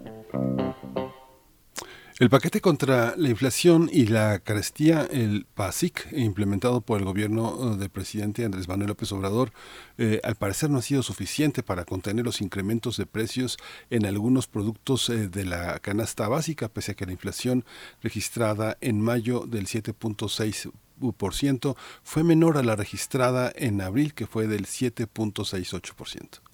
[2.21, 7.77] El paquete contra la inflación y la carestía, el PASIC, implementado por el gobierno eh,
[7.77, 9.51] del presidente Andrés Manuel López Obrador,
[9.97, 13.57] eh, al parecer no ha sido suficiente para contener los incrementos de precios
[13.89, 17.65] en algunos productos eh, de la canasta básica, pese a que la inflación
[18.03, 24.67] registrada en mayo del 7.6% fue menor a la registrada en abril, que fue del
[24.67, 26.50] 7.68%.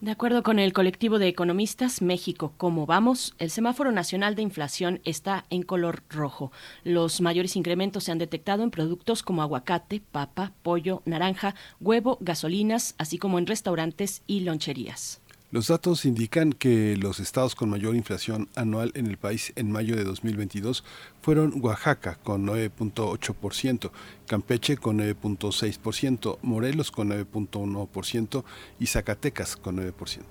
[0.00, 3.34] De acuerdo con el colectivo de economistas México, ¿cómo vamos?
[3.36, 6.52] El semáforo nacional de inflación está en color rojo.
[6.84, 12.94] Los mayores incrementos se han detectado en productos como aguacate, papa, pollo, naranja, huevo, gasolinas,
[12.96, 15.20] así como en restaurantes y loncherías.
[15.52, 19.96] Los datos indican que los estados con mayor inflación anual en el país en mayo
[19.96, 20.84] de 2022
[21.22, 23.90] fueron Oaxaca con 9.8%,
[24.28, 28.44] Campeche con 9.6%, Morelos con 9.1%
[28.78, 30.22] y Zacatecas con 9%.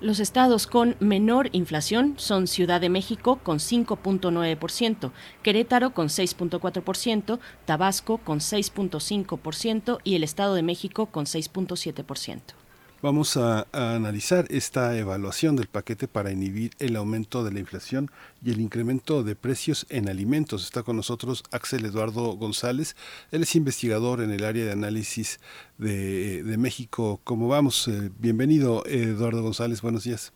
[0.00, 5.10] Los estados con menor inflación son Ciudad de México con 5.9%,
[5.42, 12.59] Querétaro con 6.4%, Tabasco con 6.5% y el Estado de México con 6.7%.
[13.02, 18.10] Vamos a, analizar esta evaluación del paquete para inhibir el aumento de la inflación
[18.44, 20.64] y el incremento de precios en alimentos.
[20.64, 22.96] Está con nosotros Axel Eduardo González.
[23.32, 25.40] Él es investigador en el área de análisis
[25.78, 27.20] de, de México.
[27.24, 27.88] ¿Cómo vamos?
[27.88, 29.80] Eh, bienvenido, Eduardo González.
[29.80, 30.34] Buenos días.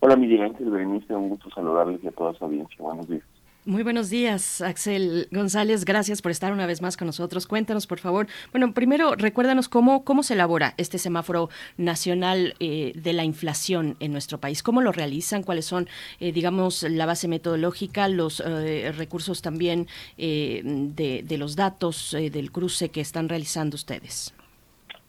[0.00, 1.14] Hola, Miguel Ángel Berenice.
[1.14, 2.78] Un gusto saludarles y a toda su audiencia.
[2.80, 3.22] Buenos días.
[3.70, 5.84] Muy buenos días, Axel González.
[5.84, 7.46] Gracias por estar una vez más con nosotros.
[7.46, 8.26] Cuéntanos, por favor.
[8.50, 14.10] Bueno, primero, recuérdanos cómo, cómo se elabora este semáforo nacional eh, de la inflación en
[14.10, 14.64] nuestro país.
[14.64, 15.44] ¿Cómo lo realizan?
[15.44, 15.86] ¿Cuáles son,
[16.18, 19.86] eh, digamos, la base metodológica, los eh, recursos también
[20.16, 24.34] de, de, los datos del cruce que están realizando ustedes?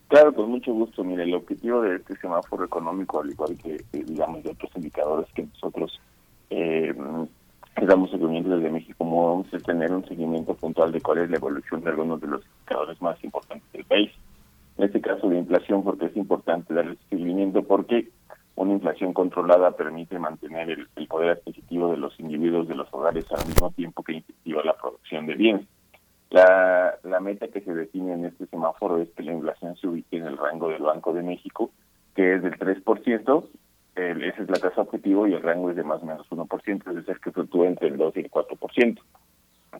[0.07, 1.03] Claro, con mucho gusto.
[1.03, 5.47] Mire, el objetivo de este semáforo económico, al igual que, digamos, de otros indicadores que
[5.47, 5.99] nosotros
[7.81, 11.37] damos seguimiento desde México, como vamos a tener un seguimiento puntual de cuál es la
[11.37, 14.11] evolución de algunos de los indicadores más importantes del país.
[14.77, 18.09] En este caso de inflación, porque es importante darle seguimiento, porque
[18.55, 23.25] una inflación controlada permite mantener el, el, poder adquisitivo de los individuos de los hogares
[23.31, 25.67] al mismo tiempo que incentiva la producción de bienes.
[26.29, 30.17] La, la meta que se define en este semáforo es que la inflación se ubique
[30.17, 31.71] en el rango del Banco de México,
[32.15, 33.45] que es del 3%,
[33.95, 36.89] el, esa es la tasa objetivo y el rango es de más o menos 1%,
[36.89, 38.99] es decir, que fluctúa entre el 2 y el 4%.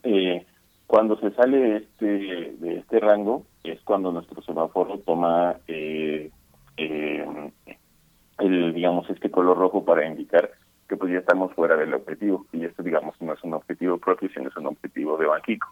[0.02, 0.46] Eh,
[0.86, 6.30] cuando se sale este, de este rango es cuando nuestro semáforo toma eh,
[6.76, 7.26] eh,
[8.38, 10.50] el digamos este color rojo para indicar
[10.88, 14.28] que pues ya estamos fuera del objetivo y esto digamos no es un objetivo propio
[14.34, 15.68] sino es un objetivo de Banquico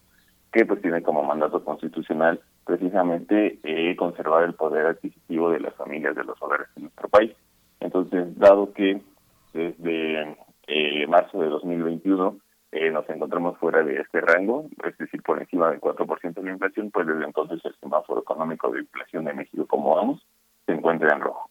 [0.52, 6.16] que pues tiene como mandato constitucional precisamente eh, conservar el poder adquisitivo de las familias
[6.16, 7.32] de los hogares en nuestro país
[7.81, 9.01] entonces, dado que
[9.52, 10.36] desde
[10.66, 12.39] eh, marzo de 2021
[12.73, 16.52] eh, nos encontramos fuera de este rango, es decir, por encima del 4% de la
[16.52, 20.24] inflación, pues desde entonces el semáforo económico de inflación de México, como vamos,
[20.66, 21.51] se encuentra en rojo.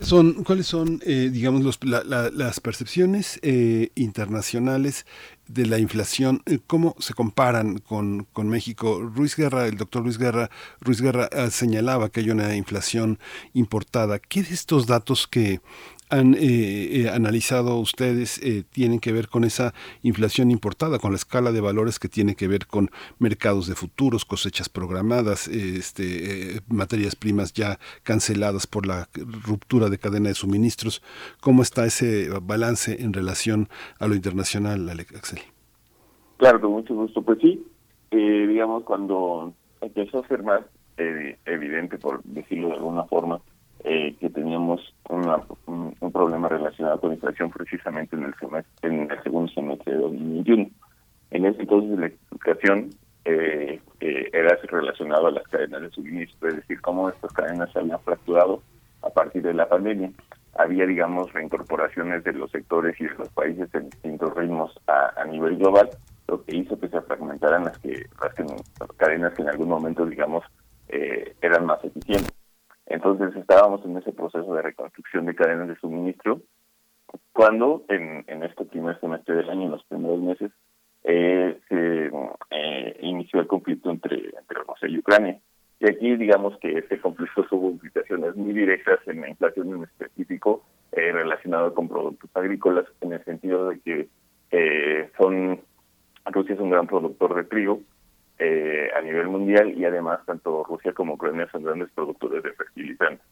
[0.00, 5.04] Son, ¿Cuáles son, eh, digamos, los, la, la, las percepciones eh, internacionales
[5.46, 6.42] de la inflación?
[6.46, 9.00] Eh, ¿Cómo se comparan con, con, México?
[9.02, 10.50] Ruiz Guerra, el doctor Luis Guerra,
[10.80, 13.18] Ruiz Guerra señalaba que hay una inflación
[13.52, 14.18] importada.
[14.18, 15.60] ¿Qué de estos datos que
[16.10, 19.72] han eh, eh, analizado ustedes eh, tienen que ver con esa
[20.02, 24.24] inflación importada, con la escala de valores que tiene que ver con mercados de futuros,
[24.24, 29.08] cosechas programadas, este, materias primas ya canceladas por la
[29.46, 31.02] ruptura de cadena de suministros.
[31.40, 33.68] ¿Cómo está ese balance en relación
[33.98, 35.40] a lo internacional, Axel?
[36.38, 37.22] Claro, con mucho gusto.
[37.22, 37.64] Pues sí,
[38.10, 40.62] digamos, cuando empezó a ser más
[41.46, 43.40] evidente, por decirlo de alguna forma,
[43.84, 49.22] eh, que teníamos una, un, problema relacionado con inflación precisamente en el, semestre, en el
[49.22, 50.70] segundo semestre de 2021.
[51.30, 52.90] En ese entonces la explicación
[53.24, 57.78] eh, eh, era relacionado a las cadenas de suministro, es decir, cómo estas cadenas se
[57.78, 58.62] habían fracturado
[59.02, 60.10] a partir de la pandemia.
[60.58, 65.56] Había, digamos, reincorporaciones de los sectores y de los países en distintos ritmos a, nivel
[65.56, 65.88] global,
[66.28, 70.04] lo que hizo que se fragmentaran las, las, que, las cadenas que en algún momento,
[70.04, 70.44] digamos,
[70.88, 72.39] eh, eran más eficientes.
[72.90, 76.42] Entonces estábamos en ese proceso de reconstrucción de cadenas de suministro
[77.32, 80.50] cuando en, en este primer semestre del año, en los primeros meses,
[81.04, 82.10] eh, se
[82.50, 85.40] eh, inició el conflicto entre, entre Rusia y Ucrania.
[85.78, 90.64] Y aquí digamos que este conflicto tuvo implicaciones muy directas en la inflación en específico
[90.92, 94.08] eh, relacionado con productos agrícolas, en el sentido de que
[95.16, 95.60] son
[96.26, 97.80] Rusia es un gran productor de trigo
[98.42, 103.26] eh, a nivel mundial y además tanto Rusia como Ucrania son grandes productores de fertilizantes.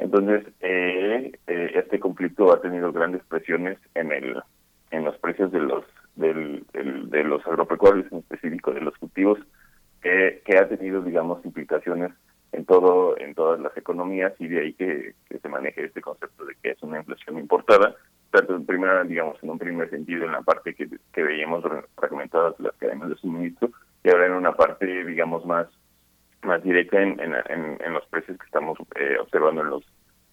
[0.00, 4.42] Entonces, eh, eh, este conflicto ha tenido grandes presiones en el
[4.90, 5.84] en los precios de los
[6.16, 9.38] del, de los agropecuarios, en específico de los cultivos,
[10.02, 12.10] que, ha tenido, digamos, implicaciones
[12.50, 16.44] en todo en todas las economías y de ahí que, que se maneje este concepto
[16.46, 17.94] de que es una inflación importada,
[18.32, 20.88] tanto en primera, digamos, en un primer sentido en la parte que,
[21.22, 21.62] veíamos
[21.94, 23.70] fragmentadas las cadenas de suministro
[24.08, 25.66] y ahora en una parte, digamos, más
[26.42, 29.84] más directa en, en, los precios que estamos eh, observando en los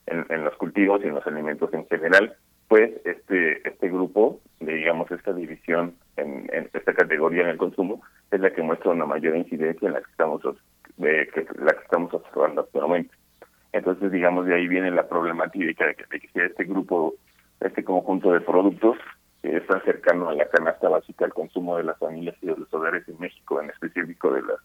[0.05, 2.35] en, los cultivos y en los alimentos en general,
[2.67, 8.39] pues este este grupo, de, digamos esta división en, esta categoría en el consumo es
[8.39, 10.63] la que muestra una mayor incidencia en la que estamos os-
[10.97, 13.13] de, que, la que estamos observando actualmente.
[13.73, 17.15] Entonces, digamos, de ahí viene la problemática de que, de que sea este grupo,
[17.59, 18.95] este conjunto de productos
[19.47, 23.07] está cercano a la canasta básica al consumo de las familias y de los hogares
[23.07, 24.57] en México, en específico de las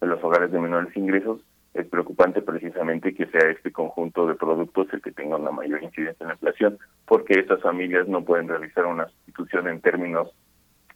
[0.00, 1.40] de los hogares de menores ingresos,
[1.72, 6.22] es preocupante precisamente que sea este conjunto de productos el que tenga una mayor incidencia
[6.24, 10.30] en la inflación, porque estas familias no pueden realizar una sustitución en términos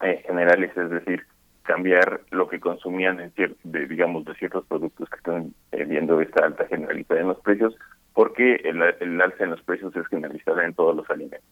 [0.02, 1.26] eh, generales, es decir,
[1.62, 6.20] cambiar lo que consumían en cier- de, digamos de ciertos productos que están eh, viendo
[6.20, 7.74] esta alta generalizada en los precios,
[8.14, 11.48] porque el alza en los precios es generalizada en todos los alimentos.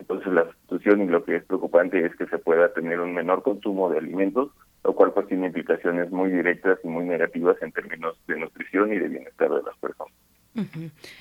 [0.00, 3.42] Entonces la sustitución y lo que es preocupante es que se pueda tener un menor
[3.42, 4.50] consumo de alimentos,
[4.82, 8.98] lo cual pues tiene implicaciones muy directas y muy negativas en términos de nutrición y
[8.98, 10.14] de bienestar de las personas.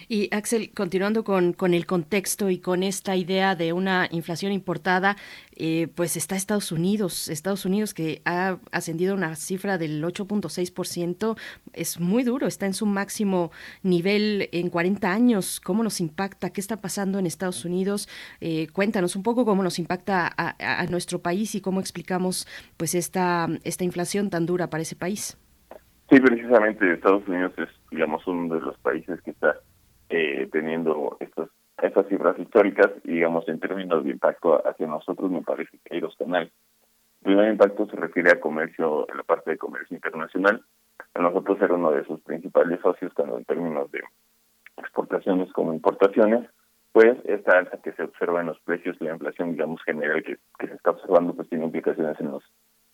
[0.07, 5.17] Y Axel, continuando con, con el contexto y con esta idea de una inflación importada,
[5.55, 11.37] eh, pues está Estados Unidos, Estados Unidos que ha ascendido a una cifra del 8.6%,
[11.73, 13.51] es muy duro, está en su máximo
[13.83, 15.59] nivel en 40 años.
[15.59, 16.49] ¿Cómo nos impacta?
[16.49, 18.07] ¿Qué está pasando en Estados Unidos?
[18.41, 22.47] Eh, cuéntanos un poco cómo nos impacta a- a nuestro país y cómo explicamos
[22.77, 25.37] pues esta, esta inflación tan dura para ese país.
[26.09, 29.57] Sí, precisamente Estados Unidos es, digamos, uno de los países que está
[30.09, 35.77] eh, teniendo estas cifras históricas y, digamos, en términos de impacto hacia nosotros, me parece
[35.85, 36.51] que hay dos canales.
[37.21, 40.63] El primer impacto se refiere a comercio, en la parte de comercio internacional.
[41.13, 44.01] A nosotros era uno de sus principales socios, tanto en términos de
[44.77, 46.49] exportaciones como importaciones,
[46.91, 50.37] pues esta alza que se observa en los precios y la inflación, digamos, general que,
[50.57, 52.43] que se está observando, pues tiene implicaciones en los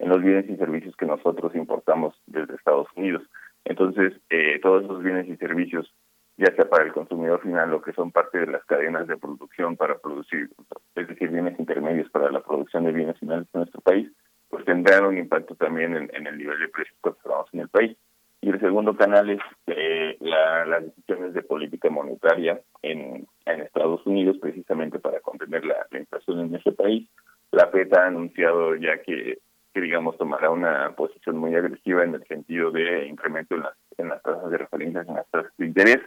[0.09, 3.23] los bienes y servicios que nosotros importamos desde Estados Unidos.
[3.65, 5.91] Entonces, eh, todos esos bienes y servicios,
[6.37, 9.75] ya sea para el consumidor final o que son parte de las cadenas de producción
[9.75, 10.49] para producir,
[10.95, 14.11] es decir, bienes intermedios para la producción de bienes finales en nuestro país,
[14.49, 17.97] pues tendrán un impacto también en, el nivel de precios que observamos en el país.
[18.41, 24.37] Y el segundo canal es eh, la- las decisiones de política monetaria en, Estados Unidos,
[24.39, 27.09] precisamente para contener la, la inflación en ese país.
[27.51, 29.39] La FED ha anunciado ya que,
[29.75, 34.07] que, digamos, tomará una posición muy agresiva en el sentido de incremento en las, en
[34.07, 35.99] las tasas de referencia, en las tasas de interés.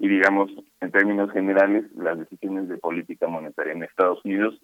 [0.00, 0.50] Y, digamos,
[0.80, 4.60] en términos generales, las decisiones de política monetaria en Estados Unidos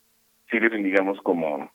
[0.51, 1.71] sirven, digamos, como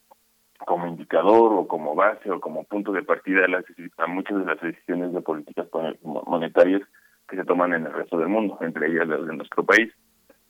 [0.66, 3.66] como indicador o como base o como punto de partida a, las,
[3.98, 5.68] a muchas de las decisiones de políticas
[6.04, 6.82] monetarias
[7.28, 9.92] que se toman en el resto del mundo, entre ellas las de nuestro país.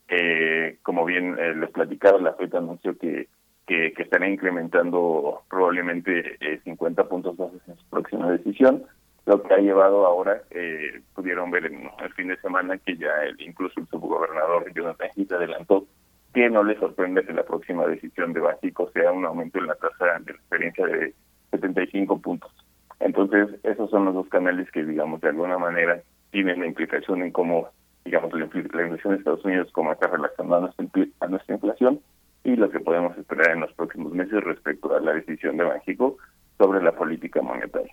[0.08, 3.28] Eh, como bien eh, les platicaba, la FED anunció que,
[3.66, 8.84] que, que incrementando probablemente eh, 50 puntos bases en su próxima decisión,
[9.26, 13.10] lo que ha llevado ahora, eh, pudieron ver en el fin de semana que ya
[13.24, 15.86] el, incluso el subgobernador Jonathan Heath adelantó
[16.34, 19.76] que no le sorprende que la próxima decisión de Básico sea un aumento en la
[19.76, 21.14] tasa de referencia de
[21.52, 22.52] 75 puntos.
[22.98, 27.30] Entonces, esos son los dos canales que, digamos, de alguna manera tienen la implicación en
[27.30, 27.68] cómo,
[28.04, 30.74] digamos, la, la inflación de Estados Unidos, cómo está relacionada
[31.20, 32.00] a nuestra inflación
[32.44, 36.18] y lo que podemos esperar en los próximos meses respecto a la decisión de México
[36.58, 37.92] sobre la política monetaria.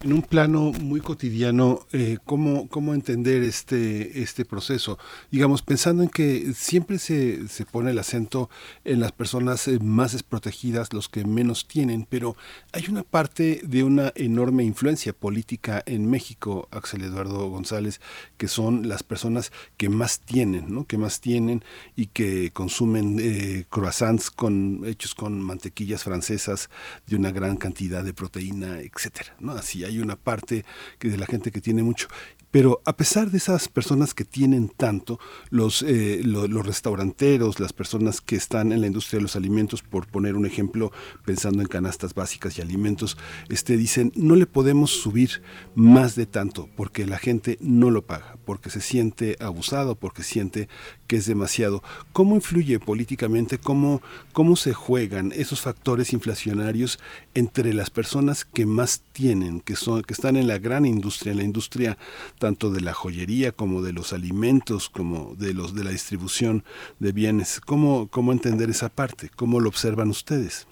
[0.00, 4.96] En un plano muy cotidiano, eh, ¿cómo, ¿cómo entender este, este proceso?
[5.32, 8.48] Digamos, pensando en que siempre se, se pone el acento
[8.84, 12.36] en las personas eh, más desprotegidas, los que menos tienen, pero
[12.72, 18.00] hay una parte de una enorme influencia política en México, Axel Eduardo González,
[18.36, 20.86] que son las personas que más tienen, ¿no?
[20.86, 21.64] que más tienen
[21.96, 26.70] y que consumen eh, croissants con, hechos con mantequillas francesas
[27.08, 29.54] de una gran cantidad de proteína, etcétera, ¿no?
[29.54, 30.64] Así hay una parte
[31.00, 32.08] de la gente que tiene mucho.
[32.50, 35.20] Pero a pesar de esas personas que tienen tanto,
[35.50, 39.82] los, eh, lo- los restauranteros, las personas que están en la industria de los alimentos,
[39.82, 40.90] por poner un ejemplo,
[41.26, 43.18] pensando en canastas básicas y alimentos,
[43.50, 45.42] este, dicen, no le podemos subir
[45.74, 50.70] más de tanto porque la gente no lo paga, porque se siente abusado, porque siente
[51.08, 51.82] que es demasiado.
[52.12, 54.00] ¿Cómo influye políticamente, cómo,
[54.32, 57.00] cómo se juegan esos factores inflacionarios
[57.34, 61.38] entre las personas que más tienen, que, son, que están en la gran industria, en
[61.38, 61.96] la industria
[62.38, 66.62] tanto de la joyería como de los alimentos, como de, los, de la distribución
[67.00, 67.60] de bienes?
[67.60, 69.30] ¿Cómo, ¿Cómo entender esa parte?
[69.34, 70.68] ¿Cómo lo observan ustedes?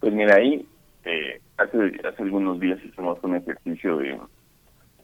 [0.00, 0.66] Pues mira, ahí
[1.04, 4.18] eh, hace, hace algunos días hicimos un ejercicio de,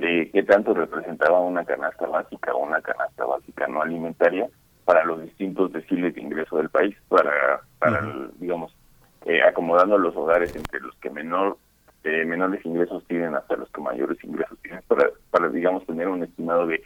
[0.03, 4.49] de qué tanto representaba una canasta básica o una canasta básica no alimentaria
[4.85, 8.01] para los distintos deciles de ingreso del país, para, para
[8.41, 8.75] digamos,
[9.27, 11.57] eh, acomodando los hogares entre los que menor
[12.05, 16.25] eh, menores ingresos tienen hasta los que mayores ingresos tienen, para, para digamos, tener un
[16.25, 16.83] estimado de,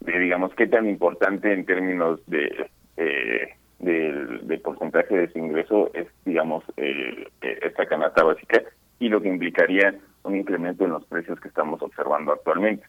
[0.00, 2.68] de, digamos, qué tan importante en términos de...
[2.96, 8.62] eh, del, del porcentaje de ese ingreso es, digamos, eh, eh, esta canasta básica
[8.98, 12.84] y lo que implicaría un incremento en los precios que estamos observando actualmente.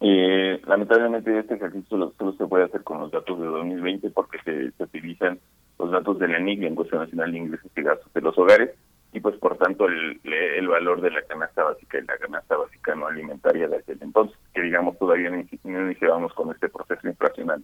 [0.00, 4.38] Eh, lamentablemente este ejercicio solo, solo se puede hacer con los datos de 2020 porque
[4.44, 5.38] se, se utilizan
[5.78, 8.70] los datos de la NIC, la Encuesta Nacional de Ingresos y Gastos de los Hogares,
[9.12, 12.94] y pues por tanto el, el valor de la canasta básica y la canasta básica
[12.94, 17.62] no alimentaria de aquel entonces, que digamos todavía no iniciábamos con este proceso inflacional.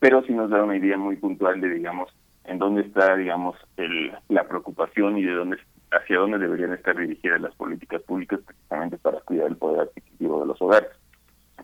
[0.00, 2.12] Pero sí nos da una idea muy puntual de, digamos,
[2.44, 5.58] en dónde está, digamos, el, la preocupación y de dónde
[5.90, 10.46] hacia dónde deberían estar dirigidas las políticas públicas precisamente para cuidar el poder adquisitivo de
[10.46, 10.90] los hogares.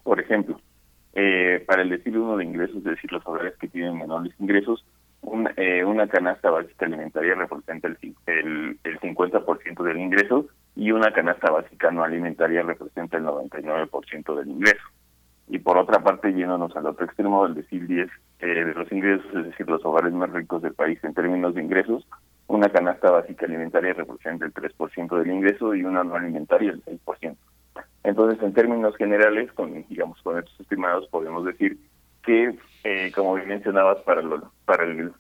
[0.03, 0.61] Por ejemplo,
[1.15, 4.85] eh, para el decir uno de ingresos, es decir, los hogares que tienen menores ingresos,
[5.23, 7.97] un- eh, una canasta básica alimentaria representa el,
[8.27, 10.47] el, el 50% del ingreso
[10.77, 14.85] y una canasta básica no alimentaria representa el 99% del ingreso.
[15.49, 18.11] Y por otra parte, yéndonos al otro extremo del decir 10
[18.41, 21.63] eh, de los ingresos, es decir, los hogares más ricos del país en términos de
[21.63, 22.07] ingresos,
[22.47, 27.37] una canasta básica alimentaria representa el 3% del ingreso y una no alimentaria el 6%.
[28.03, 31.79] Entonces, en términos generales, con digamos con estos estimados, podemos decir
[32.23, 32.55] que,
[32.85, 35.13] eh, como bien mencionabas, para los para el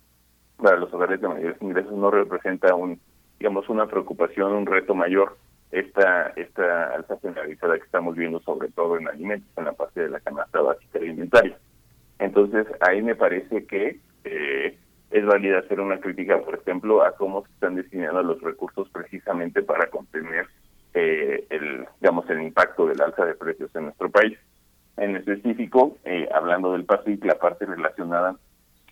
[0.59, 3.01] para los hogares de mayores ingresos no representa un
[3.39, 5.37] digamos una preocupación, un reto mayor
[5.73, 10.11] esta esta alza generalizada que estamos viendo sobre todo en alimentos, en la parte de
[10.11, 11.59] la canasta básica alimentaria.
[12.19, 14.79] Entonces, ahí me parece que eh,
[15.15, 19.63] es válida hacer una crítica, por ejemplo, a cómo se están destinando los recursos precisamente
[19.63, 20.49] para contener
[20.93, 24.37] eh, el, digamos, el impacto del alza de precios en nuestro país.
[24.97, 28.35] En específico, eh, hablando del PASIC, la parte relacionada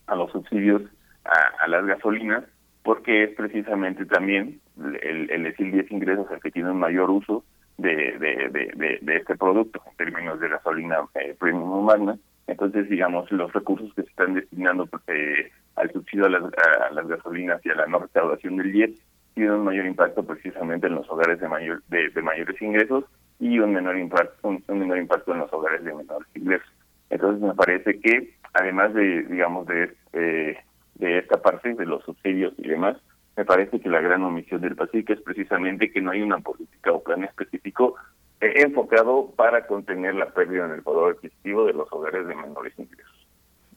[0.07, 0.83] a los subsidios
[1.25, 2.45] a, a las gasolinas,
[2.85, 4.61] porque es precisamente también
[5.03, 7.45] el, el decil 10 ingresos el que tiene un mayor uso
[7.79, 12.17] de, de, de, este producto en términos de gasolina eh, premium magna.
[12.47, 17.07] Entonces, digamos, los recursos que se están destinando eh, al subsidio a las, a las
[17.07, 18.97] gasolinas y a la no recaudación del IET
[19.35, 23.05] tienen un mayor impacto precisamente en los hogares de mayor de, mayores ingresos
[23.41, 26.69] y un menor impacto un, un menor impacto en los hogares de menores ingresos.
[27.11, 30.57] Entonces, me parece que además de, digamos, de eh,
[30.95, 32.97] de esta parte de los subsidios y demás,
[33.37, 36.93] me parece que la gran omisión del Pacífico es precisamente que no hay una política
[36.93, 37.97] o plan específico
[38.41, 42.79] eh, enfocado para contener la pérdida en el poder adquisitivo de los hogares de menores
[42.79, 43.22] ingresos.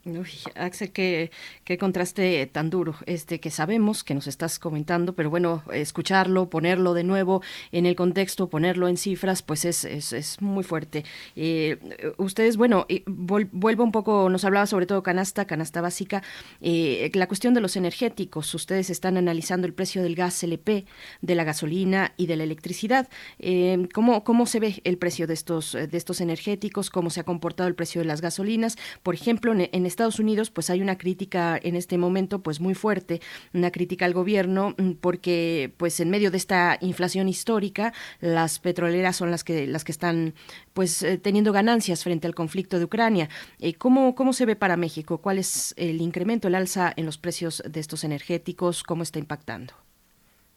[0.08, 1.32] Uy, Axel, qué,
[1.64, 6.94] qué contraste tan duro, este que sabemos que nos estás comentando, pero bueno, escucharlo, ponerlo
[6.94, 7.42] de nuevo
[7.72, 11.06] en el contexto, ponerlo en cifras, pues es, es, es muy fuerte.
[11.36, 11.80] Eh,
[12.18, 16.22] ustedes, bueno, vuelvo un poco, nos hablaba sobre todo canasta, canasta básica,
[16.62, 18.54] eh, la cuestión de los energéticos.
[18.54, 20.86] Ustedes están analizando el precio del gas LP,
[21.24, 23.10] de la gasolina y de la electricidad.
[23.40, 26.92] Eh, ¿cómo, ¿Cómo se ve el precio de estos, de estos energéticos?
[26.92, 28.78] ¿Cómo se ha comportado el precio de las gasolinas?
[29.02, 32.76] Por ejemplo, en, en Estados Unidos, pues hay una crítica en este momento, pues muy
[32.76, 33.22] fuerte,
[33.54, 39.16] una crítica al gobierno, mm, porque pues en medio de esta inflación histórica, las petroleras
[39.16, 40.34] son las que las que están
[40.74, 43.30] pues eh, teniendo ganancias frente al conflicto de Ucrania.
[43.60, 45.20] Eh, ¿cómo, ¿Cómo se ve para México?
[45.20, 48.84] ¿Cuál es el incremento, el alza en los precios de estos energéticos?
[48.84, 49.74] ¿Cómo está impactando?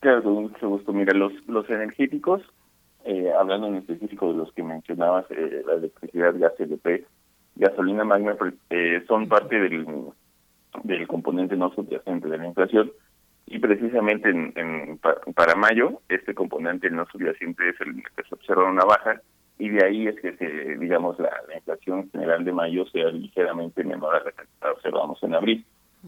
[0.00, 0.92] Claro, con mucho gusto.
[0.92, 2.42] Mira, los, los energéticos,
[3.04, 7.04] eh, hablando en específico de los que mencionabas, eh, la electricidad, gas LP,
[7.58, 9.86] gasolina magna, pues, eh, son parte del,
[10.84, 12.90] del componente no subyacente de la inflación
[13.46, 18.34] y precisamente en, en- pa- para mayo este componente no subyacente es el que se
[18.34, 19.20] observa una baja
[19.58, 23.82] y de ahí es que se, digamos la, la inflación general de mayo sea ligeramente
[23.82, 25.64] menor a la que observamos en abril.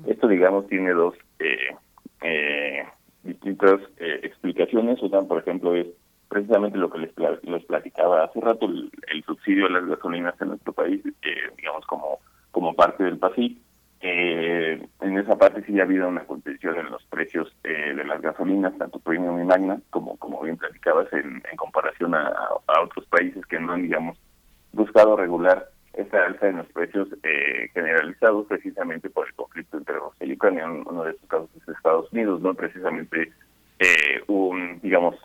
[0.07, 1.75] Esto digamos tiene dos eh,
[2.23, 2.85] eh,
[3.25, 5.03] distintas eh, explicaciones.
[5.03, 5.89] Una, por ejemplo, es
[6.31, 7.11] precisamente lo que les,
[7.43, 11.85] les platicaba hace rato, el, el subsidio a las gasolinas en nuestro país, eh, digamos
[11.87, 12.21] como,
[12.53, 13.61] como parte del PASI.
[14.03, 18.23] Eh, en esa parte sí ha habido una contención en los precios eh, de las
[18.23, 22.33] gasolinas, tanto premium y magna, como, como bien platicabas, en, en comparación a,
[22.83, 24.17] otros países que no han, digamos,
[24.73, 30.27] buscado regular esta alza en los precios eh, generalizados precisamente por el conflicto entre Rusia
[30.27, 30.65] y Ucrania.
[30.65, 32.55] Un- Uno de estos casos es Estados Unidos, ¿no?
[32.55, 33.33] Precisamente
[33.81, 35.17] eh, un, digamos,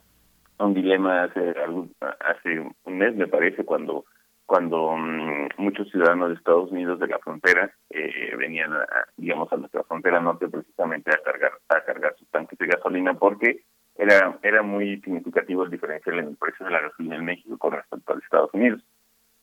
[0.59, 4.05] un dilema hace, algún, hace un mes, me parece, cuando
[4.47, 8.71] cuando mm, muchos ciudadanos de Estados Unidos de la frontera eh, venían,
[9.17, 13.63] digamos, a nuestra frontera norte precisamente a cargar a cargar sus tanques de gasolina porque
[13.97, 17.71] era era muy significativo el diferencial en el precio de la gasolina en México con
[17.73, 18.81] respecto a los Estados Unidos.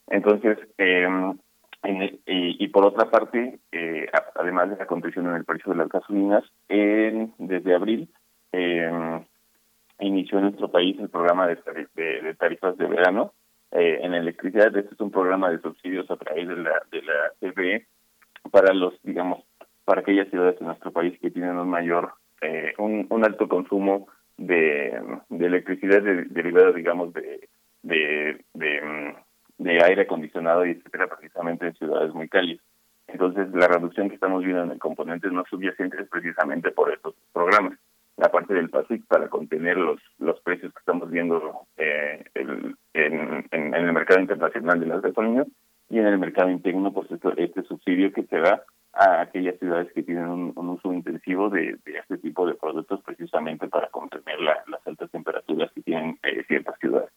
[0.09, 1.09] Entonces, eh,
[1.83, 4.07] en el- y, por otra parte, eh,
[4.37, 8.09] además de la contención en el precio de las gasolinas, en- desde abril
[8.53, 9.21] eh,
[10.07, 13.33] inició en nuestro país el programa de, tari- de- de tarifas de verano
[13.71, 14.77] eh, en electricidad.
[14.77, 17.87] Este es un programa de subsidios a través de la de la CFE
[18.51, 19.45] para los, digamos,
[19.85, 25.01] para aquellas ciudades de nuestro país que tienen un mayor, eh, un, alto consumo de,
[25.31, 27.49] electricidad de- derivado, digamos, de,
[28.55, 32.65] mm, de aire acondicionado y etcétera, precisamente en ciudades muy cálidas.
[33.09, 37.15] Entonces, la reducción que estamos viendo en el componente no subyacente es precisamente por estos
[37.33, 37.79] programas.
[38.17, 43.75] La parte del PASIC para contener los los precios que estamos viendo eh, el- en,
[43.75, 45.47] el mercado internacional de las gasolinas
[45.89, 48.63] y en el mercado interno, pues esto, este subsidio que se da
[48.93, 53.89] a aquellas ciudades que tienen un, uso intensivo de, este tipo de productos precisamente para
[53.89, 57.11] contener la- las altas temperaturas que tienen eh, ciertas ciudades.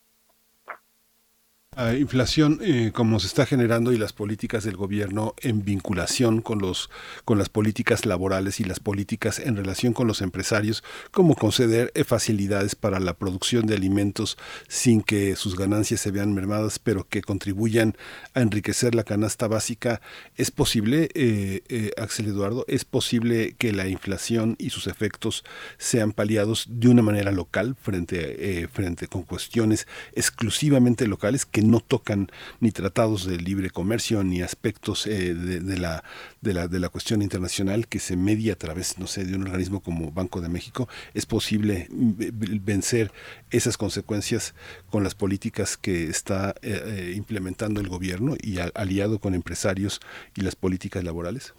[1.76, 6.60] La inflación, eh, como se está generando y las políticas del gobierno en vinculación con
[6.60, 6.90] los
[7.26, 12.06] con las políticas laborales y las políticas en relación con los empresarios, como conceder eh,
[12.06, 14.38] facilidades para la producción de alimentos
[14.70, 17.98] sin que sus ganancias se vean mermadas, pero que contribuyan
[18.34, 20.02] a enriquecer la canasta básica,
[20.36, 25.44] ¿es posible, eh, eh, Axel Eduardo, es posible que la inflación y sus efectos
[25.78, 31.80] sean paliados de una manera local frente, eh, frente con cuestiones exclusivamente locales que no
[31.80, 32.28] tocan
[32.60, 36.04] ni tratados de libre comercio ni aspectos eh, de, la,
[36.42, 39.44] de, la, de la cuestión internacional que se media a través, no sé, de un
[39.44, 42.32] organismo como Banco de México, es posible v-
[42.62, 43.12] vencer
[43.52, 44.56] esas consecuencias
[44.90, 50.00] con las políticas que está eh, eh, implementando el gobierno y aliado con empresarios
[50.36, 51.54] y las políticas laborales?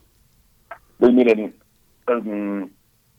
[0.98, 1.54] Pues miren,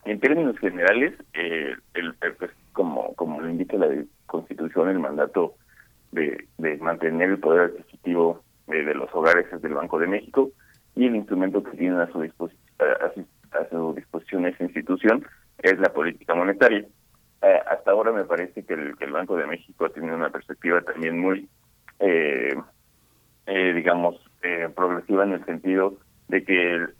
[0.05, 3.87] en términos generales, eh, el, el- pues, como, como lo indica la
[4.25, 5.55] Constitución, el mandato
[6.11, 6.45] de,
[6.81, 10.49] mantener el poder adquisitivo eh, de los hogares es del Banco de México
[10.95, 15.25] y el instrumento que tienen a su, disposi- a, su- disposición esa institución
[15.61, 16.85] es la política monetaria.
[17.41, 20.29] Eh, hasta ahora me parece que el, que el Banco de México ha tenido una
[20.29, 21.47] perspectiva también muy,
[21.99, 22.55] eh,
[23.45, 24.15] eh, digamos,
[24.75, 25.95] progresiva en el sentido
[26.29, 26.93] de que el-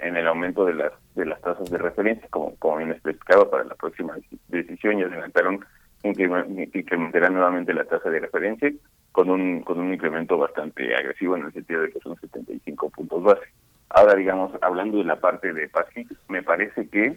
[0.00, 3.74] en el aumento de las de las tasas de referencia, como, bien explicaba para la
[3.76, 5.60] próxima deci- decisión, y adelantaron
[6.04, 8.72] increme- incrementarán nuevamente la tasa de referencia
[9.12, 13.22] con un con un incremento bastante agresivo en el sentido de que son 75 puntos
[13.22, 13.46] base.
[13.90, 17.16] Ahora, digamos, hablando de la parte de PASIC, me parece que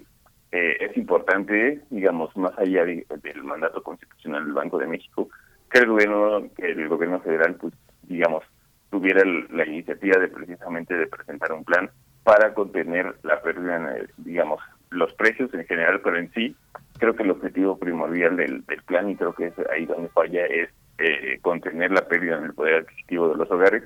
[0.52, 5.28] eh, es importante, digamos, más allá de- del mandato constitucional del Banco de México,
[5.72, 7.74] que el gobierno, que el gobierno federal, pues,
[8.04, 8.44] digamos,
[8.90, 11.90] tuviera la iniciativa de precisamente de presentar un plan
[12.24, 16.56] para contener la pérdida, en el- digamos, los precios en general, pero en sí,
[16.98, 20.70] creo que el objetivo primordial del, plan, y creo que es ahí donde falla, es
[21.00, 23.84] eh, contener la pérdida en el poder adquisitivo de los hogares,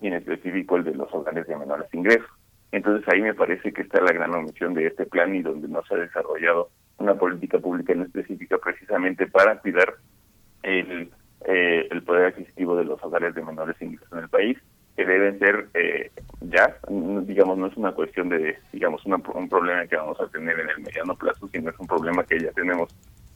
[0.00, 2.28] y en específico el de los hogares de menores ingresos.
[2.72, 5.82] Entonces ahí me parece que está la gran omisión de este plan y donde no
[5.84, 9.94] se ha desarrollado una política pública en específica precisamente para cuidar
[10.62, 11.10] el,
[11.46, 14.58] eh, el poder adquisitivo de los hogares de menores ingresos en el país,
[14.96, 16.10] que deben ser eh,
[16.40, 16.83] ya, mm,
[17.26, 20.70] digamos, no es una cuestión de, digamos, una- un problema que vamos a tener en
[20.70, 22.88] el mediano plazo, sino es un problema que ya tenemos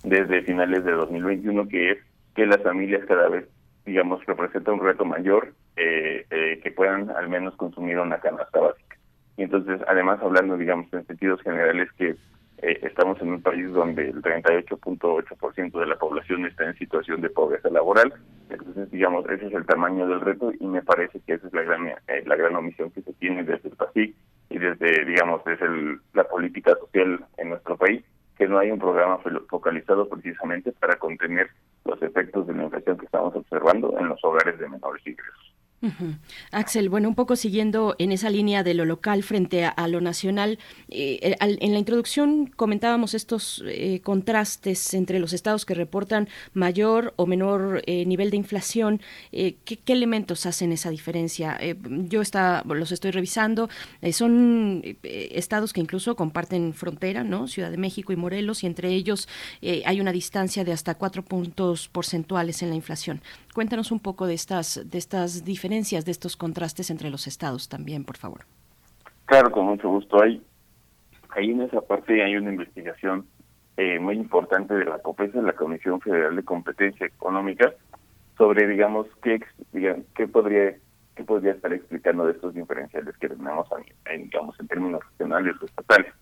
[0.02, 1.98] desde finales de 2021, que es
[2.34, 3.48] que las familias cada vez,
[3.84, 8.96] digamos, representan un reto mayor eh, eh, que puedan al menos consumir una canasta básica.
[9.36, 12.16] Y entonces, además, hablando, digamos, en sentidos generales, que
[12.62, 17.30] eh, estamos en un país donde el 38.8% de la población está en situación de
[17.30, 18.12] pobreza laboral.
[18.50, 21.62] Entonces, digamos, ese es el tamaño del reto y me parece que esa es la
[21.62, 24.14] gran, eh, la gran omisión que se tiene desde el PASIC
[24.50, 28.02] y desde, digamos, desde el- la política social en nuestro país,
[28.36, 31.48] que no hay un programa fo- focalizado precisamente para contener
[31.84, 35.37] los efectos de la inflación que estamos observando en los hogares de menores ingresos.
[36.50, 40.58] Axel, bueno, un poco siguiendo en esa línea de lo local frente a, lo nacional,
[40.88, 46.28] eh, eh, al- en la introducción comentábamos estos eh, contrastes entre los estados que reportan
[46.52, 49.00] mayor o menor nivel de inflación.
[49.30, 51.58] ¿qué, elementos hacen esa diferencia?
[52.08, 52.22] Yo
[52.64, 53.68] los estoy revisando.
[54.12, 57.48] son estados que incluso comparten frontera, ¿no?
[57.48, 59.28] Ciudad de México y Morelos, y entre ellos
[59.84, 63.22] hay una distancia de hasta cuatro puntos porcentuales en la inflación.
[63.54, 68.04] Cuéntanos un poco de estas, de estas diferencias, de estos contrastes entre los estados también,
[68.04, 68.40] por favor.
[69.26, 70.22] Claro, con mucho gusto.
[70.22, 70.42] Hay,
[71.30, 73.26] ahí en esa parte hay una investigación
[73.76, 77.72] eh, muy importante de la COPESA, la Comisión Federal de Competencia Económica,
[78.38, 80.74] sobre, digamos, qué, ex- diga- qué podría
[81.14, 83.66] qué podría estar explicando de estos diferenciales que tenemos,
[84.08, 86.12] en, digamos, en términos regionales o estatales.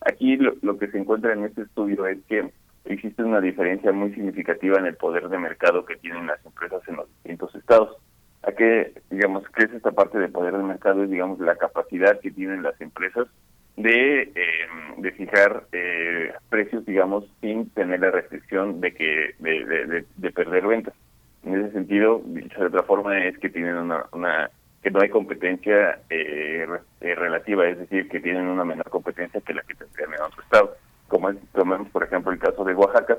[0.00, 2.52] Aquí lo, lo que se encuentra en este estudio es que
[2.84, 6.94] existe una diferencia muy significativa en el poder de mercado que tienen las empresas en
[6.96, 7.96] los distintos estados.
[8.42, 11.02] ¿A qué, digamos, qué es esta parte de poder de mercado?
[11.04, 13.26] Es, digamos, la capacidad que tienen las empresas
[13.76, 14.32] de, eh,
[14.96, 20.30] de fijar eh, precios, digamos, sin tener la restricción de que de, de, de- de
[20.32, 20.94] perder ventas.
[21.44, 24.50] En ese sentido, dicho de otra forma, es que tienen una, una
[24.82, 26.66] que no hay competencia eh,
[27.00, 30.42] eh, relativa, es decir, que tienen una menor competencia que la que tendrían en otro
[30.42, 30.76] estado.
[31.08, 33.16] Como es, tomemos, por ejemplo, el caso de Oaxaca,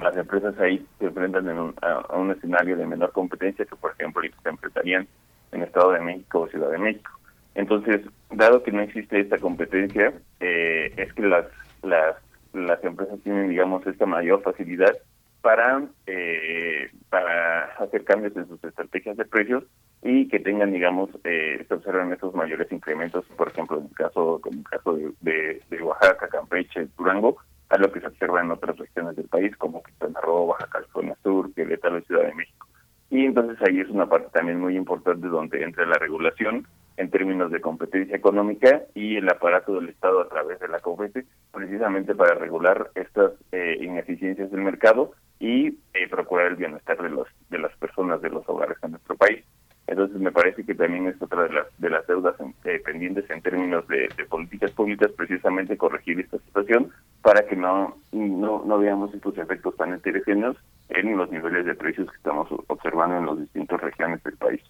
[0.00, 3.92] las empresas ahí se enfrentan en un- a, un escenario de menor competencia que, por
[3.92, 5.06] ejemplo, se enfrentarían
[5.52, 7.10] en Estado de México o Ciudad de México.
[7.54, 8.00] Entonces,
[8.30, 11.46] dado que no existe esta competencia, eh, es que las,
[11.82, 12.16] las,
[12.52, 14.96] las empresas tienen, digamos, esta mayor facilidad
[15.40, 19.62] para, eh, para hacer cambios en sus estrategias de precios
[20.02, 24.40] y que tengan, digamos, eh, se observan estos mayores incrementos, por ejemplo, en el caso,
[24.42, 27.36] como el caso de, de Oaxaca, Campeche, Durango,
[27.68, 31.16] a lo que se observa en otras regiones del país, como Quintana Roo, Baja California
[31.22, 32.66] Sur, Querétaro y Ciudad de México.
[33.10, 36.66] Y entonces ahí es una parte también muy importante donde entra la regulación
[36.96, 41.24] en términos de competencia económica y el aparato del Estado a través de la COFESE,
[41.52, 47.28] precisamente para regular estas eh, ineficiencias del mercado y eh, procurar el bienestar de los
[47.50, 49.44] de las personas, de los hogares en nuestro país.
[49.86, 52.34] Entonces me parece que también es otra de las de las deudas
[52.64, 56.90] eh, pendientes en términos de, de políticas públicas, precisamente corregir esta situación
[57.22, 60.56] para que no no, no veamos estos efectos tan heterogéneos
[60.88, 64.62] en los niveles de precios que estamos observando en las distintas regiones del país.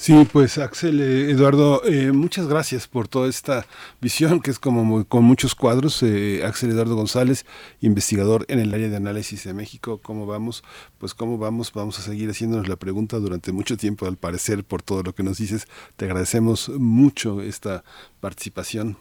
[0.00, 3.66] Sí, pues Axel, eh, Eduardo, eh, muchas gracias por toda esta
[4.00, 6.00] visión que es como muy- con muchos cuadros.
[6.04, 7.44] Eh, Axel Eduardo González,
[7.80, 9.98] investigador en el área de análisis de México.
[10.00, 10.62] ¿Cómo vamos?
[10.98, 14.82] Pues cómo vamos, vamos a seguir haciéndonos la pregunta durante mucho tiempo, al parecer, por
[14.82, 15.66] todo lo que nos dices.
[15.96, 17.82] Te agradecemos mucho esta
[18.20, 18.96] participación.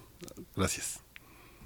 [0.56, 1.00] Gracias.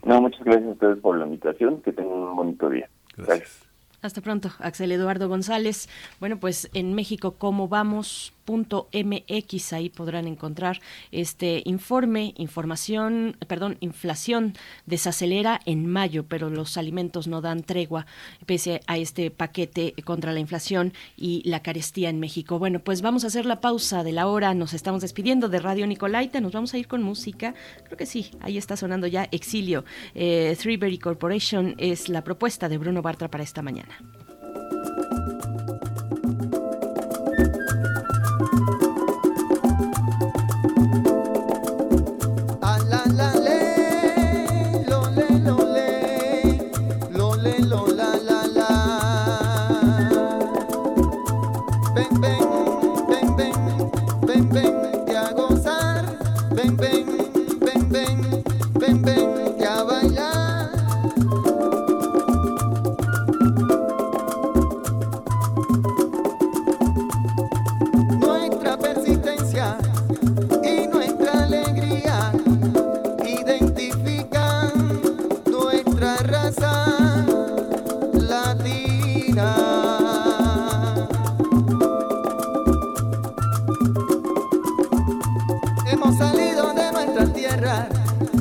[0.03, 2.89] No, muchas gracias a ustedes por la invitación, que tengan un bonito día.
[3.15, 3.59] gracias.
[4.01, 5.87] Hasta pronto, Axel Eduardo González.
[6.19, 8.33] Bueno, pues en México, ¿cómo vamos?
[8.47, 10.81] MX, ahí podrán encontrar
[11.11, 14.53] este informe, información, perdón, inflación
[14.85, 18.05] desacelera en mayo, pero los alimentos no dan tregua
[18.45, 22.59] pese a este paquete contra la inflación y la carestía en México.
[22.59, 25.87] Bueno, pues vamos a hacer la pausa de la hora, nos estamos despidiendo de Radio
[25.87, 27.53] Nicolaita, nos vamos a ir con música,
[27.85, 29.85] creo que sí, ahí está sonando ya Exilio.
[30.15, 33.97] Eh, Threeberry Corporation es la propuesta de Bruno Bartra para esta mañana.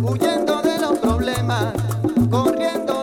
[0.03, 1.75] Huyendo de los problemas,
[2.31, 3.00] corriendo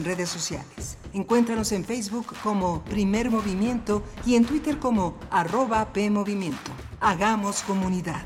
[0.00, 0.96] en redes sociales.
[1.12, 6.70] Encuéntranos en Facebook como Primer Movimiento y en Twitter como arroba PMovimiento.
[7.00, 8.22] Hagamos comunidad.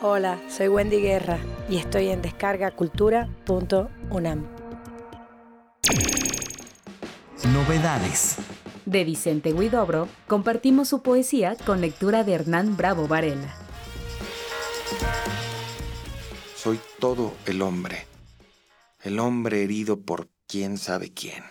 [0.00, 1.38] Hola, soy Wendy Guerra
[1.68, 4.46] y estoy en descargacultura.unam.
[7.52, 8.36] Novedades.
[8.86, 13.63] De Vicente Huidobro, compartimos su poesía con lectura de Hernán Bravo Varela.
[17.04, 18.06] Todo el hombre.
[19.02, 21.44] El hombre herido por quién sabe quién.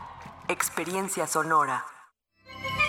[0.51, 1.85] Experiencia sonora.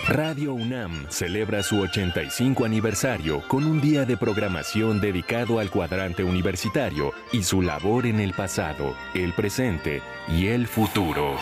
[0.09, 7.13] Radio UNAM celebra su 85 aniversario con un día de programación dedicado al cuadrante universitario
[7.31, 11.37] y su labor en el pasado, el presente y el futuro.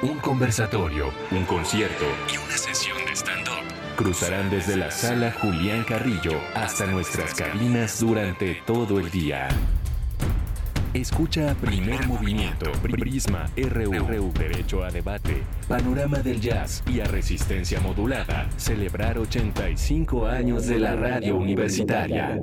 [0.00, 3.66] Un conversatorio, un concierto y una sesión de stand-up
[3.96, 9.48] cruzarán desde la sala Julián Carrillo hasta nuestras cabinas durante todo el día.
[10.92, 18.48] Escucha Primer Movimiento, Prisma RU, Derecho a Debate, Panorama del Jazz y a Resistencia Modulada,
[18.56, 22.36] celebrar 85 años de la radio universitaria.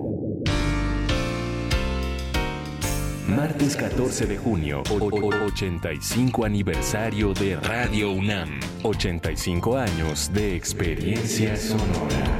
[3.27, 8.49] Martes 14 de junio, o- o- 85 aniversario de Radio UNAM,
[8.83, 12.39] 85 años de experiencia sonora.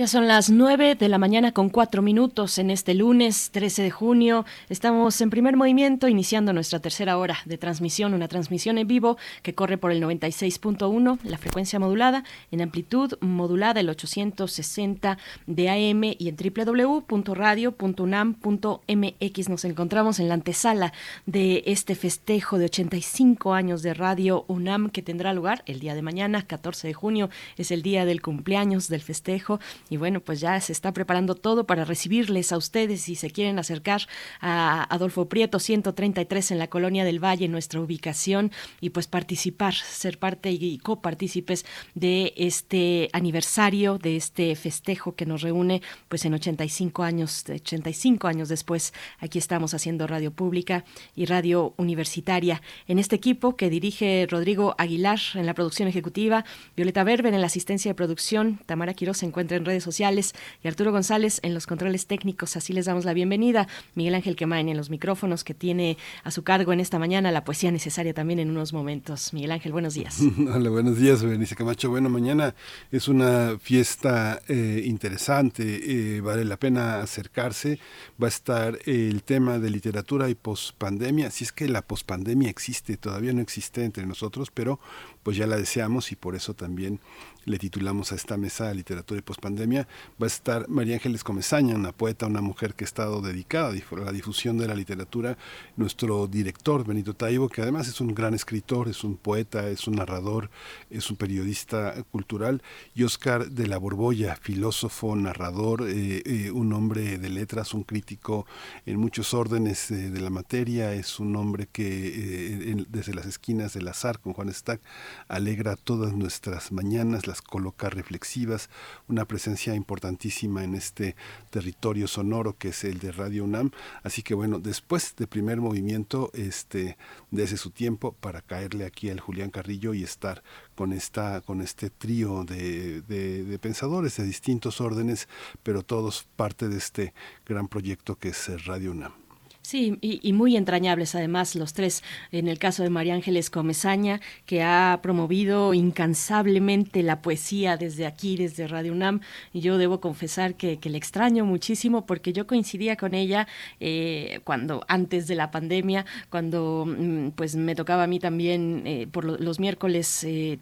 [0.00, 3.90] Ya son las 9 de la mañana con cuatro minutos en este lunes 13 de
[3.90, 4.46] junio.
[4.70, 9.54] Estamos en primer movimiento iniciando nuestra tercera hora de transmisión, una transmisión en vivo que
[9.54, 16.30] corre por el 96.1, la frecuencia modulada, en amplitud modulada el 860 de AM y
[16.30, 19.48] en www.radio.unam.mx.
[19.50, 20.94] Nos encontramos en la antesala
[21.26, 26.00] de este festejo de 85 años de Radio UNAM que tendrá lugar el día de
[26.00, 27.28] mañana, 14 de junio.
[27.58, 29.60] Es el día del cumpleaños del festejo
[29.90, 33.58] y bueno, pues ya se está preparando todo para recibirles a ustedes si se quieren
[33.58, 34.02] acercar
[34.40, 40.18] a Adolfo Prieto 133 en la Colonia del Valle, nuestra ubicación, y pues participar, ser
[40.18, 47.02] parte y copartícipes de este aniversario, de este festejo que nos reúne pues en 85
[47.02, 50.84] años, 85 años después, aquí estamos haciendo radio pública
[51.16, 52.62] y radio universitaria.
[52.86, 56.44] En este equipo que dirige Rodrigo Aguilar en la producción ejecutiva,
[56.76, 60.34] Violeta Berber en la asistencia de producción, Tamara Quiroz se encuentra en redes sociales
[60.64, 62.56] y Arturo González en los controles técnicos.
[62.56, 63.68] Así les damos la bienvenida.
[63.94, 67.44] Miguel Ángel Quemain en los micrófonos que tiene a su cargo en esta mañana la
[67.44, 69.32] poesía necesaria también en unos momentos.
[69.32, 70.20] Miguel Ángel, buenos días.
[70.54, 71.88] Hola, buenos días, Berenice Camacho.
[71.88, 72.54] Bueno, mañana
[72.90, 77.78] es una fiesta eh, interesante, eh, vale la pena acercarse.
[78.20, 81.30] Va a estar el tema de literatura y pospandemia.
[81.30, 84.80] Si es que la pospandemia existe, todavía no existe entre nosotros, pero
[85.22, 86.98] pues ya la deseamos y por eso también
[87.44, 89.86] le titulamos a esta mesa Literatura y Postpandemia,
[90.20, 93.96] va a estar María Ángeles Comezaña, una poeta, una mujer que ha estado dedicada a
[93.96, 95.36] la difusión de la literatura,
[95.76, 99.96] nuestro director Benito Taibo, que además es un gran escritor, es un poeta, es un
[99.96, 100.50] narrador,
[100.90, 102.62] es un periodista cultural,
[102.94, 108.46] y Oscar de la Borbolla, filósofo, narrador, eh, eh, un hombre de letras, un crítico
[108.86, 113.88] en muchos órdenes eh, de la materia, es un hombre que desde las esquinas del
[113.88, 114.80] azar con Juan Stack
[115.28, 118.68] alegra todas nuestras mañanas, las coloca reflexivas,
[119.08, 121.14] una presencia importantísima en este
[121.50, 123.70] territorio sonoro que es el de Radio UNAM.
[124.02, 126.96] Así que bueno, después de primer movimiento, este,
[127.30, 130.42] desde su tiempo para caerle aquí al Julián Carrillo y estar
[130.74, 135.28] con esta, con este trío de, de pensadores de distintos órdenes,
[135.62, 137.14] pero todos parte de este
[137.46, 139.19] gran proyecto que es Radio UNAM.
[139.62, 142.02] Sí, y, muy entrañables además los tres.
[142.32, 148.36] En el caso de María Ángeles Comezaña, que ha promovido incansablemente la poesía desde aquí,
[148.36, 149.20] desde Radio UNAM.
[149.52, 153.46] Y yo debo confesar que, le extraño muchísimo porque yo coincidía con ella
[153.80, 159.06] eh, cuando antes de la pandemia, cuando mm, pues me tocaba a mí también eh,
[159.12, 160.58] por los miércoles eh,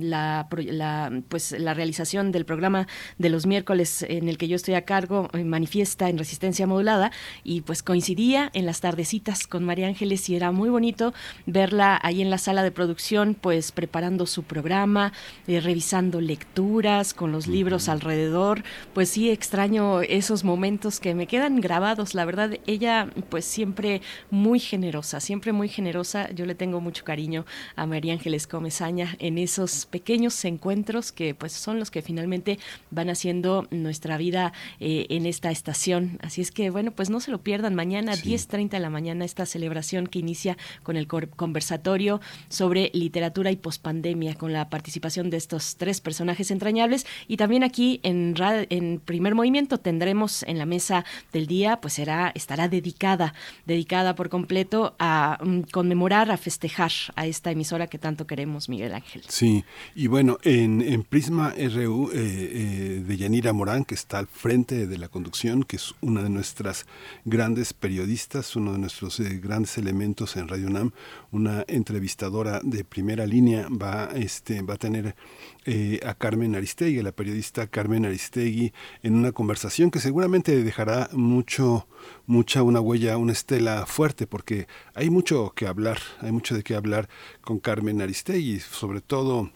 [0.00, 0.48] la,
[1.28, 2.86] pues la realización del programa
[3.18, 7.10] de los miércoles en el que yo estoy a cargo, manifiesta en resistencia modulada,
[7.42, 7.82] y pues
[8.34, 11.14] en las tardecitas con María Ángeles y era muy bonito
[11.46, 15.14] verla ahí en la sala de producción, pues preparando su programa,
[15.46, 18.64] eh, revisando lecturas con los libros alrededor.
[18.92, 22.14] Pues sí, extraño esos momentos que me quedan grabados.
[22.14, 26.30] La verdad, ella pues siempre muy generosa, siempre muy generosa.
[26.32, 27.46] Yo le tengo mucho cariño
[27.76, 32.58] a María Ángeles Comezaña en esos pequeños encuentros que pues son los que finalmente
[32.90, 36.18] van haciendo nuestra vida eh, en esta estación.
[36.20, 39.46] Así es que bueno, pues no se lo pierdan mañana 10.30 de la mañana esta
[39.46, 45.76] celebración que inicia con el conversatorio sobre literatura y pospandemia, con la participación de estos
[45.76, 47.06] tres personajes entrañables.
[47.26, 48.34] Y también aquí en,
[48.70, 53.34] en primer movimiento tendremos en la mesa del día, pues será, estará dedicada,
[53.66, 58.94] dedicada por completo a mm, conmemorar, a festejar a esta emisora que tanto queremos, Miguel
[58.94, 59.22] Ángel.
[59.28, 59.64] Sí,
[59.94, 64.86] y bueno, en, en Prisma RU eh, eh, de Yanira Morán, que está al frente
[64.86, 66.86] de la conducción, que es una de nuestras
[67.24, 68.07] grandes periodistas,
[68.56, 70.92] uno de nuestros eh, grandes elementos en Radio UNAM,
[71.30, 75.14] una entrevistadora de primera línea, va, este, va a tener
[75.66, 78.72] eh, a Carmen Aristegui, la periodista Carmen Aristegui,
[79.02, 81.86] en una conversación que seguramente dejará mucho,
[82.26, 86.76] mucha una huella, una estela fuerte, porque hay mucho que hablar, hay mucho de qué
[86.76, 87.10] hablar
[87.42, 89.50] con Carmen Aristegui, sobre todo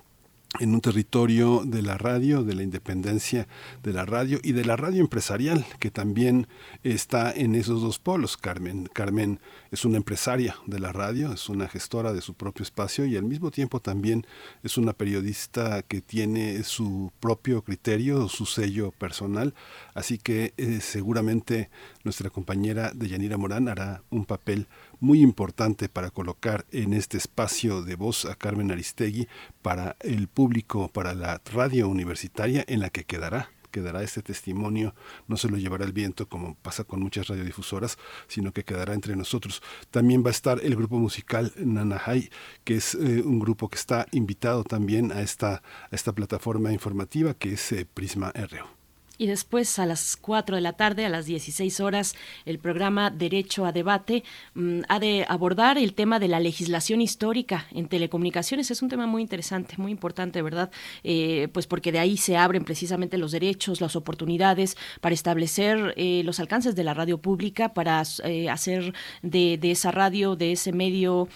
[0.61, 3.49] en un territorio de la radio, de la independencia
[3.83, 6.47] de la radio y de la radio empresarial, que también
[6.83, 8.37] está en esos dos polos.
[8.37, 9.41] Carmen, Carmen
[9.73, 13.24] es una empresaria de la radio, es una gestora de su propio espacio y al
[13.24, 14.27] mismo tiempo también
[14.62, 19.55] es una periodista que tiene su propio criterio, su sello personal.
[19.94, 21.70] Así que eh, seguramente
[22.05, 24.69] nuestra compañera Deyanira Morán hará un papel
[25.01, 29.27] muy importante para colocar en este espacio de voz a Carmen Aristegui
[29.62, 34.94] para el público, para la radio universitaria en la que quedará quedará este testimonio,
[35.27, 39.16] no se lo llevará el viento como pasa con muchas radiodifusoras, sino que quedará entre
[39.16, 39.62] nosotros.
[39.90, 42.31] También va a estar el grupo musical Nanahai,
[42.62, 47.35] que es eh, un grupo que está invitado también a esta, a esta plataforma informativa
[47.35, 48.82] que es eh, Prisma RU.
[49.23, 53.65] Y después a las 4 de la tarde, a las 16 horas, el programa Derecho
[53.65, 54.24] a Debate
[54.55, 58.73] mm, ha de abordar el tema de la legislación histórica en telecomunicaciones.
[58.73, 60.73] Es un tema muy interesante, muy importante, ¿verdad?
[61.05, 66.23] Eh, pues porque de ahí se abren precisamente los derechos, las oportunidades para establecer eh,
[66.24, 68.93] los alcances de la radio pública, para eh, hacer
[69.23, 71.28] de, de, esa radio, de ese medio,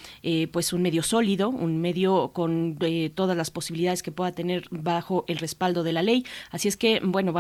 [0.51, 2.79] pues un medio sólido, un medio con
[3.15, 6.25] todas las posibilidades que pueda tener bajo el respaldo de la ley.
[6.51, 7.33] Así es que, bueno,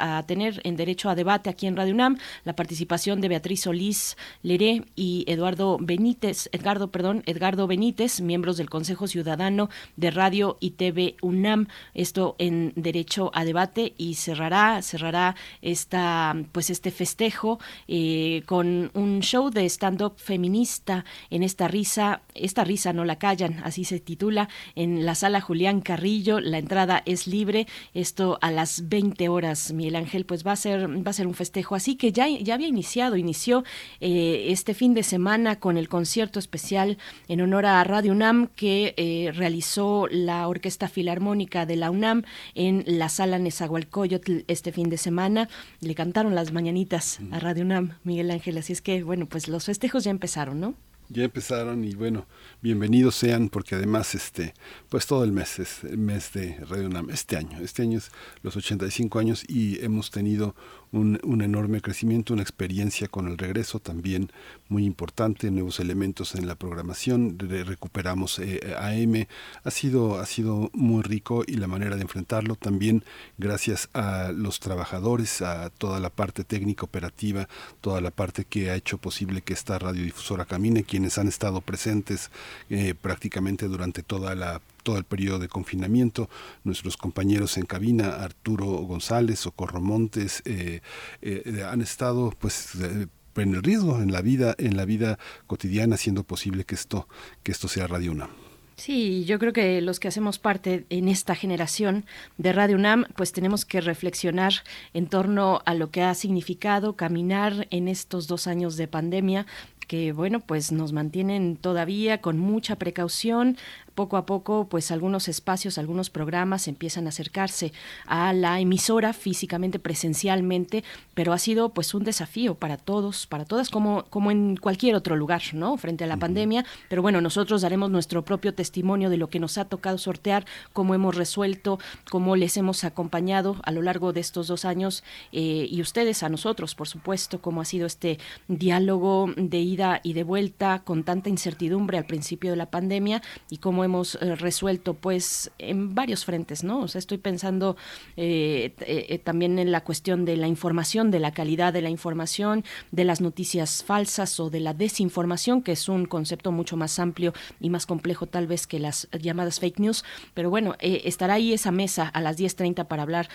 [0.00, 4.16] a tener en derecho a debate aquí en Radio UNAM la participación de Beatriz Solís
[4.42, 10.72] Leré y Eduardo Benítez, Edgardo, perdón, Edgardo Benítez, miembros del Consejo Ciudadano de Radio y
[10.72, 11.68] TV UNAM.
[11.94, 17.58] Esto en derecho a debate y cerrará, cerrará esta, pues este festejo
[17.88, 23.60] eh, con un show de stand-up feminista en esta risa, esta risa no la callan,
[23.64, 26.40] así se titula, en la sala Julián Carrillo.
[26.40, 27.66] La entrada es libre.
[27.92, 31.34] Esto a las 20 horas, Miguel Ángel, pues va a ser, va a ser un
[31.34, 31.74] festejo.
[31.74, 33.64] Así que ya, ya había iniciado, inició
[34.00, 36.98] eh, este fin de semana con el concierto especial
[37.28, 42.22] en honor a Radio UNAM que eh, realizó la Orquesta Filarmónica de la UNAM
[42.54, 45.48] en la sala Nezahualcóyotl este fin de semana.
[45.80, 48.58] Le cantaron las mañanitas a Radio UNAM, Miguel Ángel.
[48.58, 50.74] Así es que, bueno, pues los festejos ya empezaron, ¿no?
[51.08, 52.26] Ya empezaron y bueno,
[52.62, 54.54] bienvenidos sean porque además este
[54.88, 58.10] pues todo el mes es el mes de Radio UNAM este año, este año es
[58.42, 60.54] los 85 años y hemos tenido
[60.94, 64.30] un, un, enorme crecimiento, una experiencia con el regreso también
[64.68, 69.26] muy importante, nuevos elementos en la programación, recuperamos eh, AM,
[69.64, 73.04] ha sido, ha sido muy rico y la manera de enfrentarlo también
[73.38, 77.48] gracias a los trabajadores, a toda la parte técnica operativa,
[77.80, 82.30] toda la parte que ha hecho posible que esta radiodifusora camine, quienes han estado presentes
[82.70, 86.30] eh, prácticamente durante toda la todo el periodo de confinamiento.
[86.62, 90.80] Nuestros compañeros en cabina, Arturo González, Socorro Montes, eh,
[91.22, 96.22] eh, han estado pues en el riesgo en la vida, en la vida cotidiana, haciendo
[96.22, 97.08] posible que esto,
[97.42, 98.30] que esto sea Radio UNAM.
[98.76, 102.06] Sí, yo creo que los que hacemos parte en esta generación
[102.38, 104.52] de Radio UNAM, pues tenemos que reflexionar
[104.94, 109.46] en torno a lo que ha significado caminar en estos dos años de pandemia,
[109.86, 113.56] que bueno, pues nos mantienen todavía con mucha precaución,
[113.94, 117.72] poco a poco, pues algunos espacios, algunos programas empiezan a acercarse
[118.06, 120.84] a la emisora físicamente, presencialmente,
[121.14, 125.16] pero ha sido pues un desafío para todos, para todas, como, como en cualquier otro
[125.16, 125.76] lugar, ¿no?
[125.76, 126.64] Frente a la pandemia.
[126.88, 130.94] Pero bueno, nosotros daremos nuestro propio testimonio de lo que nos ha tocado sortear, cómo
[130.94, 131.78] hemos resuelto,
[132.10, 136.28] cómo les hemos acompañado a lo largo de estos dos años eh, y ustedes a
[136.28, 138.18] nosotros, por supuesto, cómo ha sido este
[138.48, 143.58] diálogo de ida y de vuelta con tanta incertidumbre al principio de la pandemia y
[143.58, 146.80] cómo hemos eh, resuelto pues en varios frentes, ¿no?
[146.80, 147.76] O sea, estoy pensando
[148.16, 152.64] eh, eh, también en la cuestión de la información, de la calidad de la información,
[152.90, 157.32] de las noticias falsas o de la desinformación, que es un concepto mucho más amplio
[157.60, 160.04] y más complejo tal vez que las llamadas fake news,
[160.34, 163.28] pero bueno, estará ahí esa mesa a las 10.30 para hablar,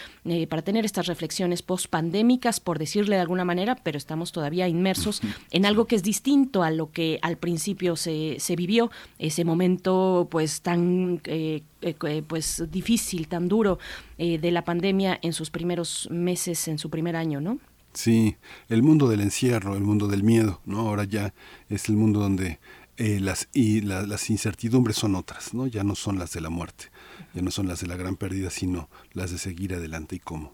[0.49, 5.21] para tener estas reflexiones post-pandémicas, por decirle de alguna manera, pero estamos todavía inmersos
[5.51, 10.27] en algo que es distinto a lo que al principio se, se vivió, ese momento
[10.30, 13.77] pues pues tan eh, eh, eh, pues difícil, tan duro
[14.17, 17.59] de la pandemia en sus primeros meses, en su primer año, ¿no?
[17.91, 18.37] Sí,
[18.69, 20.79] el mundo del encierro, el mundo del miedo, ¿no?
[20.87, 21.33] Ahora ya
[21.67, 22.59] es el mundo donde
[22.95, 25.67] las y las incertidumbres son otras, ¿no?
[25.67, 26.85] Ya no son las de la muerte,
[27.33, 30.53] ya no son las de la gran pérdida, sino las de seguir adelante y cómo.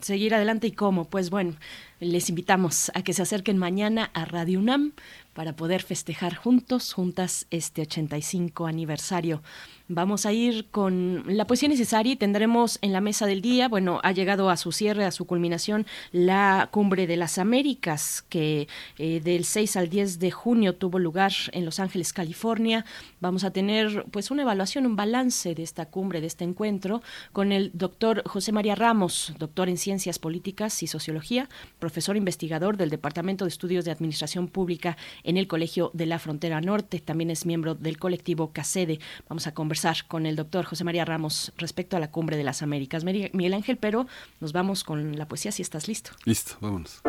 [0.00, 1.04] Seguir adelante y cómo.
[1.04, 1.54] Pues bueno,
[2.00, 4.92] les invitamos a que se acerquen mañana a Radio UNAM
[5.32, 9.42] para poder festejar juntos, juntas, este 85 aniversario
[9.88, 14.00] Vamos a ir con la poesía necesaria y tendremos en la mesa del día, bueno,
[14.04, 18.68] ha llegado a su cierre, a su culminación, la Cumbre de las Américas, que
[18.98, 22.84] eh, del 6 al 10 de junio tuvo lugar en Los Ángeles, California.
[23.20, 27.02] Vamos a tener pues una evaluación, un balance de esta cumbre, de este encuentro,
[27.32, 31.48] con el doctor José María Ramos, doctor en Ciencias Políticas y Sociología,
[31.80, 36.60] profesor investigador del Departamento de Estudios de Administración Pública en el Colegio de la Frontera
[36.60, 37.00] Norte.
[37.00, 39.00] También es miembro del colectivo CACEDE.
[39.28, 39.71] Vamos a conversar
[40.06, 43.04] con el doctor José María Ramos respecto a la Cumbre de las Américas.
[43.04, 44.06] Miguel Ángel, pero
[44.40, 46.10] nos vamos con la poesía si estás listo.
[46.24, 47.00] Listo, vámonos.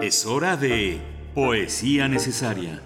[0.00, 1.00] Es hora de
[1.34, 2.82] Poesía Necesaria.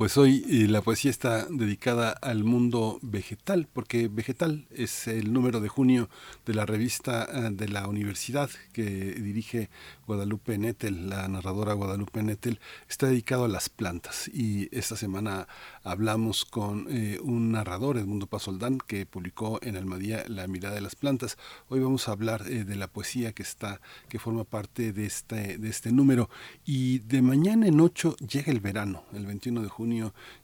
[0.00, 5.60] Pues hoy eh, la poesía está dedicada al mundo vegetal, porque vegetal es el número
[5.60, 6.08] de junio
[6.46, 9.68] de la revista eh, de la universidad que dirige
[10.06, 14.28] Guadalupe Nettel, la narradora Guadalupe Nettel, está dedicado a las plantas.
[14.32, 15.46] Y esta semana
[15.82, 20.96] hablamos con eh, un narrador, Edmundo Pasoldán, que publicó en Almadía La mirada de las
[20.96, 21.36] plantas.
[21.68, 25.68] Hoy vamos a hablar de la poesía que está, que forma parte de este, de
[25.68, 26.30] este número.
[26.64, 29.89] Y de mañana en ocho llega el verano, el 21 de junio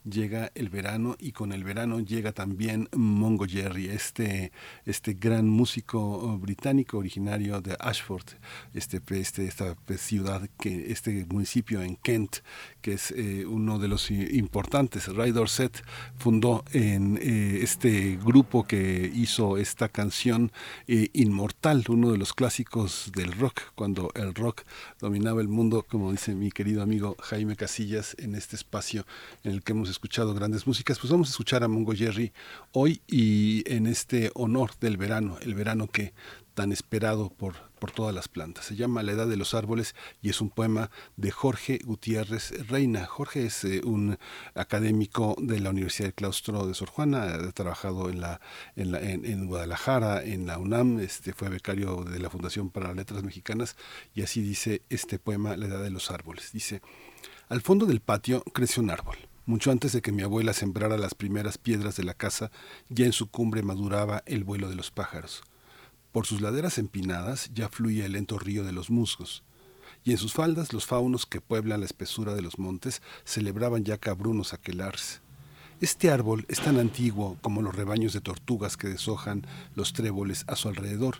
[0.04, 4.52] llega el verano y con el verano llega también Mongo Jerry, este,
[4.84, 8.26] este gran músico oh, británico originario de Ashford,
[8.74, 12.36] este, este, esta ciudad, que, este municipio en Kent,
[12.80, 15.08] que es eh, uno de los importantes.
[15.14, 15.82] Ray Dorset
[16.16, 20.52] fundó en eh, este grupo que hizo esta canción
[20.86, 24.62] eh, Inmortal, uno de los clásicos del rock, cuando el rock
[25.00, 29.06] dominaba el mundo, como dice mi querido amigo Jaime Casillas en este espacio
[29.42, 32.32] en el que hemos escuchado grandes músicas, pues vamos a escuchar a Mongo Jerry
[32.72, 36.12] hoy y en este honor del verano, el verano que
[36.56, 38.64] tan esperado por, por todas las plantas.
[38.64, 43.04] Se llama La Edad de los Árboles y es un poema de Jorge Gutiérrez Reina.
[43.04, 44.18] Jorge es eh, un
[44.54, 48.40] académico de la Universidad del Claustro de Sor Juana, ha trabajado en, la,
[48.74, 52.96] en, la, en, Guadalajara, en la UNAM, este, fue becario de la Fundación para las
[52.96, 53.76] Letras Mexicanas
[54.14, 56.52] y así dice este poema La Edad de los Árboles.
[56.52, 56.80] Dice,
[57.48, 59.16] al fondo del patio crece un árbol.
[59.44, 62.50] Mucho antes de que mi abuela sembrara las primeras piedras de la casa,
[62.88, 65.42] ya en su cumbre maduraba el vuelo de los pájaros.
[66.10, 69.44] Por sus laderas empinadas ya fluía el lento río de los musgos,
[70.02, 73.98] y en sus faldas los faunos que pueblan la espesura de los montes celebraban ya
[73.98, 75.20] cabrunos aquelarse.
[75.80, 79.46] Este árbol es tan antiguo como los rebaños de tortugas que deshojan
[79.76, 81.18] los tréboles a su alrededor,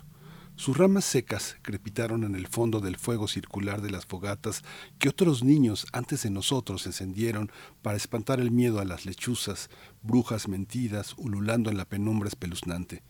[0.57, 4.63] sus ramas secas crepitaron en el fondo del fuego circular de las fogatas
[4.97, 7.51] que otros niños antes de nosotros encendieron
[7.83, 9.69] para espantar el miedo a las lechuzas,
[10.01, 13.03] brujas mentidas, ululando en la penumbra espeluznante.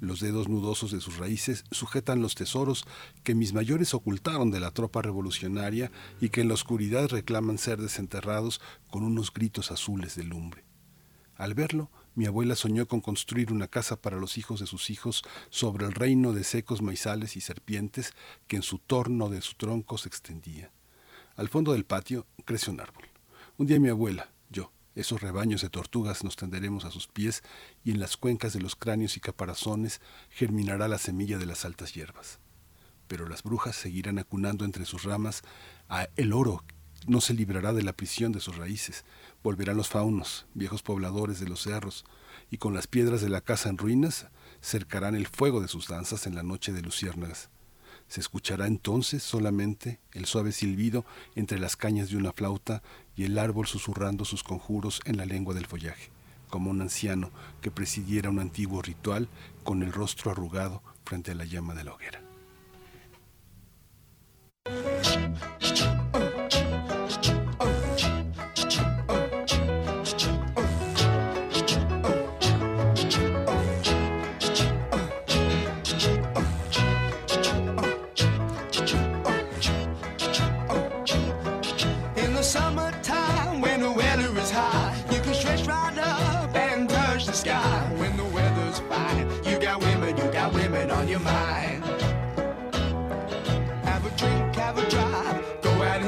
[0.00, 2.86] Los dedos nudosos de sus raíces sujetan los tesoros
[3.24, 7.78] que mis mayores ocultaron de la tropa revolucionaria y que en la oscuridad reclaman ser
[7.78, 10.64] desenterrados con unos gritos azules de lumbre.
[11.36, 15.22] Al verlo, mi abuela soñó con construir una casa para los hijos de sus hijos
[15.48, 18.14] sobre el reino de secos maizales y serpientes
[18.48, 20.72] que en su torno de su tronco se extendía.
[21.36, 23.04] Al fondo del patio crece un árbol.
[23.56, 27.42] Un día mi abuela, yo, esos rebaños de tortugas nos tenderemos a sus pies
[27.84, 30.00] y en las cuencas de los cráneos y caparazones
[30.30, 32.40] germinará la semilla de las altas hierbas.
[33.06, 35.42] Pero las brujas seguirán acunando entre sus ramas
[35.88, 36.64] a el oro
[37.06, 39.04] no se librará de la prisión de sus raíces,
[39.42, 42.04] Volverán los faunos, viejos pobladores de los cerros,
[42.50, 44.26] y con las piedras de la casa en ruinas
[44.60, 47.48] cercarán el fuego de sus danzas en la noche de luciérnagas.
[48.06, 51.06] Se escuchará entonces solamente el suave silbido
[51.36, 52.82] entre las cañas de una flauta
[53.16, 56.10] y el árbol susurrando sus conjuros en la lengua del follaje,
[56.50, 57.30] como un anciano
[57.62, 59.28] que presidiera un antiguo ritual
[59.64, 62.29] con el rostro arrugado frente a la llama de la hoguera.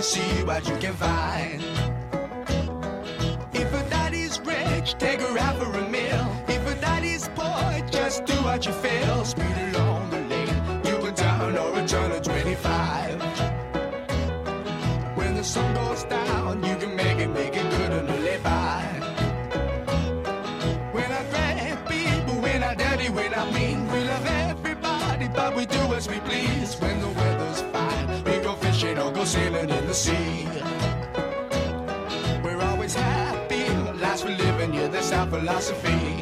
[0.03, 1.63] See what you can find.
[3.53, 6.27] If a daddy's rich, take her out for a meal.
[6.49, 9.25] If a daddy's poor, just do what you feel.
[9.25, 13.23] Speed along the lane, you can turn or a turn of 25.
[15.17, 18.83] When the sun goes down, you can make it, make it good and live by.
[20.93, 25.65] When I grab people, when I dirty, when I mean, we love everybody, but we
[25.67, 26.75] do as we please.
[26.81, 27.02] When
[29.27, 30.49] sailing in the sea.
[32.43, 33.69] We're always happy,
[34.01, 36.22] last we're living, yeah, that's our philosophy.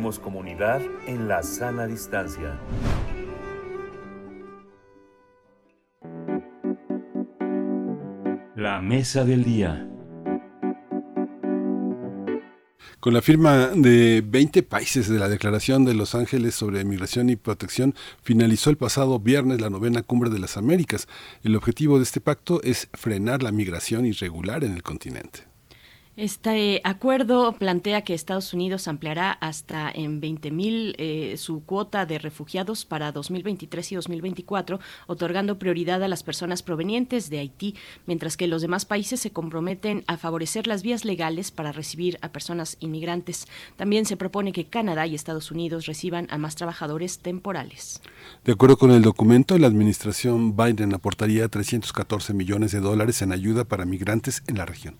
[0.00, 2.58] Hacemos comunidad en la sana distancia.
[8.56, 9.86] La mesa del día.
[13.00, 17.36] Con la firma de 20 países de la Declaración de Los Ángeles sobre Migración y
[17.36, 21.08] Protección, finalizó el pasado viernes la novena Cumbre de las Américas.
[21.42, 25.49] El objetivo de este pacto es frenar la migración irregular en el continente.
[26.20, 32.84] Este acuerdo plantea que Estados Unidos ampliará hasta en 20.000 eh, su cuota de refugiados
[32.84, 37.74] para 2023 y 2024, otorgando prioridad a las personas provenientes de Haití,
[38.04, 42.28] mientras que los demás países se comprometen a favorecer las vías legales para recibir a
[42.28, 43.48] personas inmigrantes.
[43.76, 48.02] También se propone que Canadá y Estados Unidos reciban a más trabajadores temporales.
[48.44, 53.64] De acuerdo con el documento, la administración Biden aportaría 314 millones de dólares en ayuda
[53.64, 54.96] para migrantes en la región.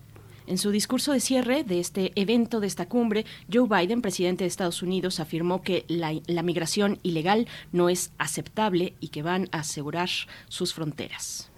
[0.47, 4.47] En su discurso de cierre de este evento, de esta cumbre, Joe Biden, presidente de
[4.47, 10.09] Estados Unidos, afirmó que la, migración ilegal no es aceptable y que van a asegurar
[10.49, 11.49] sus fronteras.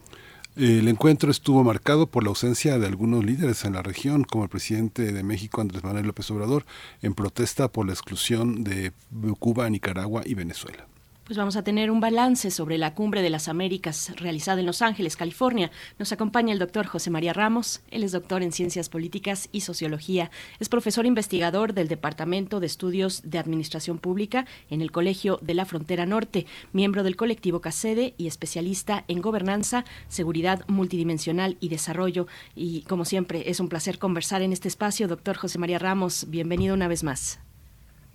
[0.56, 4.50] El encuentro estuvo marcado por la ausencia de algunos líderes en la región, como el
[4.50, 6.66] presidente de México, Andrés Manuel López Obrador,
[7.02, 8.92] en protesta por la exclusión de
[9.40, 10.86] Cuba, Nicaragua y Venezuela.
[11.26, 14.82] Pues vamos a tener un balance sobre la Cumbre de las Américas realizada en Los
[14.82, 15.72] Ángeles, California.
[15.98, 17.82] Nos acompaña el doctor José María Ramos.
[17.92, 20.32] Él es doctor en Ciencias Políticas y Sociología.
[20.60, 25.64] Es profesor investigador del Departamento de Estudios de Administración Pública en el Colegio de la
[25.64, 32.28] Frontera Norte, miembro del colectivo CACEDE y especialista en gobernanza, seguridad multidimensional y desarrollo.
[32.54, 35.08] Y como siempre, es un placer conversar en este espacio.
[35.08, 37.40] Doctor José María Ramos, bienvenido una vez más.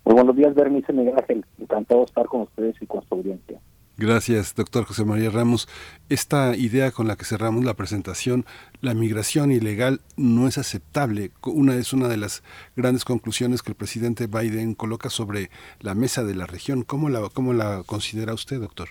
[0.05, 1.45] Muy buenos días, Bernice Miguel Ángel.
[1.69, 3.61] Encantado de estar con ustedes y con su audiencia.
[3.99, 5.69] Gracias, doctor José María Ramos.
[6.09, 8.45] Esta idea con la que cerramos la presentación,
[8.81, 11.33] la migración ilegal no es aceptable.
[11.45, 12.45] Una es una de las
[12.77, 16.85] grandes conclusiones que el presidente Biden coloca sobre la mesa de la región.
[16.85, 18.91] ¿Cómo la, cómo la considera usted, doctor?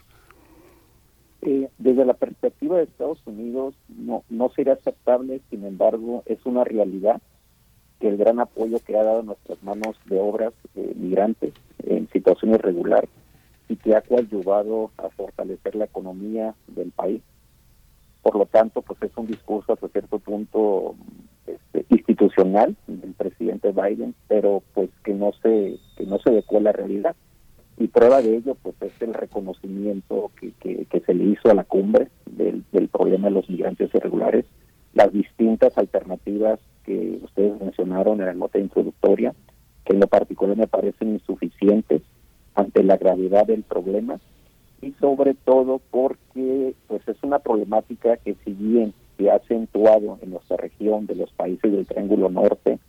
[1.41, 6.63] Eh, desde la perspectiva de Estados Unidos, no, no sería aceptable, sin embargo, es una
[6.65, 7.21] realidad
[7.99, 11.53] que el gran apoyo que ha dado nuestras manos de obras eh, migrantes
[11.83, 13.07] en situación irregular
[13.69, 17.21] y que ha coadyuvado a fortalecer la economía del país.
[18.21, 20.95] Por lo tanto, pues es un discurso hasta cierto punto
[21.45, 26.63] este, institucional del presidente Biden, pero pues que no se que no se adecuó a
[26.63, 27.15] la realidad.
[27.79, 31.53] Y prueba de ello, pues es el reconocimiento que, que, que se le hizo a
[31.53, 34.45] la cumbre del, del problema de los migrantes irregulares,
[34.93, 39.35] las distintas alternativas que ustedes mencionaron en la nota introductoria,
[39.85, 42.01] que en lo particular me parecen insuficientes
[42.55, 44.19] ante la gravedad del problema
[44.81, 50.31] y sobre todo porque pues es una problemática que si bien se ha acentuado en
[50.31, 52.79] nuestra región de los países del Triángulo Norte,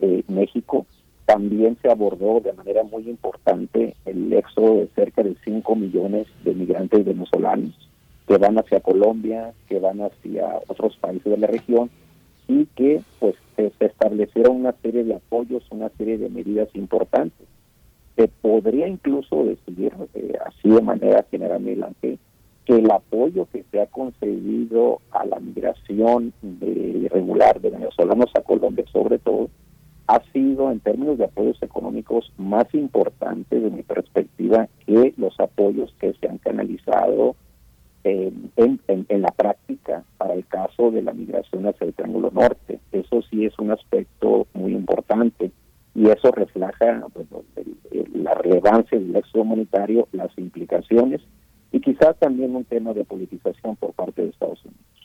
[0.00, 0.86] eh, México,
[1.24, 6.54] también se abordó de manera muy importante el éxodo de cerca de 5 millones de
[6.54, 7.90] migrantes venezolanos
[8.26, 11.90] que van hacia Colombia, que van hacia otros países de la región
[12.48, 17.46] y que pues se, establecieron una serie de apoyos, una serie de medidas importantes.
[18.16, 21.62] Se podría incluso decir eh, así de manera general,
[22.00, 22.18] que
[22.66, 26.86] el apoyo que se ha concedido a la migración de
[27.60, 29.48] de venezolanos a Colombia, sobre todo,
[30.06, 35.94] ha sido en términos de apoyos económicos más importante de mi perspectiva que los apoyos
[35.98, 37.34] que se han canalizado
[38.06, 42.78] en, en, la práctica para el caso de la migración hacia el Triángulo Norte.
[42.92, 45.50] Eso sí es un aspecto muy importante
[45.94, 47.44] y eso refleja bueno,
[48.14, 51.20] la relevancia del éxodo humanitario, las implicaciones
[51.72, 54.95] y quizás también un tema de politización por parte de Estados Unidos.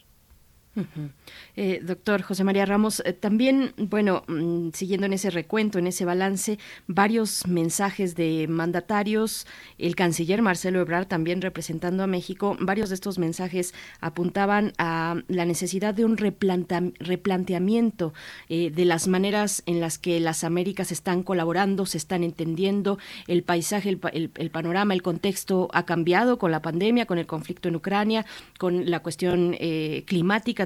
[1.54, 6.06] Eh, doctor José María Ramos, eh, también, bueno, mmm, siguiendo en ese recuento, en ese
[6.06, 9.46] balance, varios mensajes de mandatarios,
[9.78, 15.44] el canciller Marcelo Ebrard también representando a México, varios de estos mensajes apuntaban a la
[15.44, 18.14] necesidad de un replanteamiento
[18.48, 23.42] eh, de las maneras en las que las Américas están colaborando, se están entendiendo, el
[23.42, 27.76] paisaje, el, el, panorama, el contexto ha cambiado con la pandemia, con el conflicto en
[27.76, 28.24] Ucrania,
[28.58, 30.04] con la cuestión eh,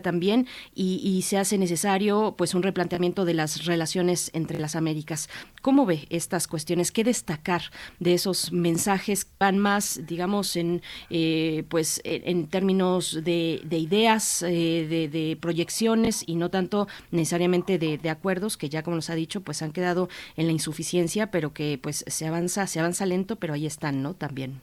[0.00, 5.28] también y y, se hace necesario pues un replanteamiento de las relaciones entre las Américas.
[5.62, 6.92] ¿Cómo ve estas cuestiones?
[6.92, 7.62] ¿Qué destacar
[7.98, 15.36] de esos mensajes van más, digamos, en eh, pues en términos de, ideas, eh, de,
[15.40, 19.72] proyecciones y no tanto necesariamente de, acuerdos que ya como nos ha dicho pues han
[19.72, 24.02] quedado en la insuficiencia, pero que pues se avanza, se avanza lento, pero ahí están,
[24.02, 24.14] ¿no?
[24.14, 24.60] También.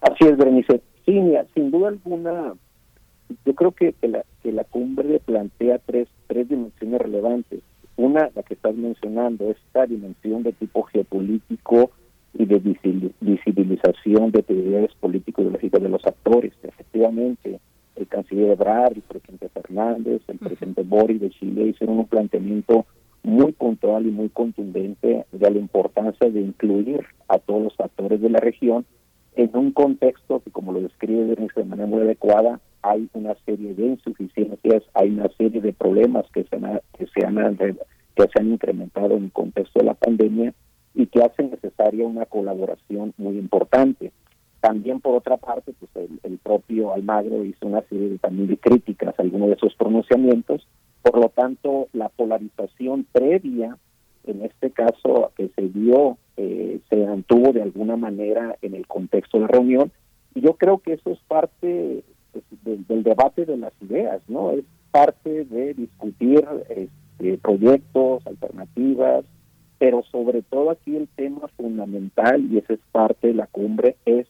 [0.00, 0.80] Así es, Berenice.
[1.04, 2.54] Sin duda alguna,
[3.44, 7.60] yo creo que, la, que la cumbre plantea tres, tres dimensiones relevantes.
[7.96, 11.90] Una, la que estás mencionando, esta dimensión de tipo geopolítico
[12.34, 12.58] y de
[13.20, 16.52] visibilización de prioridades político-ideológicas de los actores.
[16.62, 17.60] Efectivamente,
[17.96, 22.86] el canciller Ebrard, el presidente Fernández, el presidente Boris de Chile hicieron un planteamiento
[23.22, 28.30] muy puntual y muy contundente de la importancia de incluir a todos los actores de
[28.30, 28.84] la región
[29.36, 33.86] en un contexto que, como lo describe de manera muy adecuada, hay una serie de
[33.86, 38.52] insuficiencias, hay una serie de problemas que se han, que se han, que se han
[38.52, 40.52] incrementado en el contexto de la pandemia
[40.94, 44.12] y que hacen necesaria una colaboración muy importante.
[44.60, 49.14] También, por otra parte, pues el, propio Almagro hizo una serie de, también de críticas
[49.18, 50.66] a algunos de esos pronunciamientos.
[51.02, 53.76] Por lo tanto, la polarización previa,
[54.24, 59.38] en este caso, que se dio, eh, se mantuvo de alguna manera en el contexto
[59.38, 59.90] de la reunión.
[60.34, 62.04] Y yo creo que eso es parte
[62.62, 64.52] del, debate de las ideas, ¿no?
[64.52, 69.24] Es parte de discutir este, proyectos, alternativas,
[69.78, 74.26] pero sobre todo aquí el tema fundamental, y esa es parte de la cumbre, es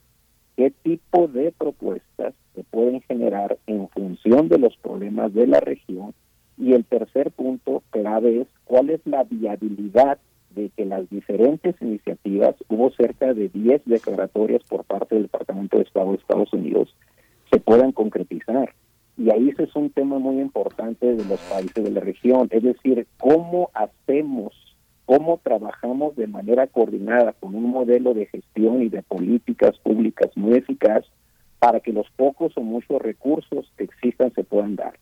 [0.56, 6.14] qué tipo de propuestas se pueden generar en función de los problemas de la región.
[6.58, 10.18] Y el tercer punto clave es cuál es la viabilidad
[10.54, 15.84] de que las diferentes iniciativas, hubo cerca de 10 declaratorias por parte del Departamento de
[15.84, 16.94] Estado de Estados Unidos,
[17.52, 18.74] se puedan concretizar.
[19.18, 22.62] Y ahí ese es un tema muy importante de los países de la región, es
[22.62, 24.54] decir, cómo hacemos,
[25.04, 30.54] cómo trabajamos de manera coordinada con un modelo de gestión y de políticas públicas muy
[30.54, 31.04] eficaz
[31.58, 34.94] para que los pocos o muchos recursos que existan se puedan dar.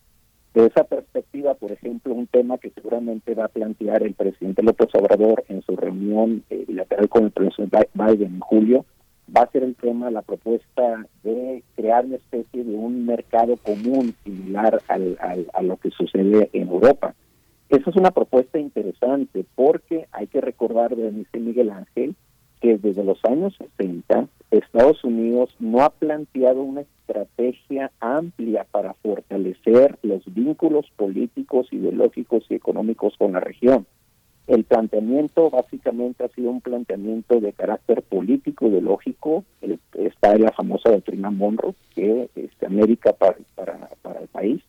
[0.53, 4.89] De esa perspectiva, por ejemplo, un tema que seguramente va a plantear el presidente López
[4.93, 8.85] Obrador en su reunión eh, bilateral con el presidente Biden en julio,
[9.35, 14.13] va a ser el tema la propuesta de crear una especie de un mercado común
[14.23, 15.17] similar al,
[15.53, 17.15] a lo que sucede en Europa.
[17.69, 22.15] Esa es una propuesta interesante porque hay que recordar, de Miguel Ángel,
[22.59, 29.97] que desde los años 60 Estados Unidos no ha planteado una estrategia amplia para fortalecer
[30.03, 33.87] los vínculos políticos, ideológicos y económicos con la región.
[34.47, 39.45] El planteamiento básicamente ha sido un planteamiento de carácter político, ideológico.
[39.93, 44.61] Está la famosa doctrina Monroe, que es América para, para, para el país.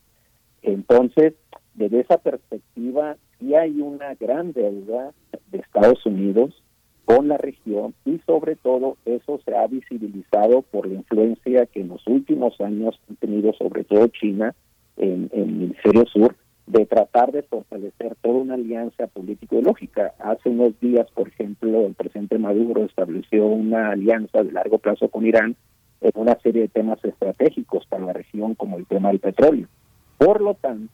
[0.63, 1.35] Entonces,
[1.75, 5.13] desde esa perspectiva, sí hay una gran deuda
[5.51, 6.63] de Estados Unidos
[7.05, 11.89] con la región y sobre todo eso se ha visibilizado por la influencia que en
[11.89, 14.55] los últimos años han tenido sobre todo China
[14.97, 16.37] en, en el hemisferio sur
[16.73, 20.15] de tratar de fortalecer toda una alianza político-lógica.
[20.19, 25.27] Hace unos días, por ejemplo, el presidente Maduro estableció una alianza de largo plazo con
[25.27, 25.55] Irán
[26.01, 29.69] en una serie de temas estratégicos para la región, como el tema del petróleo.
[30.17, 30.91] Por lo tanto,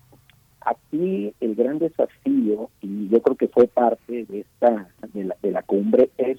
[0.60, 5.52] aquí el gran desafío, y yo creo que fue parte de esta de la, de
[5.52, 6.39] la cumbre, es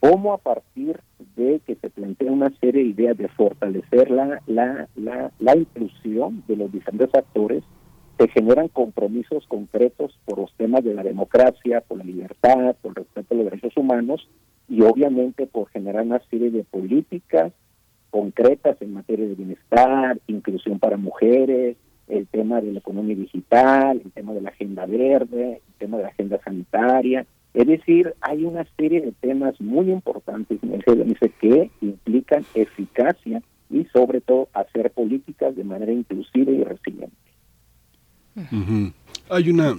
[0.00, 0.98] cómo a partir
[1.36, 6.42] de que se plantea una serie de ideas de fortalecer la, la, la, la inclusión
[6.48, 7.62] de los diferentes actores,
[8.20, 12.96] se generan compromisos concretos por los temas de la democracia, por la libertad, por el
[12.96, 14.28] respeto a los derechos humanos
[14.68, 17.50] y obviamente por generar una serie de políticas
[18.10, 24.12] concretas en materia de bienestar, inclusión para mujeres, el tema de la economía digital, el
[24.12, 27.24] tema de la agenda verde, el tema de la agenda sanitaria.
[27.54, 30.60] Es decir, hay una serie de temas muy importantes
[31.40, 37.16] que implican eficacia y sobre todo hacer políticas de manera inclusiva y resiliente.
[39.30, 39.76] Hay una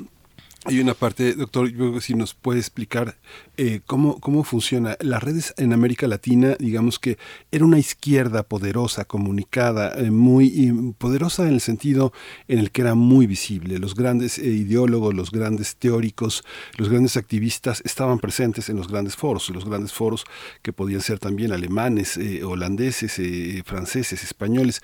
[0.64, 3.17] hay una parte, doctor, si nos puede explicar
[3.57, 4.97] eh, cómo, cómo funciona.
[4.99, 7.17] Las redes en América Latina, digamos que
[7.51, 12.13] era una izquierda poderosa, comunicada, eh, muy poderosa en el sentido
[12.47, 13.80] en el que era muy visible.
[13.80, 16.43] Los grandes eh, ideólogos, los grandes teóricos,
[16.77, 20.25] los grandes activistas estaban presentes en los grandes foros, los grandes foros
[20.61, 23.21] que podían ser también alemanes, holandeses,
[23.65, 24.81] franceses, españoles.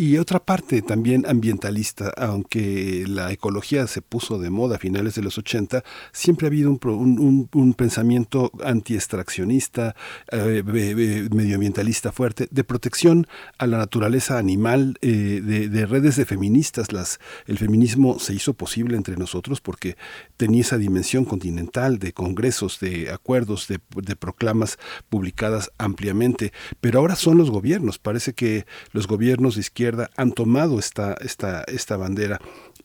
[0.00, 5.22] Y otra parte también ambientalista, aunque la ecología se puso de moda a finales desde
[5.22, 9.94] los 80, siempre ha habido un, un, pensamiento anti-extraccionista,
[10.30, 13.26] eh, medioambientalista fuerte, de protección
[13.58, 16.92] a la naturaleza animal, eh, de, redes de feministas.
[16.92, 19.96] Las, el feminismo se hizo posible entre nosotros porque
[20.36, 26.52] tenía esa dimensión continental de congresos, de acuerdos, de, de proclamas publicadas ampliamente.
[26.80, 27.98] Pero ahora son los gobiernos.
[27.98, 32.40] Parece que los gobiernos de izquierda han tomado esta, esta, esta bandera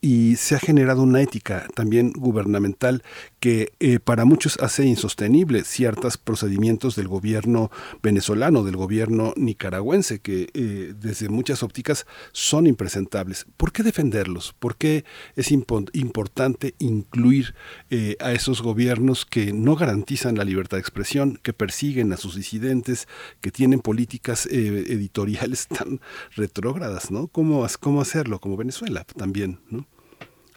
[0.06, 3.02] y se ha generado una ética también gubernamental
[3.40, 7.72] que eh, para muchos hace insostenible ciertos procedimientos del gobierno
[8.04, 13.48] venezolano, del gobierno nicaragüense, que eh, desde muchas ópticas son impresentables.
[13.58, 14.54] ¿Por qué defenderlos?
[14.60, 17.56] ¿Por qué es importante incluir
[17.90, 22.36] eh, a esos gobiernos que no garantizan la libertad de expresión, que persiguen a sus
[22.36, 23.08] disidentes,
[23.42, 26.00] que tienen políticas editoriales tan
[26.36, 27.26] retrógradas, ¿no?
[27.26, 28.40] ¿Cómo, ¿Cómo hacerlo?
[28.40, 29.88] Como Venezuela también, ¿no?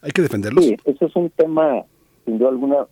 [0.02, 0.64] Hay que defenderlos.
[0.64, 1.84] Sí, eso es un tema,
[2.24, 2.86] sin duda alguna,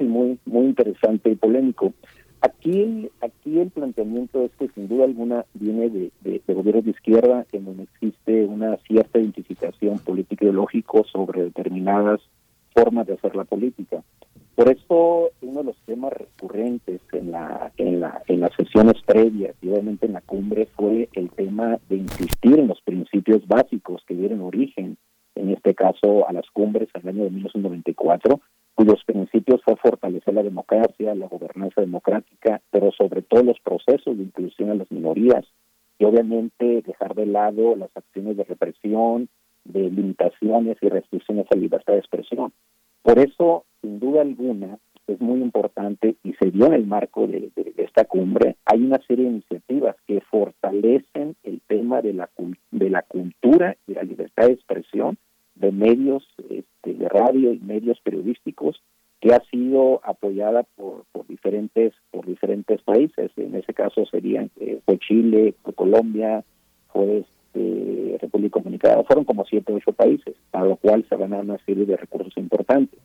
[0.00, 1.92] muy, muy interesante y polémico.
[2.40, 7.46] Aquí, aquí el planteamiento es que sin duda alguna viene de, de, gobiernos de izquierda
[7.52, 12.20] en donde existe una cierta identificación política ideológico sobre determinadas
[12.74, 14.02] formas de hacer la política.
[14.54, 19.54] Por eso uno de los temas recurrentes en la, en la en las sesiones previas
[19.60, 24.14] y obviamente en la cumbre fue el tema de insistir en los principios básicos que
[24.14, 24.96] dieron origen
[25.36, 28.40] en este caso a las cumbres en el año de 1994,
[28.74, 34.24] cuyos principios fue fortalecer la democracia, la gobernanza democrática, pero sobre todo los procesos de
[34.24, 35.44] inclusión a las minorías
[35.98, 39.28] y obviamente dejar de lado las acciones de represión,
[39.64, 42.52] de limitaciones y restricciones a la libertad de expresión.
[43.02, 47.50] Por eso, sin duda alguna, es muy importante y se dio en el marco de,
[47.54, 52.28] de, esta cumbre, hay una serie de iniciativas que fortalecen el tema de la,
[52.72, 55.16] de la cultura y la libertad de expresión
[55.56, 58.82] de medios este, de radio y medios periodísticos
[59.20, 63.30] que ha sido apoyada por, por diferentes por diferentes países.
[63.36, 66.44] En ese caso serían eh, fue Chile fue Colombia
[66.92, 69.02] fue este, República Dominicana.
[69.04, 72.36] Fueron como siete ocho países a lo cual se van a una serie de recursos
[72.36, 73.00] importantes.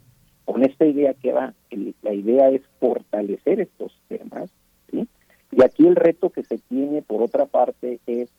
[0.45, 1.53] Con esta idea que va
[2.01, 4.51] la idea es fortalecer estos temas
[5.51, 8.31] y aquí el reto que se tiene por otra parte es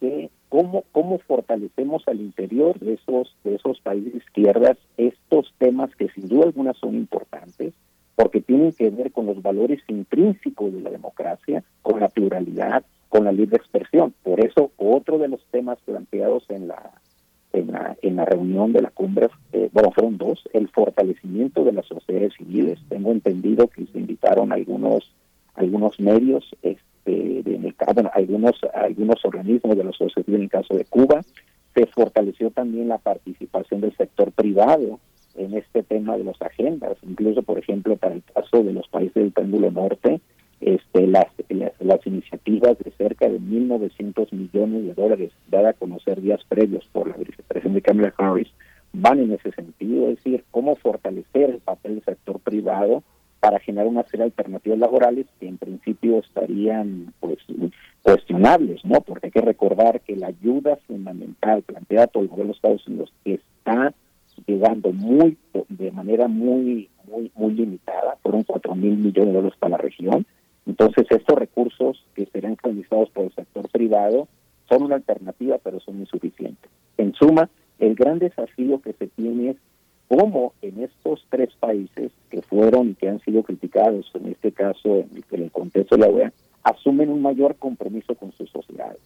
[0.00, 6.08] que cómo, cómo fortalecemos al interior de esos, de esos países izquierdas estos temas que
[6.10, 7.74] sin duda alguna son importantes,
[8.14, 13.24] porque tienen que ver con los valores intrínsecos de la democracia, con la pluralidad, con
[13.24, 14.14] la libre expresión.
[14.22, 16.92] Por eso, otro de los temas planteados en la
[17.52, 21.72] en la, en la reunión de la cumbre, eh, bueno, fueron dos, el fortalecimiento de
[21.72, 22.78] las sociedades civiles.
[22.90, 25.10] Tengo entendido que se invitaron algunos
[25.54, 27.74] algunos medios, este, de,
[28.12, 31.22] algunos, algunos organismos de la sociedad civil en el caso de Cuba.
[31.74, 34.98] Se fortaleció también la participación del sector privado
[35.36, 39.14] en este tema de las agendas, incluso, por ejemplo, para el caso de los países
[39.14, 40.20] del péndulo norte,
[40.60, 41.26] este, las,
[41.80, 47.08] las, iniciativas de cerca de 1.900 millones de dólares dada a conocer días previos por
[47.08, 48.48] la vicepresidenta Kamala Harris
[48.94, 53.02] van en ese sentido, es decir, cómo fortalecer el papel del sector privado
[53.46, 57.38] para generar una serie de alternativas laborales que en principio estarían pues
[58.02, 59.00] cuestionables, ¿no?
[59.02, 63.12] Porque hay que recordar que la ayuda fundamental planteada por el gobierno de Estados Unidos
[63.24, 63.94] está
[64.48, 69.76] llegando muy de manera muy muy muy limitada, fueron cuatro mil millones de dólares para
[69.76, 70.26] la región.
[70.66, 74.26] Entonces estos recursos que serán canalizados por el sector privado
[74.68, 76.68] son una alternativa, pero son insuficientes.
[76.98, 79.56] En suma, el gran desafío que se tiene es
[80.08, 84.96] cómo en estos tres países que fueron y que han sido criticados, en este caso
[84.96, 89.00] en el, contexto de la OEA, asumen un mayor compromiso con sus sociedades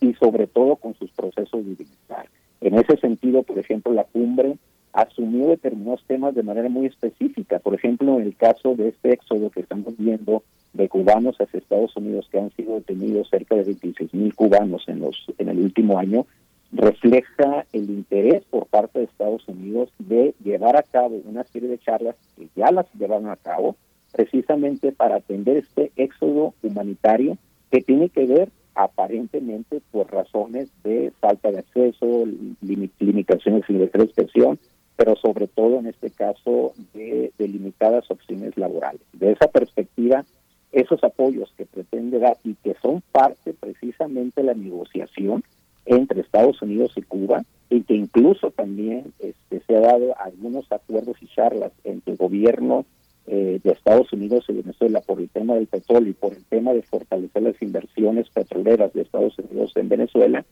[0.00, 2.26] y sobre todo con sus procesos de bienestar.
[2.60, 4.56] En ese sentido, por ejemplo, la cumbre
[4.92, 7.58] asumió determinados temas de manera muy específica.
[7.58, 10.42] Por ejemplo, en el caso de este éxodo que estamos viendo
[10.74, 15.00] de cubanos hacia Estados Unidos, que han sido detenidos cerca de 26 mil cubanos en,
[15.00, 16.26] los, en el último año,
[16.72, 21.78] refleja el interés por parte de Estados Unidos de llevar a cabo una serie de
[21.78, 23.76] charlas que ya las llevaron a cabo
[24.12, 27.36] precisamente para atender este éxodo humanitario
[27.70, 32.24] que tiene que ver aparentemente por razones de falta de acceso,
[32.62, 34.58] limitaciones en la expresión,
[34.96, 39.02] pero sobre todo en este caso de, de limitadas opciones laborales.
[39.12, 40.24] De esa perspectiva,
[40.70, 45.44] esos apoyos que pretende dar y que son parte precisamente de la negociación,
[45.86, 51.16] entre Estados Unidos y Cuba y que incluso también este, se ha dado algunos acuerdos
[51.20, 52.84] y charlas entre el gobierno
[53.26, 56.72] eh, de Estados Unidos y Venezuela por el tema del petróleo y por el tema
[56.72, 60.44] de fortalecer las inversiones petroleras de Estados Unidos en Venezuela,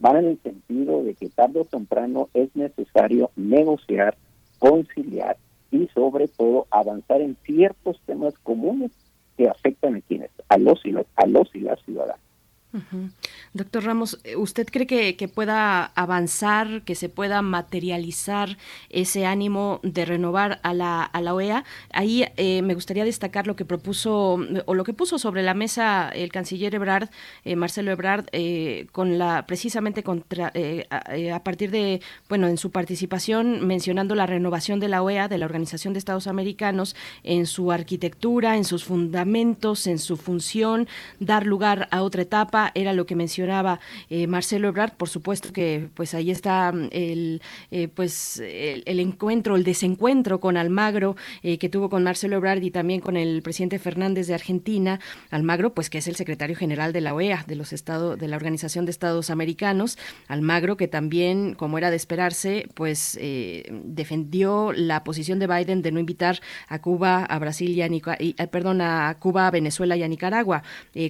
[0.00, 4.16] van en el sentido de que tarde o temprano es necesario negociar,
[4.58, 5.36] conciliar
[5.70, 8.90] y sobre todo avanzar en ciertos temas comunes
[9.36, 12.25] que afectan a quienes, a los y, los, a los y las ciudadanas.
[13.52, 18.58] Doctor Ramos, eh, ¿usted cree que, pueda avanzar, que se pueda materializar
[18.90, 21.64] ese ánimo de renovar a la, a OEA?
[21.92, 26.10] Ahí eh, me gustaría destacar lo que propuso o lo que puso sobre la mesa
[26.10, 27.08] el canciller Ebrard,
[27.44, 28.26] eh, Marcelo Ebrard,
[28.92, 30.52] con la precisamente contra,
[30.90, 35.46] a, partir de, bueno, en su participación mencionando la renovación de la OEA, de la
[35.46, 40.88] Organización de Estados Americanos, en su arquitectura, en sus fundamentos, en su función,
[41.20, 43.80] dar lugar a otra etapa, era lo que mencionaba
[44.10, 49.56] eh, Marcelo Ebrard, por supuesto que pues ahí está mm, el eh, pues el, encuentro,
[49.56, 53.78] el desencuentro con Almagro eh, que tuvo con Marcelo Ebrard y también con el presidente
[53.78, 57.72] Fernández de Argentina, Almagro pues que es el secretario general de la OEA, de los
[57.72, 63.18] Estados de la Organización de Estados Americanos, Almagro que también como era de esperarse, pues
[63.70, 68.80] defendió la posición de Biden de no invitar a Cuba, a Brasil y a perdón,
[68.80, 70.62] a Cuba, Venezuela y a Nicaragua.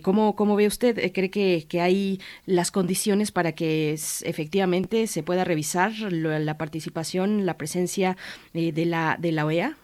[0.03, 1.13] ¿cómo, ¿Cómo ve usted?
[1.13, 7.57] ¿Cree que, que hay las condiciones para que efectivamente se pueda revisar la participación, la
[7.57, 8.17] presencia
[8.55, 9.77] eh, de, la, de la OEA?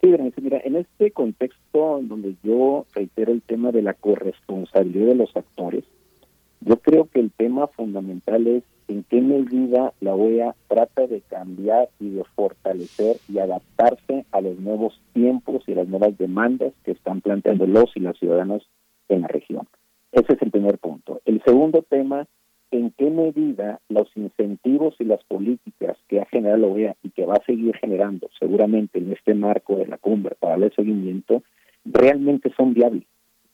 [0.00, 0.08] Sí,
[0.42, 5.84] mira, en este contexto donde yo reitero el tema de la corresponsabilidad de los actores,
[6.60, 11.88] yo creo que el tema fundamental es en qué medida la OEA trata de cambiar
[11.98, 17.20] y de fortalecer y adaptarse a los nuevos tiempos y las nuevas demandas que están
[17.20, 18.68] planteando los y las ciudadanos
[19.08, 19.66] en la región.
[20.16, 21.20] Ese es el primer punto.
[21.26, 22.26] El segundo tema,
[22.70, 27.26] en qué medida los incentivos y las políticas que ha generado la OEA y que
[27.26, 31.42] va a seguir generando seguramente en este marco de la cumbre para el seguimiento,
[31.84, 33.04] realmente son viables.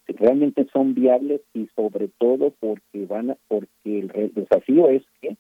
[0.07, 5.37] Realmente son viables y sobre todo porque van a, porque el, desafío es que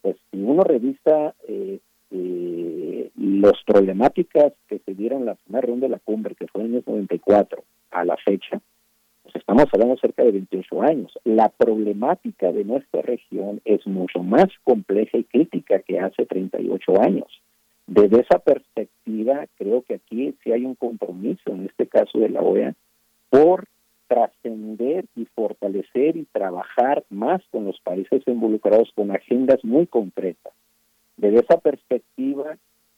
[0.00, 1.80] pues si uno revisa eh,
[2.12, 6.76] eh, las problemáticas que se dieron la primera ronda de la cumbre, que fue en
[6.76, 8.62] el 94, a la fecha,
[9.34, 11.18] estamos hablando cerca de 28 años.
[11.24, 17.42] La problemática de nuestra región es mucho más compleja y crítica que hace 38 años.
[17.86, 22.40] Desde esa perspectiva, creo que aquí sí hay un compromiso, en este caso de la
[22.40, 22.74] OEA,
[23.30, 23.68] por
[24.08, 30.52] trascender y fortalecer y trabajar más con los países involucrados con agendas muy concretas.
[31.16, 32.56] Desde esa perspectiva,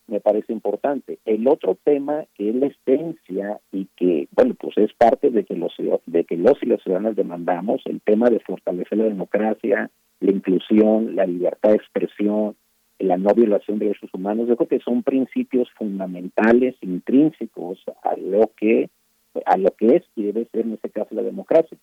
[0.09, 1.19] me parece importante.
[1.25, 5.55] El otro tema que es la esencia y que, bueno, pues es parte de que
[5.55, 5.73] los,
[6.05, 9.89] de que los y las ciudadanas demandamos, el tema de fortalecer la democracia,
[10.19, 12.55] la inclusión, la libertad de expresión,
[12.99, 18.51] la no violación de derechos humanos, yo creo que son principios fundamentales, intrínsecos a lo
[18.57, 18.89] que
[19.45, 21.77] a lo que es y debe ser en este caso la democracia.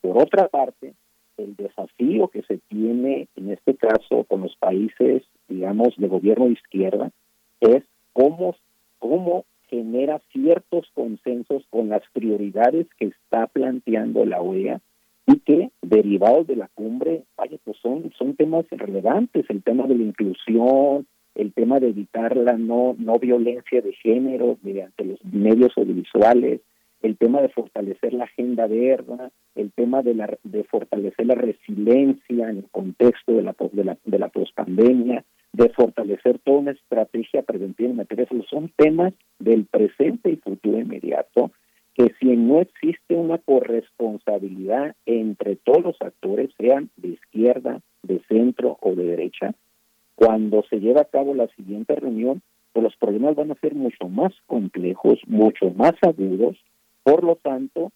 [0.00, 0.94] Por otra parte,
[1.36, 6.52] el desafío que se tiene en este caso con los países, digamos, de gobierno de
[6.52, 7.10] izquierda,
[7.60, 8.56] es cómo,
[8.98, 14.80] cómo genera ciertos consensos con las prioridades que está planteando la OEA
[15.26, 19.96] y que derivados de la cumbre, vaya, pues son, son temas relevantes, el tema de
[19.96, 25.72] la inclusión, el tema de evitar la no, no violencia de género mediante los medios
[25.76, 26.60] audiovisuales,
[27.02, 32.48] el tema de fortalecer la agenda verde, el tema de, la, de fortalecer la resiliencia
[32.48, 35.24] en el contexto de la, de la, de la pospandemia,
[35.56, 38.26] de fortalecer toda una estrategia preventiva en materia.
[38.50, 41.50] Son temas del presente y futuro inmediato
[41.94, 48.76] que si no existe una corresponsabilidad entre todos los actores, sean de izquierda, de centro
[48.82, 49.54] o de derecha,
[50.14, 52.42] cuando se lleva a cabo la siguiente reunión,
[52.74, 56.58] pues los problemas van a ser mucho más complejos, mucho más agudos,
[57.02, 57.92] por lo tanto,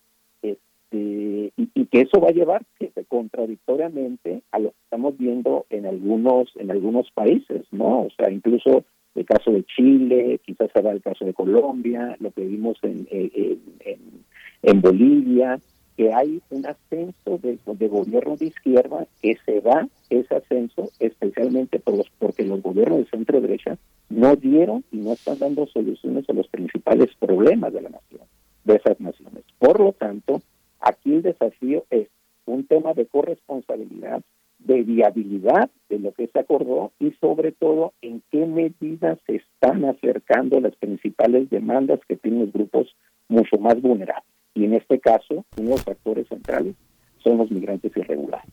[0.91, 2.63] este, y, que eso va a llevar
[3.09, 8.03] contradictoriamente a lo que estamos viendo en algunos en algunos países, ¿no?
[8.03, 12.45] O sea, incluso el caso de Chile, quizás será el caso de Colombia, lo que
[12.45, 15.59] vimos en, en, Bolivia,
[15.97, 21.81] que hay un ascenso de, de, gobierno de izquierda que se da ese ascenso especialmente
[21.81, 23.77] por los, porque los gobiernos de centro derecha
[24.09, 28.23] no dieron y no están dando soluciones a los principales problemas de la nación,
[28.65, 29.43] de esas naciones.
[29.59, 30.41] Por lo tanto,
[30.81, 32.09] Aquí el desafío es
[32.47, 34.23] un tema de corresponsabilidad,
[34.59, 39.85] de viabilidad de lo que se acordó y sobre todo en qué medida se están
[39.85, 42.95] acercando las principales demandas que tienen los grupos
[43.29, 44.25] mucho más vulnerables.
[44.55, 46.75] Y en este caso, uno de los factores centrales
[47.23, 48.51] son los migrantes irregulares.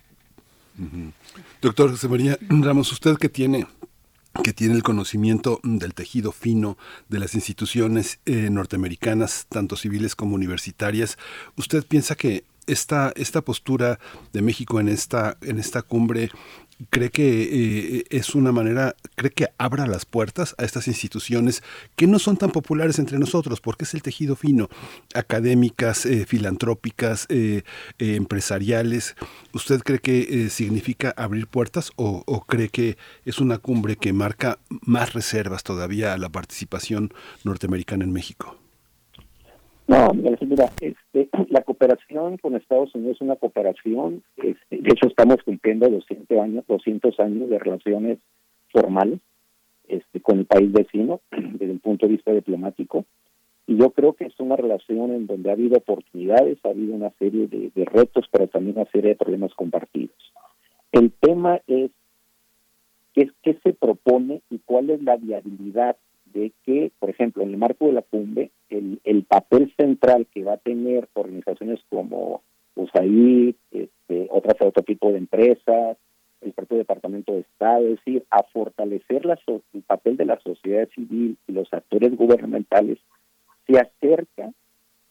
[1.61, 3.65] Doctor José María Ramos, usted que tiene
[4.43, 6.77] que tiene el conocimiento del tejido fino
[7.09, 11.17] de las instituciones eh, norteamericanas, tanto civiles como universitarias,
[11.55, 13.99] ¿usted piensa que esta, esta postura
[14.33, 16.29] de México en esta, en esta cumbre
[16.89, 21.63] cree que eh, es una manera, cree que abra las puertas a estas instituciones
[21.95, 24.69] que no son tan populares entre nosotros, porque es el tejido fino,
[25.13, 27.63] académicas, eh, filantrópicas, eh,
[27.97, 29.15] empresariales.
[29.53, 34.59] ¿Usted cree que significa abrir puertas o, o, cree que es una cumbre que marca
[34.81, 38.66] más reservas todavía a la participación norteamericana en México?
[39.87, 45.37] No, mira, este, la cooperación con Estados Unidos es una cooperación, este, de hecho estamos
[45.43, 48.19] cumpliendo 200 años, 200 años de relaciones
[48.71, 49.19] formales
[49.87, 53.05] este, con el país vecino desde el punto de vista diplomático
[53.65, 57.11] y yo creo que es una relación en donde ha habido oportunidades, ha habido una
[57.19, 60.15] serie de, retos, pero también una serie de problemas compartidos.
[60.93, 61.91] El tema es
[63.13, 65.97] qué se propone y cuál es la viabilidad
[66.33, 70.43] de que, por ejemplo, en el marco de la cumbre, el, el papel central que
[70.43, 72.41] va a tener organizaciones como
[72.75, 75.97] USAID, este, otras otro tipo de empresas,
[76.41, 80.87] el propio Departamento de Estado, es decir, a fortalecer la el papel de la sociedad
[80.93, 82.99] civil y los actores gubernamentales,
[83.65, 84.51] se acerca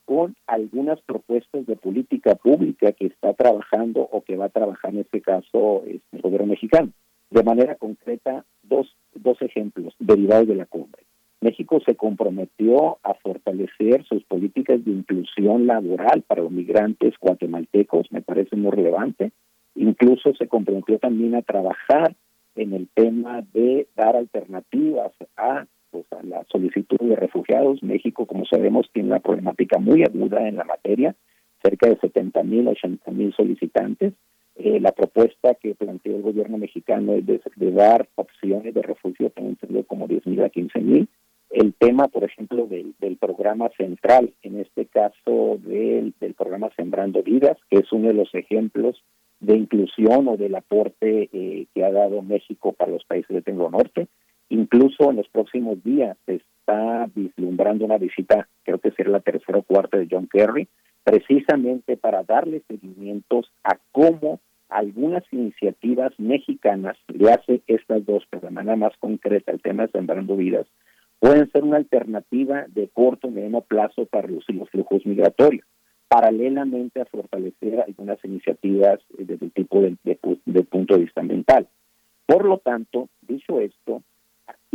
[0.05, 5.01] con algunas propuestas de política pública que está trabajando o que va a trabajar en
[5.01, 6.93] este caso este, el gobierno mexicano.
[7.31, 8.86] De manera concreta, dos,
[9.23, 11.03] dos ejemplos derivados de la cumbre.
[11.41, 18.23] México se comprometió a fortalecer sus políticas de inclusión laboral para los migrantes guatemaltecos, me
[18.23, 19.33] parece muy relevante.
[19.75, 22.17] Incluso se comprometió también a trabajar
[22.57, 27.83] en el tema de dar alternativas a, pues, a la solicitud de refugiados.
[27.83, 31.15] México, como sabemos, tiene una problemática muy aguda en la materia,
[31.62, 34.15] cerca de 70 mil, 80 mil solicitantes.
[34.59, 39.51] Eh, la propuesta que planteó el gobierno mexicano es de, dar opciones de refugio, tengo
[39.51, 41.09] entendido como 10 mil a 15 mil
[41.51, 47.23] el tema, por ejemplo, del, del programa central, en este caso del, del programa Sembrando
[47.23, 49.02] Vidas, que es uno de los ejemplos
[49.41, 53.70] de inclusión o del aporte eh, que ha dado México para los países de Tengo
[53.70, 54.09] Norte.
[54.49, 59.59] Incluso en los próximos días se está vislumbrando una visita, creo que será la tercera
[59.59, 60.68] o cuarta de John Kerry,
[61.07, 68.51] precisamente para darle seguimientos a cómo algunas iniciativas mexicanas le hace estas dos, pero de
[68.51, 70.67] manera más concreta, el tema de Sembrando Vidas,
[71.20, 75.65] pueden ser una alternativa de corto y mediano plazo para reducir los flujos migratorios,
[76.09, 81.68] paralelamente a fortalecer algunas iniciativas desde el tipo de, de, punto de vista ambiental.
[82.26, 84.02] Por lo tanto, dicho esto,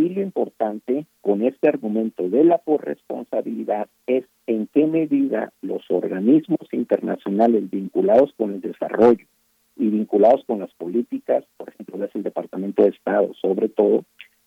[0.01, 6.67] aquí lo importante con este argumento de la corresponsabilidad es en qué medida los organismos
[6.71, 9.25] internacionales vinculados con el desarrollo
[9.77, 14.03] y vinculados con las políticas, por ejemplo, es el Departamento de Estado, sobre todo,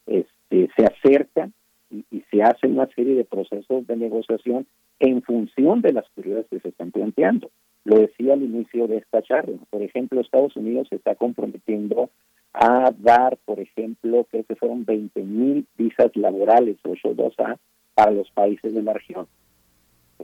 [0.07, 1.52] este, se acercan
[1.91, 4.66] y, se hace una serie de procesos de negociación
[4.99, 7.50] en función de las prioridades que se están planteando.
[7.84, 9.58] Lo decía al inicio de esta charla.
[9.70, 12.10] Por ejemplo, Estados Unidos se está comprometiendo
[12.55, 17.58] a dar, por ejemplo, creo que fueron 20 mil visas laborales, 8.2A,
[17.94, 19.26] para los países de la región.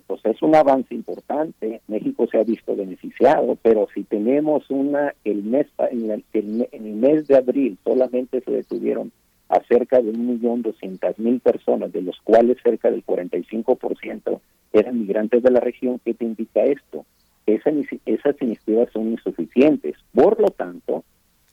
[0.07, 1.81] Pues es un avance importante.
[1.89, 6.95] México se ha visto beneficiado, pero si tenemos una, el mes, en el, en el
[6.95, 9.11] mes de abril solamente se detuvieron
[9.49, 14.41] a cerca de 1.200.000 personas, de los cuales cerca del 45%
[14.73, 16.01] eran migrantes de la región.
[16.05, 17.05] ¿Qué te indica esto?
[17.47, 17.71] Esa,
[18.07, 19.97] esas iniciativas son insuficientes.
[20.15, 21.03] Por lo tanto,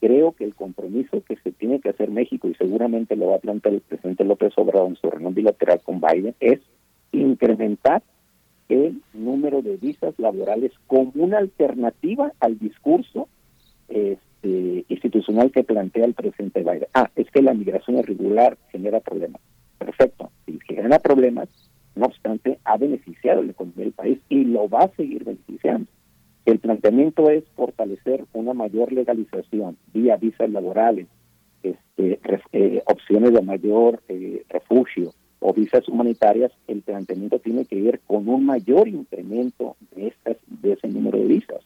[0.00, 3.40] creo que el compromiso que se tiene que hacer México, y seguramente lo va a
[3.40, 6.60] plantear el presidente López Obrador en su reunión bilateral con Biden, es
[7.12, 8.02] incrementar
[8.68, 13.28] el número de visas laborales como una alternativa al discurso
[13.88, 16.86] este, institucional que plantea el presidente Biden.
[16.94, 19.40] Ah, es que la migración irregular genera problemas.
[19.78, 21.48] Perfecto, si genera problemas,
[21.94, 25.90] no obstante, ha beneficiado la economía del país y lo va a seguir beneficiando.
[26.48, 31.06] El planteamiento es fortalecer una mayor legalización vía visas laborales,
[31.62, 32.18] este,
[32.52, 36.50] eh, opciones de mayor eh, refugio o visas humanitarias.
[36.66, 41.26] El planteamiento tiene que ver con un mayor incremento de, estas, de ese número de
[41.26, 41.60] visas.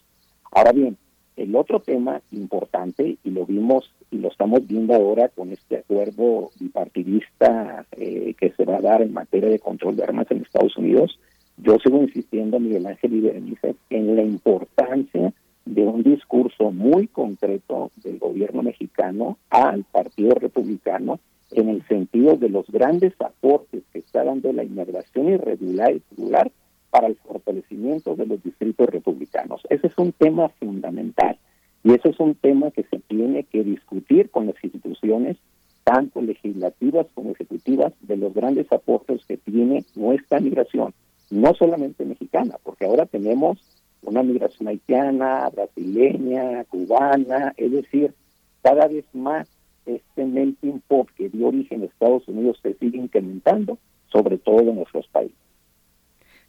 [0.51, 0.97] Ahora bien,
[1.37, 6.49] el otro tema importante, y lo vimos y lo estamos viendo ahora con este acuerdo
[6.59, 10.75] bipartidista eh, que se va a dar en materia de control de armas en Estados
[10.75, 11.17] Unidos,
[11.57, 15.33] yo sigo insistiendo, Miguel Ángel y en la importancia
[15.65, 21.19] de un discurso muy concreto del gobierno mexicano al Partido Republicano
[21.51, 26.51] en el sentido de los grandes aportes que está dando la inmigración irregular y regular
[26.89, 29.61] para el fortalecimiento de los distritos republicanos.
[29.69, 31.37] Ese es un tema fundamental
[31.83, 35.37] y ese es un tema que se tiene que discutir con las instituciones,
[35.83, 40.93] tanto legislativas como ejecutivas, de los grandes aportes que tiene nuestra migración,
[41.33, 43.57] no solamente mexicana, porque ahora tenemos
[44.03, 48.13] una migración haitiana, brasileña, cubana, es decir,
[48.61, 49.47] cada vez más
[49.85, 53.79] este melting pot que dio origen a Estados Unidos se sigue incrementando,
[54.11, 55.35] sobre todo en nuestros países.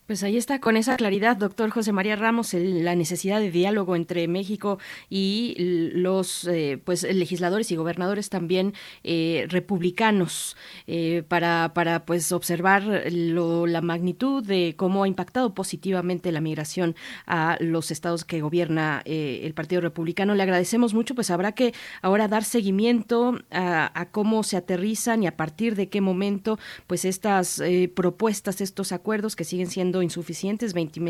[0.07, 4.28] Pues ahí está, con esa claridad, doctor José María Ramos, la necesidad de diálogo entre
[4.28, 5.55] México y
[5.94, 13.81] los eh, pues legisladores y gobernadores también eh, republicanos eh, para, para pues observar la
[13.81, 19.81] magnitud de cómo ha impactado positivamente la migración a los estados que gobierna el Partido
[19.81, 20.34] Republicano.
[20.34, 25.28] Le agradecemos mucho, pues habrá que ahora dar seguimiento a, a cómo se aterrizan y
[25.28, 27.62] a partir de qué momento pues estas
[27.94, 31.00] propuestas, estos acuerdos que siguen siendo insuficientes, 20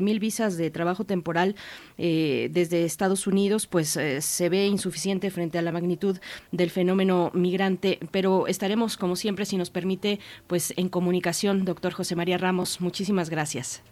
[0.00, 1.54] mil visas de trabajo temporal
[1.98, 6.18] eh, desde Estados Unidos, pues eh, se ve insuficiente frente a la magnitud
[6.50, 12.16] del fenómeno migrante, pero estaremos, como siempre, si nos permite, pues en comunicación, doctor José
[12.16, 12.80] María Ramos.
[12.80, 13.82] Muchísimas gracias.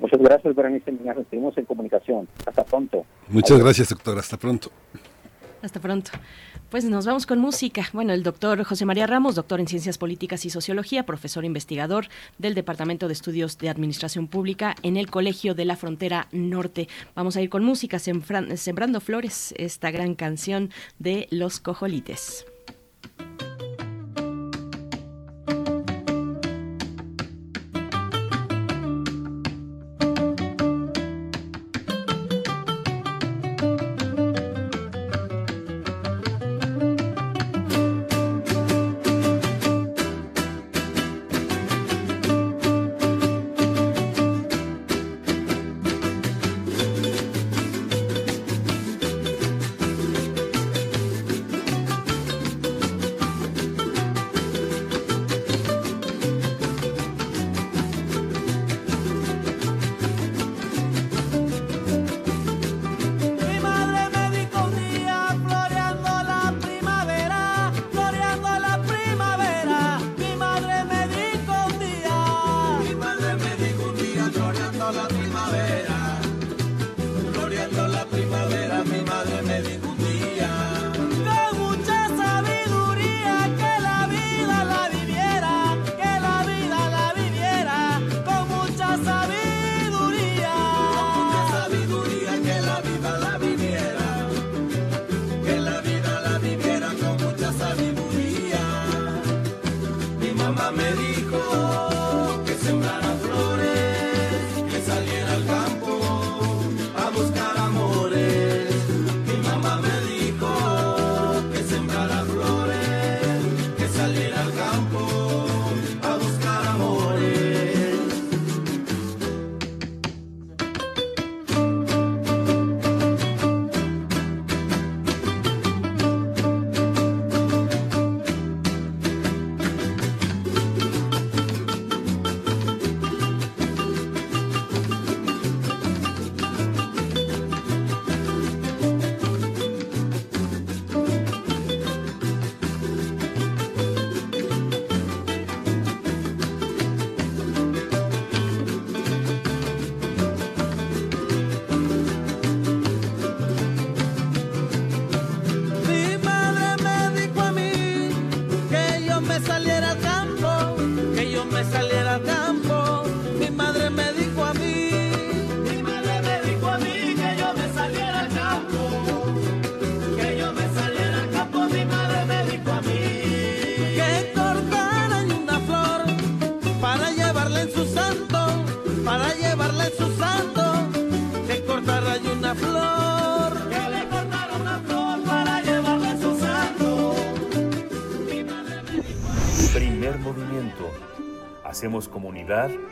[0.00, 0.92] Muchas gracias, Berenice.
[1.30, 2.28] Seguimos en comunicación.
[2.46, 3.04] Hasta pronto.
[3.28, 4.18] Muchas gracias, doctor.
[4.18, 4.70] Hasta pronto.
[5.64, 6.10] Hasta pronto.
[6.68, 7.88] Pues nos vamos con música.
[7.94, 12.54] Bueno, el doctor José María Ramos, doctor en Ciencias Políticas y Sociología, profesor investigador del
[12.54, 16.86] Departamento de Estudios de Administración Pública en el Colegio de la Frontera Norte.
[17.14, 22.44] Vamos a ir con música, Sembrando Flores, esta gran canción de Los Cojolites.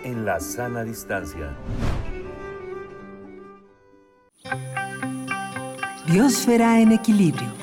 [0.02, 1.54] En la sana distancia.
[6.06, 7.61] Biosfera en equilibrio.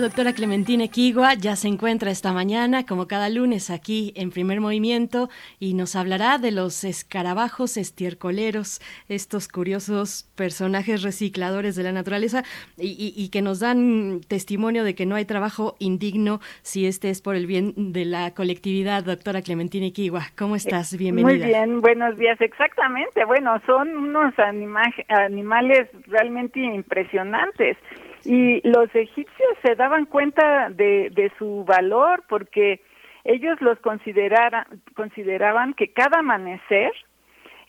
[0.00, 4.58] La doctora Clementina Equigua ya se encuentra esta mañana, como cada lunes, aquí en primer
[4.58, 8.80] movimiento y nos hablará de los escarabajos estiércoleros,
[9.10, 12.44] estos curiosos personajes recicladores de la naturaleza
[12.78, 17.36] y, que nos dan testimonio de que no hay trabajo indigno si este es por
[17.36, 19.04] el bien de la colectividad.
[19.04, 20.96] Doctora Clementina Equigua, ¿cómo estás?
[20.96, 21.44] Bienvenida.
[21.44, 22.40] Muy bien, buenos días.
[22.40, 27.76] Exactamente, bueno, son unos animales realmente impresionantes.
[28.24, 32.80] Y los egipcios se daban cuenta de, de su valor porque
[33.24, 36.92] ellos los consideraban que cada amanecer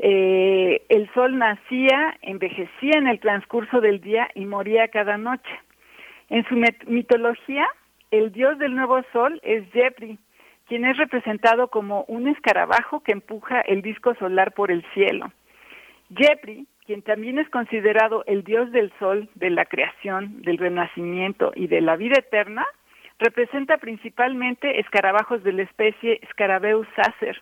[0.04, 5.56] Eh, el sol nacía, envejecía en el transcurso del día y moría cada noche.
[6.28, 6.56] En su
[6.88, 7.68] mitología,
[8.10, 10.18] el dios del nuevo sol es Jepri,
[10.68, 15.32] quien es representado como un escarabajo que empuja el disco solar por el cielo.
[16.16, 21.68] Jepri, quien también es considerado el dios del sol, de la creación, del renacimiento y
[21.68, 22.66] de la vida eterna,
[23.18, 27.42] representa principalmente escarabajos de la especie Scarabeus sacer,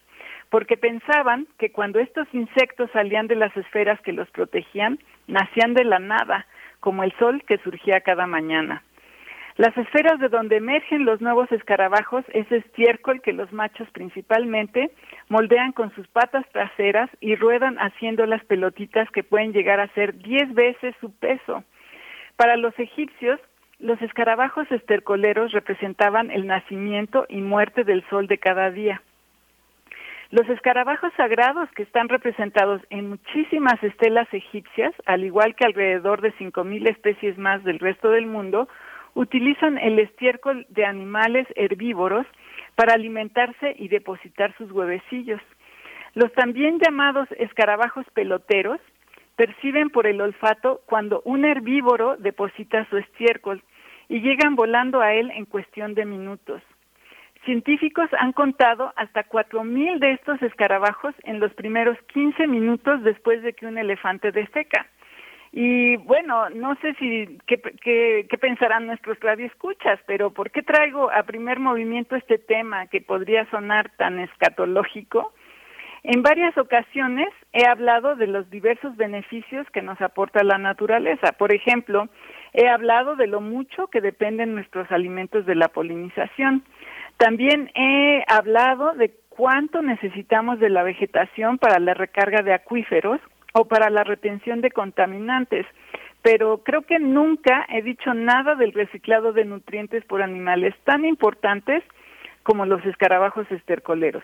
[0.51, 5.83] porque pensaban que cuando estos insectos salían de las esferas que los protegían, nacían de
[5.83, 6.45] la nada,
[6.79, 8.83] como el sol que surgía cada mañana.
[9.59, 14.89] Las esferas de donde emergen los nuevos escarabajos es estiércol que los machos principalmente
[15.27, 20.17] moldean con sus patas traseras y ruedan haciendo las pelotitas que pueden llegar a ser
[20.17, 21.65] diez veces su peso.
[22.37, 23.37] Para los egipcios,
[23.79, 29.01] los escarabajos estercoleros representaban el nacimiento y muerte del sol de cada día.
[30.31, 36.33] Los escarabajos sagrados que están representados en muchísimas estelas egipcias, al igual que alrededor de
[36.35, 38.69] 5.000 especies más del resto del mundo,
[39.13, 42.25] utilizan el estiércol de animales herbívoros
[42.75, 45.41] para alimentarse y depositar sus huevecillos.
[46.13, 48.79] Los también llamados escarabajos peloteros
[49.35, 53.63] perciben por el olfato cuando un herbívoro deposita su estiércol
[54.09, 56.61] y llegan volando a él en cuestión de minutos.
[57.45, 63.53] Científicos han contado hasta 4.000 de estos escarabajos en los primeros 15 minutos después de
[63.53, 64.87] que un elefante defeca.
[65.51, 71.23] Y bueno, no sé si qué, qué, pensarán nuestros radioescuchas, pero ¿por qué traigo a
[71.23, 75.33] primer movimiento este tema que podría sonar tan escatológico?
[76.03, 81.33] En varias ocasiones he hablado de los diversos beneficios que nos aporta la naturaleza.
[81.33, 82.07] Por ejemplo,
[82.53, 86.63] he hablado de lo mucho que dependen nuestros alimentos de la polinización.
[87.17, 93.19] También he hablado de cuánto necesitamos de la vegetación para la recarga de acuíferos
[93.53, 95.65] o para la retención de contaminantes,
[96.21, 101.83] pero creo que nunca he dicho nada del reciclado de nutrientes por animales tan importantes
[102.43, 104.23] como los escarabajos estercoleros.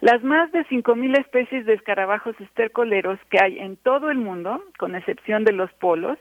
[0.00, 4.94] Las más de 5.000 especies de escarabajos estercoleros que hay en todo el mundo, con
[4.94, 6.18] excepción de los polos,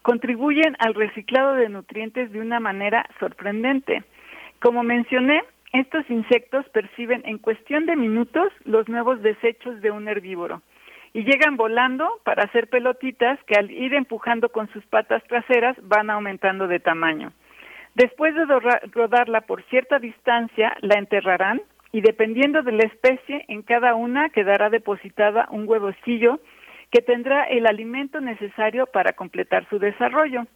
[0.00, 4.02] contribuyen al reciclado de nutrientes de una manera sorprendente.
[4.60, 5.42] Como mencioné,
[5.74, 10.62] estos insectos perciben en cuestión de minutos los nuevos desechos de un herbívoro
[11.18, 16.10] y llegan volando para hacer pelotitas que al ir empujando con sus patas traseras van
[16.10, 17.32] aumentando de tamaño.
[17.96, 18.44] Después de
[18.92, 24.70] rodarla por cierta distancia, la enterrarán y dependiendo de la especie, en cada una quedará
[24.70, 26.38] depositada un huevocillo
[26.92, 30.46] que tendrá el alimento necesario para completar su desarrollo.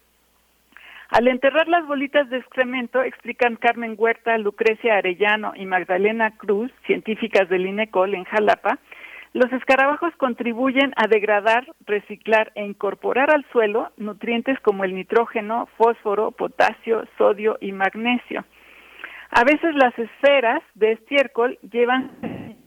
[1.08, 7.48] Al enterrar las bolitas de excremento, explican Carmen Huerta, Lucrecia Arellano y Magdalena Cruz, científicas
[7.48, 8.78] del INECOL en Jalapa,
[9.32, 16.32] los escarabajos contribuyen a degradar, reciclar e incorporar al suelo nutrientes como el nitrógeno, fósforo,
[16.32, 18.44] potasio, sodio y magnesio.
[19.30, 22.10] A veces las esferas de estiércol llevan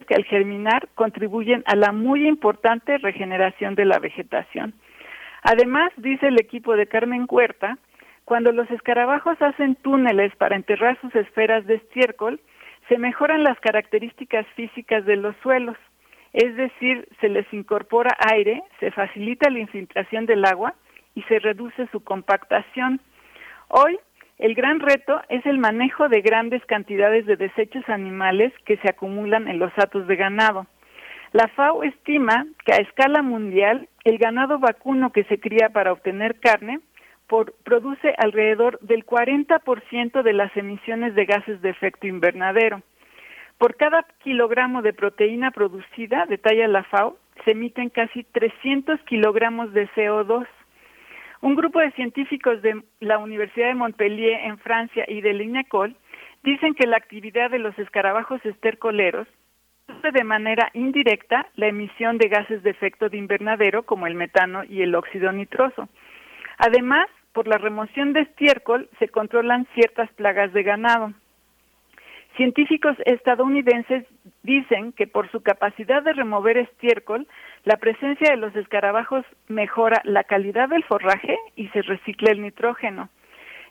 [0.08, 4.74] que al germinar contribuyen a la muy importante regeneración de la vegetación.
[5.44, 7.78] Además, dice el equipo de Carmen Huerta,
[8.24, 12.40] cuando los escarabajos hacen túneles para enterrar sus esferas de estiércol,
[12.90, 15.78] se mejoran las características físicas de los suelos
[16.36, 20.76] es decir, se les incorpora aire, se facilita la infiltración del agua
[21.14, 23.00] y se reduce su compactación.
[23.70, 23.98] Hoy,
[24.38, 29.48] el gran reto es el manejo de grandes cantidades de desechos animales que se acumulan
[29.48, 30.68] en los atos de ganado.
[31.32, 36.42] La FAO estima que a escala mundial el ganado vacuno que se cría para obtener
[36.42, 36.82] carne
[37.64, 42.82] produce alrededor del 40% de las emisiones de gases de efecto invernadero.
[43.58, 49.88] Por cada kilogramo de proteína producida, detalla la FAO, se emiten casi 300 kilogramos de
[49.90, 50.46] CO2.
[51.42, 55.96] Un grupo de científicos de la Universidad de Montpellier en Francia y del INECOL
[56.44, 59.28] dicen que la actividad de los escarabajos estercoleros
[59.86, 64.64] produce de manera indirecta la emisión de gases de efecto de invernadero como el metano
[64.64, 65.88] y el óxido nitroso.
[66.58, 71.14] Además, por la remoción de estiércol se controlan ciertas plagas de ganado.
[72.36, 74.06] Científicos estadounidenses
[74.44, 77.28] dicen que por su capacidad de remover estiércol,
[77.64, 83.10] la presencia de los escarabajos mejora la calidad del forraje y se recicla el nitrógeno.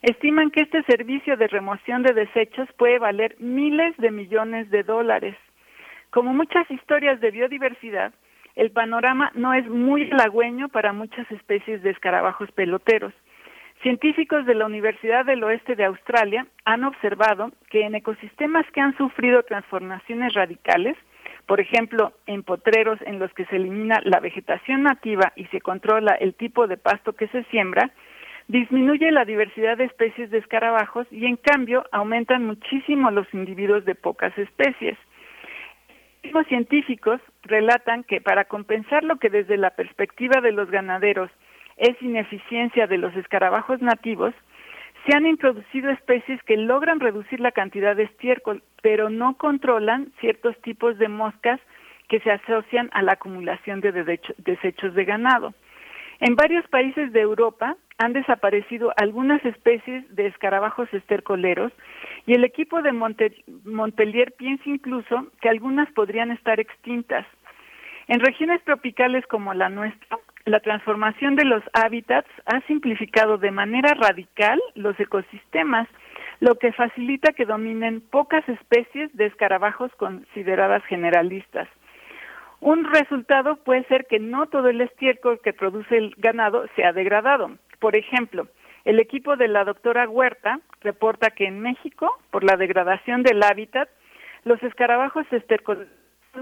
[0.01, 5.37] Estiman que este servicio de remoción de desechos puede valer miles de millones de dólares.
[6.11, 8.15] Como muchas historias de biodiversidad,
[8.57, 13.13] el panorama no es muy halagüeño para muchas especies de escarabajos peloteros.
[13.85, 18.97] Científicos de la Universidad del Oeste de Australia han observado que en ecosistemas que han
[18.97, 20.97] sufrido transformaciones radicales,
[21.45, 26.15] por ejemplo, en potreros en los que se elimina la vegetación nativa y se controla
[26.15, 27.91] el tipo de pasto que se siembra,
[28.49, 33.95] disminuye la diversidad de especies de escarabajos y en cambio aumentan muchísimo los individuos de
[33.95, 34.97] pocas especies.
[36.23, 41.31] Los científicos relatan que para compensar lo que desde la perspectiva de los ganaderos
[41.77, 44.35] es ineficiencia de los escarabajos nativos,
[45.07, 50.57] se han introducido especies que logran reducir la cantidad de estiércol, pero no controlan ciertos
[50.63, 51.61] tipos de moscas
[52.09, 53.93] que se asocian a la acumulación de
[54.39, 55.55] desechos de ganado.
[56.21, 61.73] En varios países de Europa han desaparecido algunas especies de escarabajos estercoleros
[62.27, 67.27] y el equipo de Montpellier piensa incluso que algunas podrían estar extintas.
[68.07, 73.95] En regiones tropicales como la nuestra, la transformación de los hábitats ha simplificado de manera
[73.95, 75.89] radical los ecosistemas,
[76.41, 81.69] lo que facilita que dominen pocas especies de escarabajos consideradas generalistas.
[82.61, 86.93] Un resultado puede ser que no todo el estiércol que produce el ganado se ha
[86.93, 87.51] degradado.
[87.79, 88.49] Por ejemplo,
[88.85, 93.89] el equipo de la doctora Huerta reporta que en México, por la degradación del hábitat,
[94.45, 95.27] los escarabajos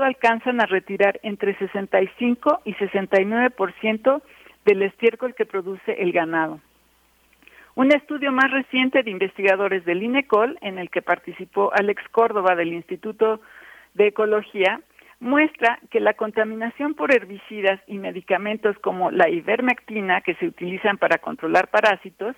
[0.00, 4.22] alcanzan a retirar entre 65 y 69%
[4.64, 6.60] del estiércol que produce el ganado.
[7.74, 12.72] Un estudio más reciente de investigadores del INECOL, en el que participó Alex Córdoba del
[12.72, 13.40] Instituto
[13.94, 14.80] de Ecología,
[15.20, 21.18] muestra que la contaminación por herbicidas y medicamentos como la ivermectina, que se utilizan para
[21.18, 22.36] controlar parásitos,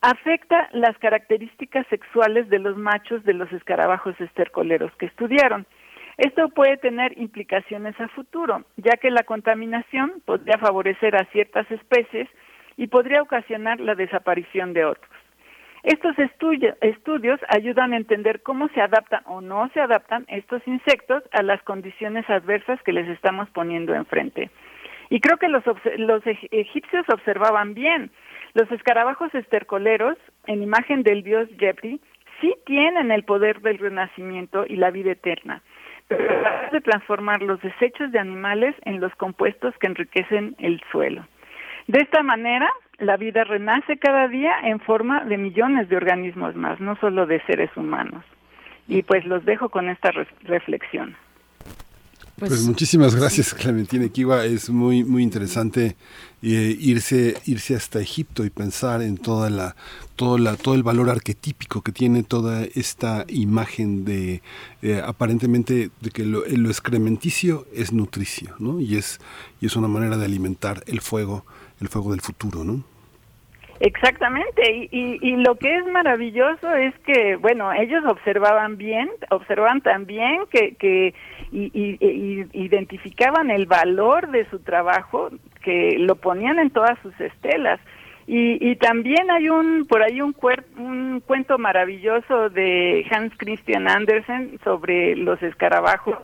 [0.00, 5.66] afecta las características sexuales de los machos de los escarabajos estercoleros que estudiaron.
[6.20, 12.28] Esto puede tener implicaciones a futuro, ya que la contaminación podría favorecer a ciertas especies
[12.76, 15.10] y podría ocasionar la desaparición de otros.
[15.82, 21.42] Estos estudios ayudan a entender cómo se adaptan o no se adaptan estos insectos a
[21.42, 24.50] las condiciones adversas que les estamos poniendo enfrente.
[25.08, 25.64] Y creo que los,
[25.96, 28.10] los egipcios observaban bien.
[28.52, 31.98] Los escarabajos estercoleros, en imagen del dios Jepri,
[32.42, 35.62] sí tienen el poder del renacimiento y la vida eterna
[36.10, 41.26] de transformar los desechos de animales en los compuestos que enriquecen el suelo.
[41.86, 46.80] De esta manera, la vida renace cada día en forma de millones de organismos más,
[46.80, 48.24] no solo de seres humanos.
[48.86, 50.10] Y pues los dejo con esta
[50.42, 51.16] reflexión.
[52.38, 54.44] Pues, pues, muchísimas gracias, Clementina Kiwa.
[54.44, 55.96] Es muy muy interesante
[56.42, 59.76] eh, irse irse hasta Egipto y pensar en toda la
[60.16, 64.42] todo la todo el valor arquetípico que tiene toda esta imagen de
[64.80, 68.80] eh, aparentemente de que lo, lo, excrementicio es nutricio, ¿no?
[68.80, 69.20] Y es
[69.60, 71.44] y es una manera de alimentar el fuego
[71.80, 72.84] el fuego del futuro, ¿no?
[73.80, 80.42] Exactamente, y, y, lo que es maravilloso es que, bueno, ellos observaban bien, observaban también
[80.50, 81.14] que, que
[81.50, 85.30] y, identificaban el valor de su trabajo,
[85.62, 87.80] que lo ponían en todas sus estelas.
[88.26, 90.36] Y, también hay un, por ahí un,
[90.76, 96.18] un cuento maravilloso de Hans Christian Andersen sobre los escarabajos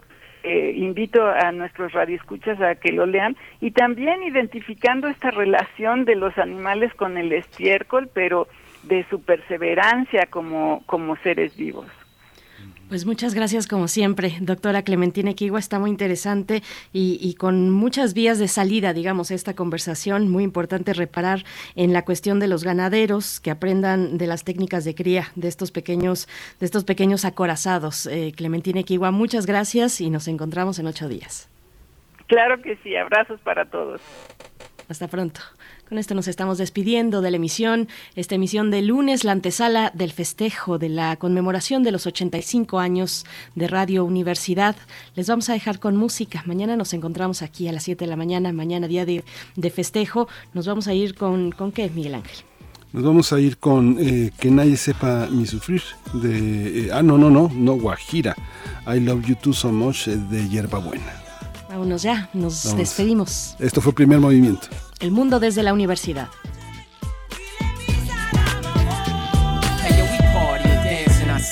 [0.48, 6.14] eh, invito a nuestros radioescuchas a que lo lean y también identificando esta relación de
[6.14, 8.46] los animales con el estiércol, pero
[8.84, 11.88] de su perseverancia como, como seres vivos.
[12.88, 18.38] Pues muchas gracias como siempre, doctora Clementina Equigua, está muy interesante y, con muchas vías
[18.38, 20.28] de salida, digamos, esta conversación.
[20.28, 24.94] Muy importante reparar en la cuestión de los ganaderos, que aprendan de las técnicas de
[24.94, 26.28] cría de estos pequeños,
[26.60, 28.06] de estos pequeños acorazados.
[28.06, 31.50] Eh, Clementina Equigua, muchas gracias y nos encontramos en ocho días.
[32.28, 34.00] Claro que sí, abrazos para todos.
[34.88, 35.40] Hasta pronto.
[35.88, 40.10] Con esto nos estamos despidiendo de la emisión, esta emisión de lunes, la antesala del
[40.10, 43.24] festejo de la conmemoración de los 85 años
[43.54, 44.74] de Radio Universidad.
[45.14, 46.42] Les vamos a dejar con música.
[46.44, 49.22] Mañana nos encontramos aquí a las 7 de la mañana, mañana día de,
[49.70, 50.26] festejo.
[50.54, 52.38] Nos vamos a ir con, ¿con qué, Miguel Ángel?
[52.92, 55.82] Nos vamos a ir con eh, Que nadie sepa mi sufrir
[56.14, 56.86] de...
[56.86, 58.34] Eh, ah, no, no, no, no, Guajira.
[58.88, 61.25] I Love You Too So Much eh, de Hierba Buena.
[61.76, 63.54] Vámonos ya, nos despedimos.
[63.58, 64.68] Esto fue Primer Movimiento.
[64.98, 66.28] El mundo desde la universidad.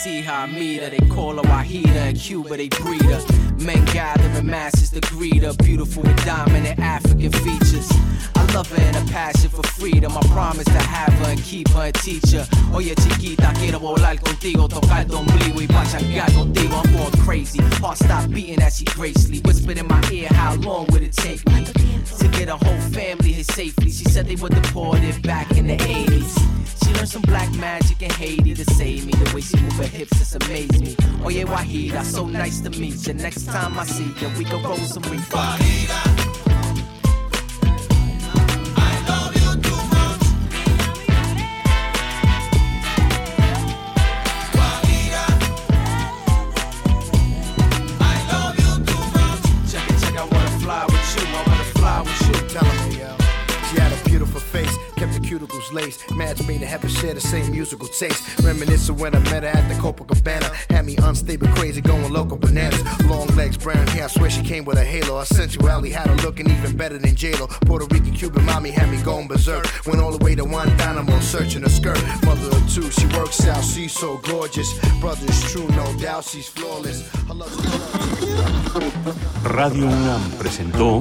[0.05, 0.91] See how I meet her.
[0.91, 3.25] They call her Wahida in Cuba, they breed her.
[3.65, 5.55] Men gather in masses to greet her.
[5.55, 7.91] Beautiful with dominant African features.
[8.35, 10.13] I love her and a passion for freedom.
[10.13, 12.47] I promise to have her and keep her and teach her.
[12.75, 14.69] Oye, chiquita, quiero volar contigo.
[14.69, 16.85] Tocar tu ombligo y pachangar contigo.
[16.85, 17.61] I'm going crazy.
[17.81, 20.29] Heart stop beating as she gracefully whispered in my ear.
[20.33, 23.91] How long would it take me to get a whole family here safely?
[23.91, 26.54] She said they were deported back in the 80s.
[26.85, 29.13] She learned some black magic in Haiti to save me.
[29.13, 30.97] The way she move her hips just amaze me.
[31.25, 33.15] Oh yeah, Wahida, so nice to meet you.
[33.15, 35.31] Next time I see you, we can roll some reef.
[35.31, 36.14] Check
[55.35, 56.11] cuticles laced.
[56.15, 58.23] Match made to have to share the same musical taste.
[58.43, 60.49] Reminiscent when I met her at the Copacabana.
[60.71, 62.83] Had me unstable, crazy, going local bananas.
[63.07, 65.19] Long legs, brown hair, I swear she came with a halo.
[65.19, 67.47] Her sensuality had her looking even better than J-Lo.
[67.67, 69.67] Puerto Rican, Cuban mommy had me going berserk.
[69.87, 72.01] Went all the way to Guantanamo, searching her skirt.
[72.25, 74.71] Mother of two, she works out, she's so gorgeous.
[75.01, 77.03] Brother is true, no doubt, she's flawless.
[79.45, 81.01] Radio UNAM presentó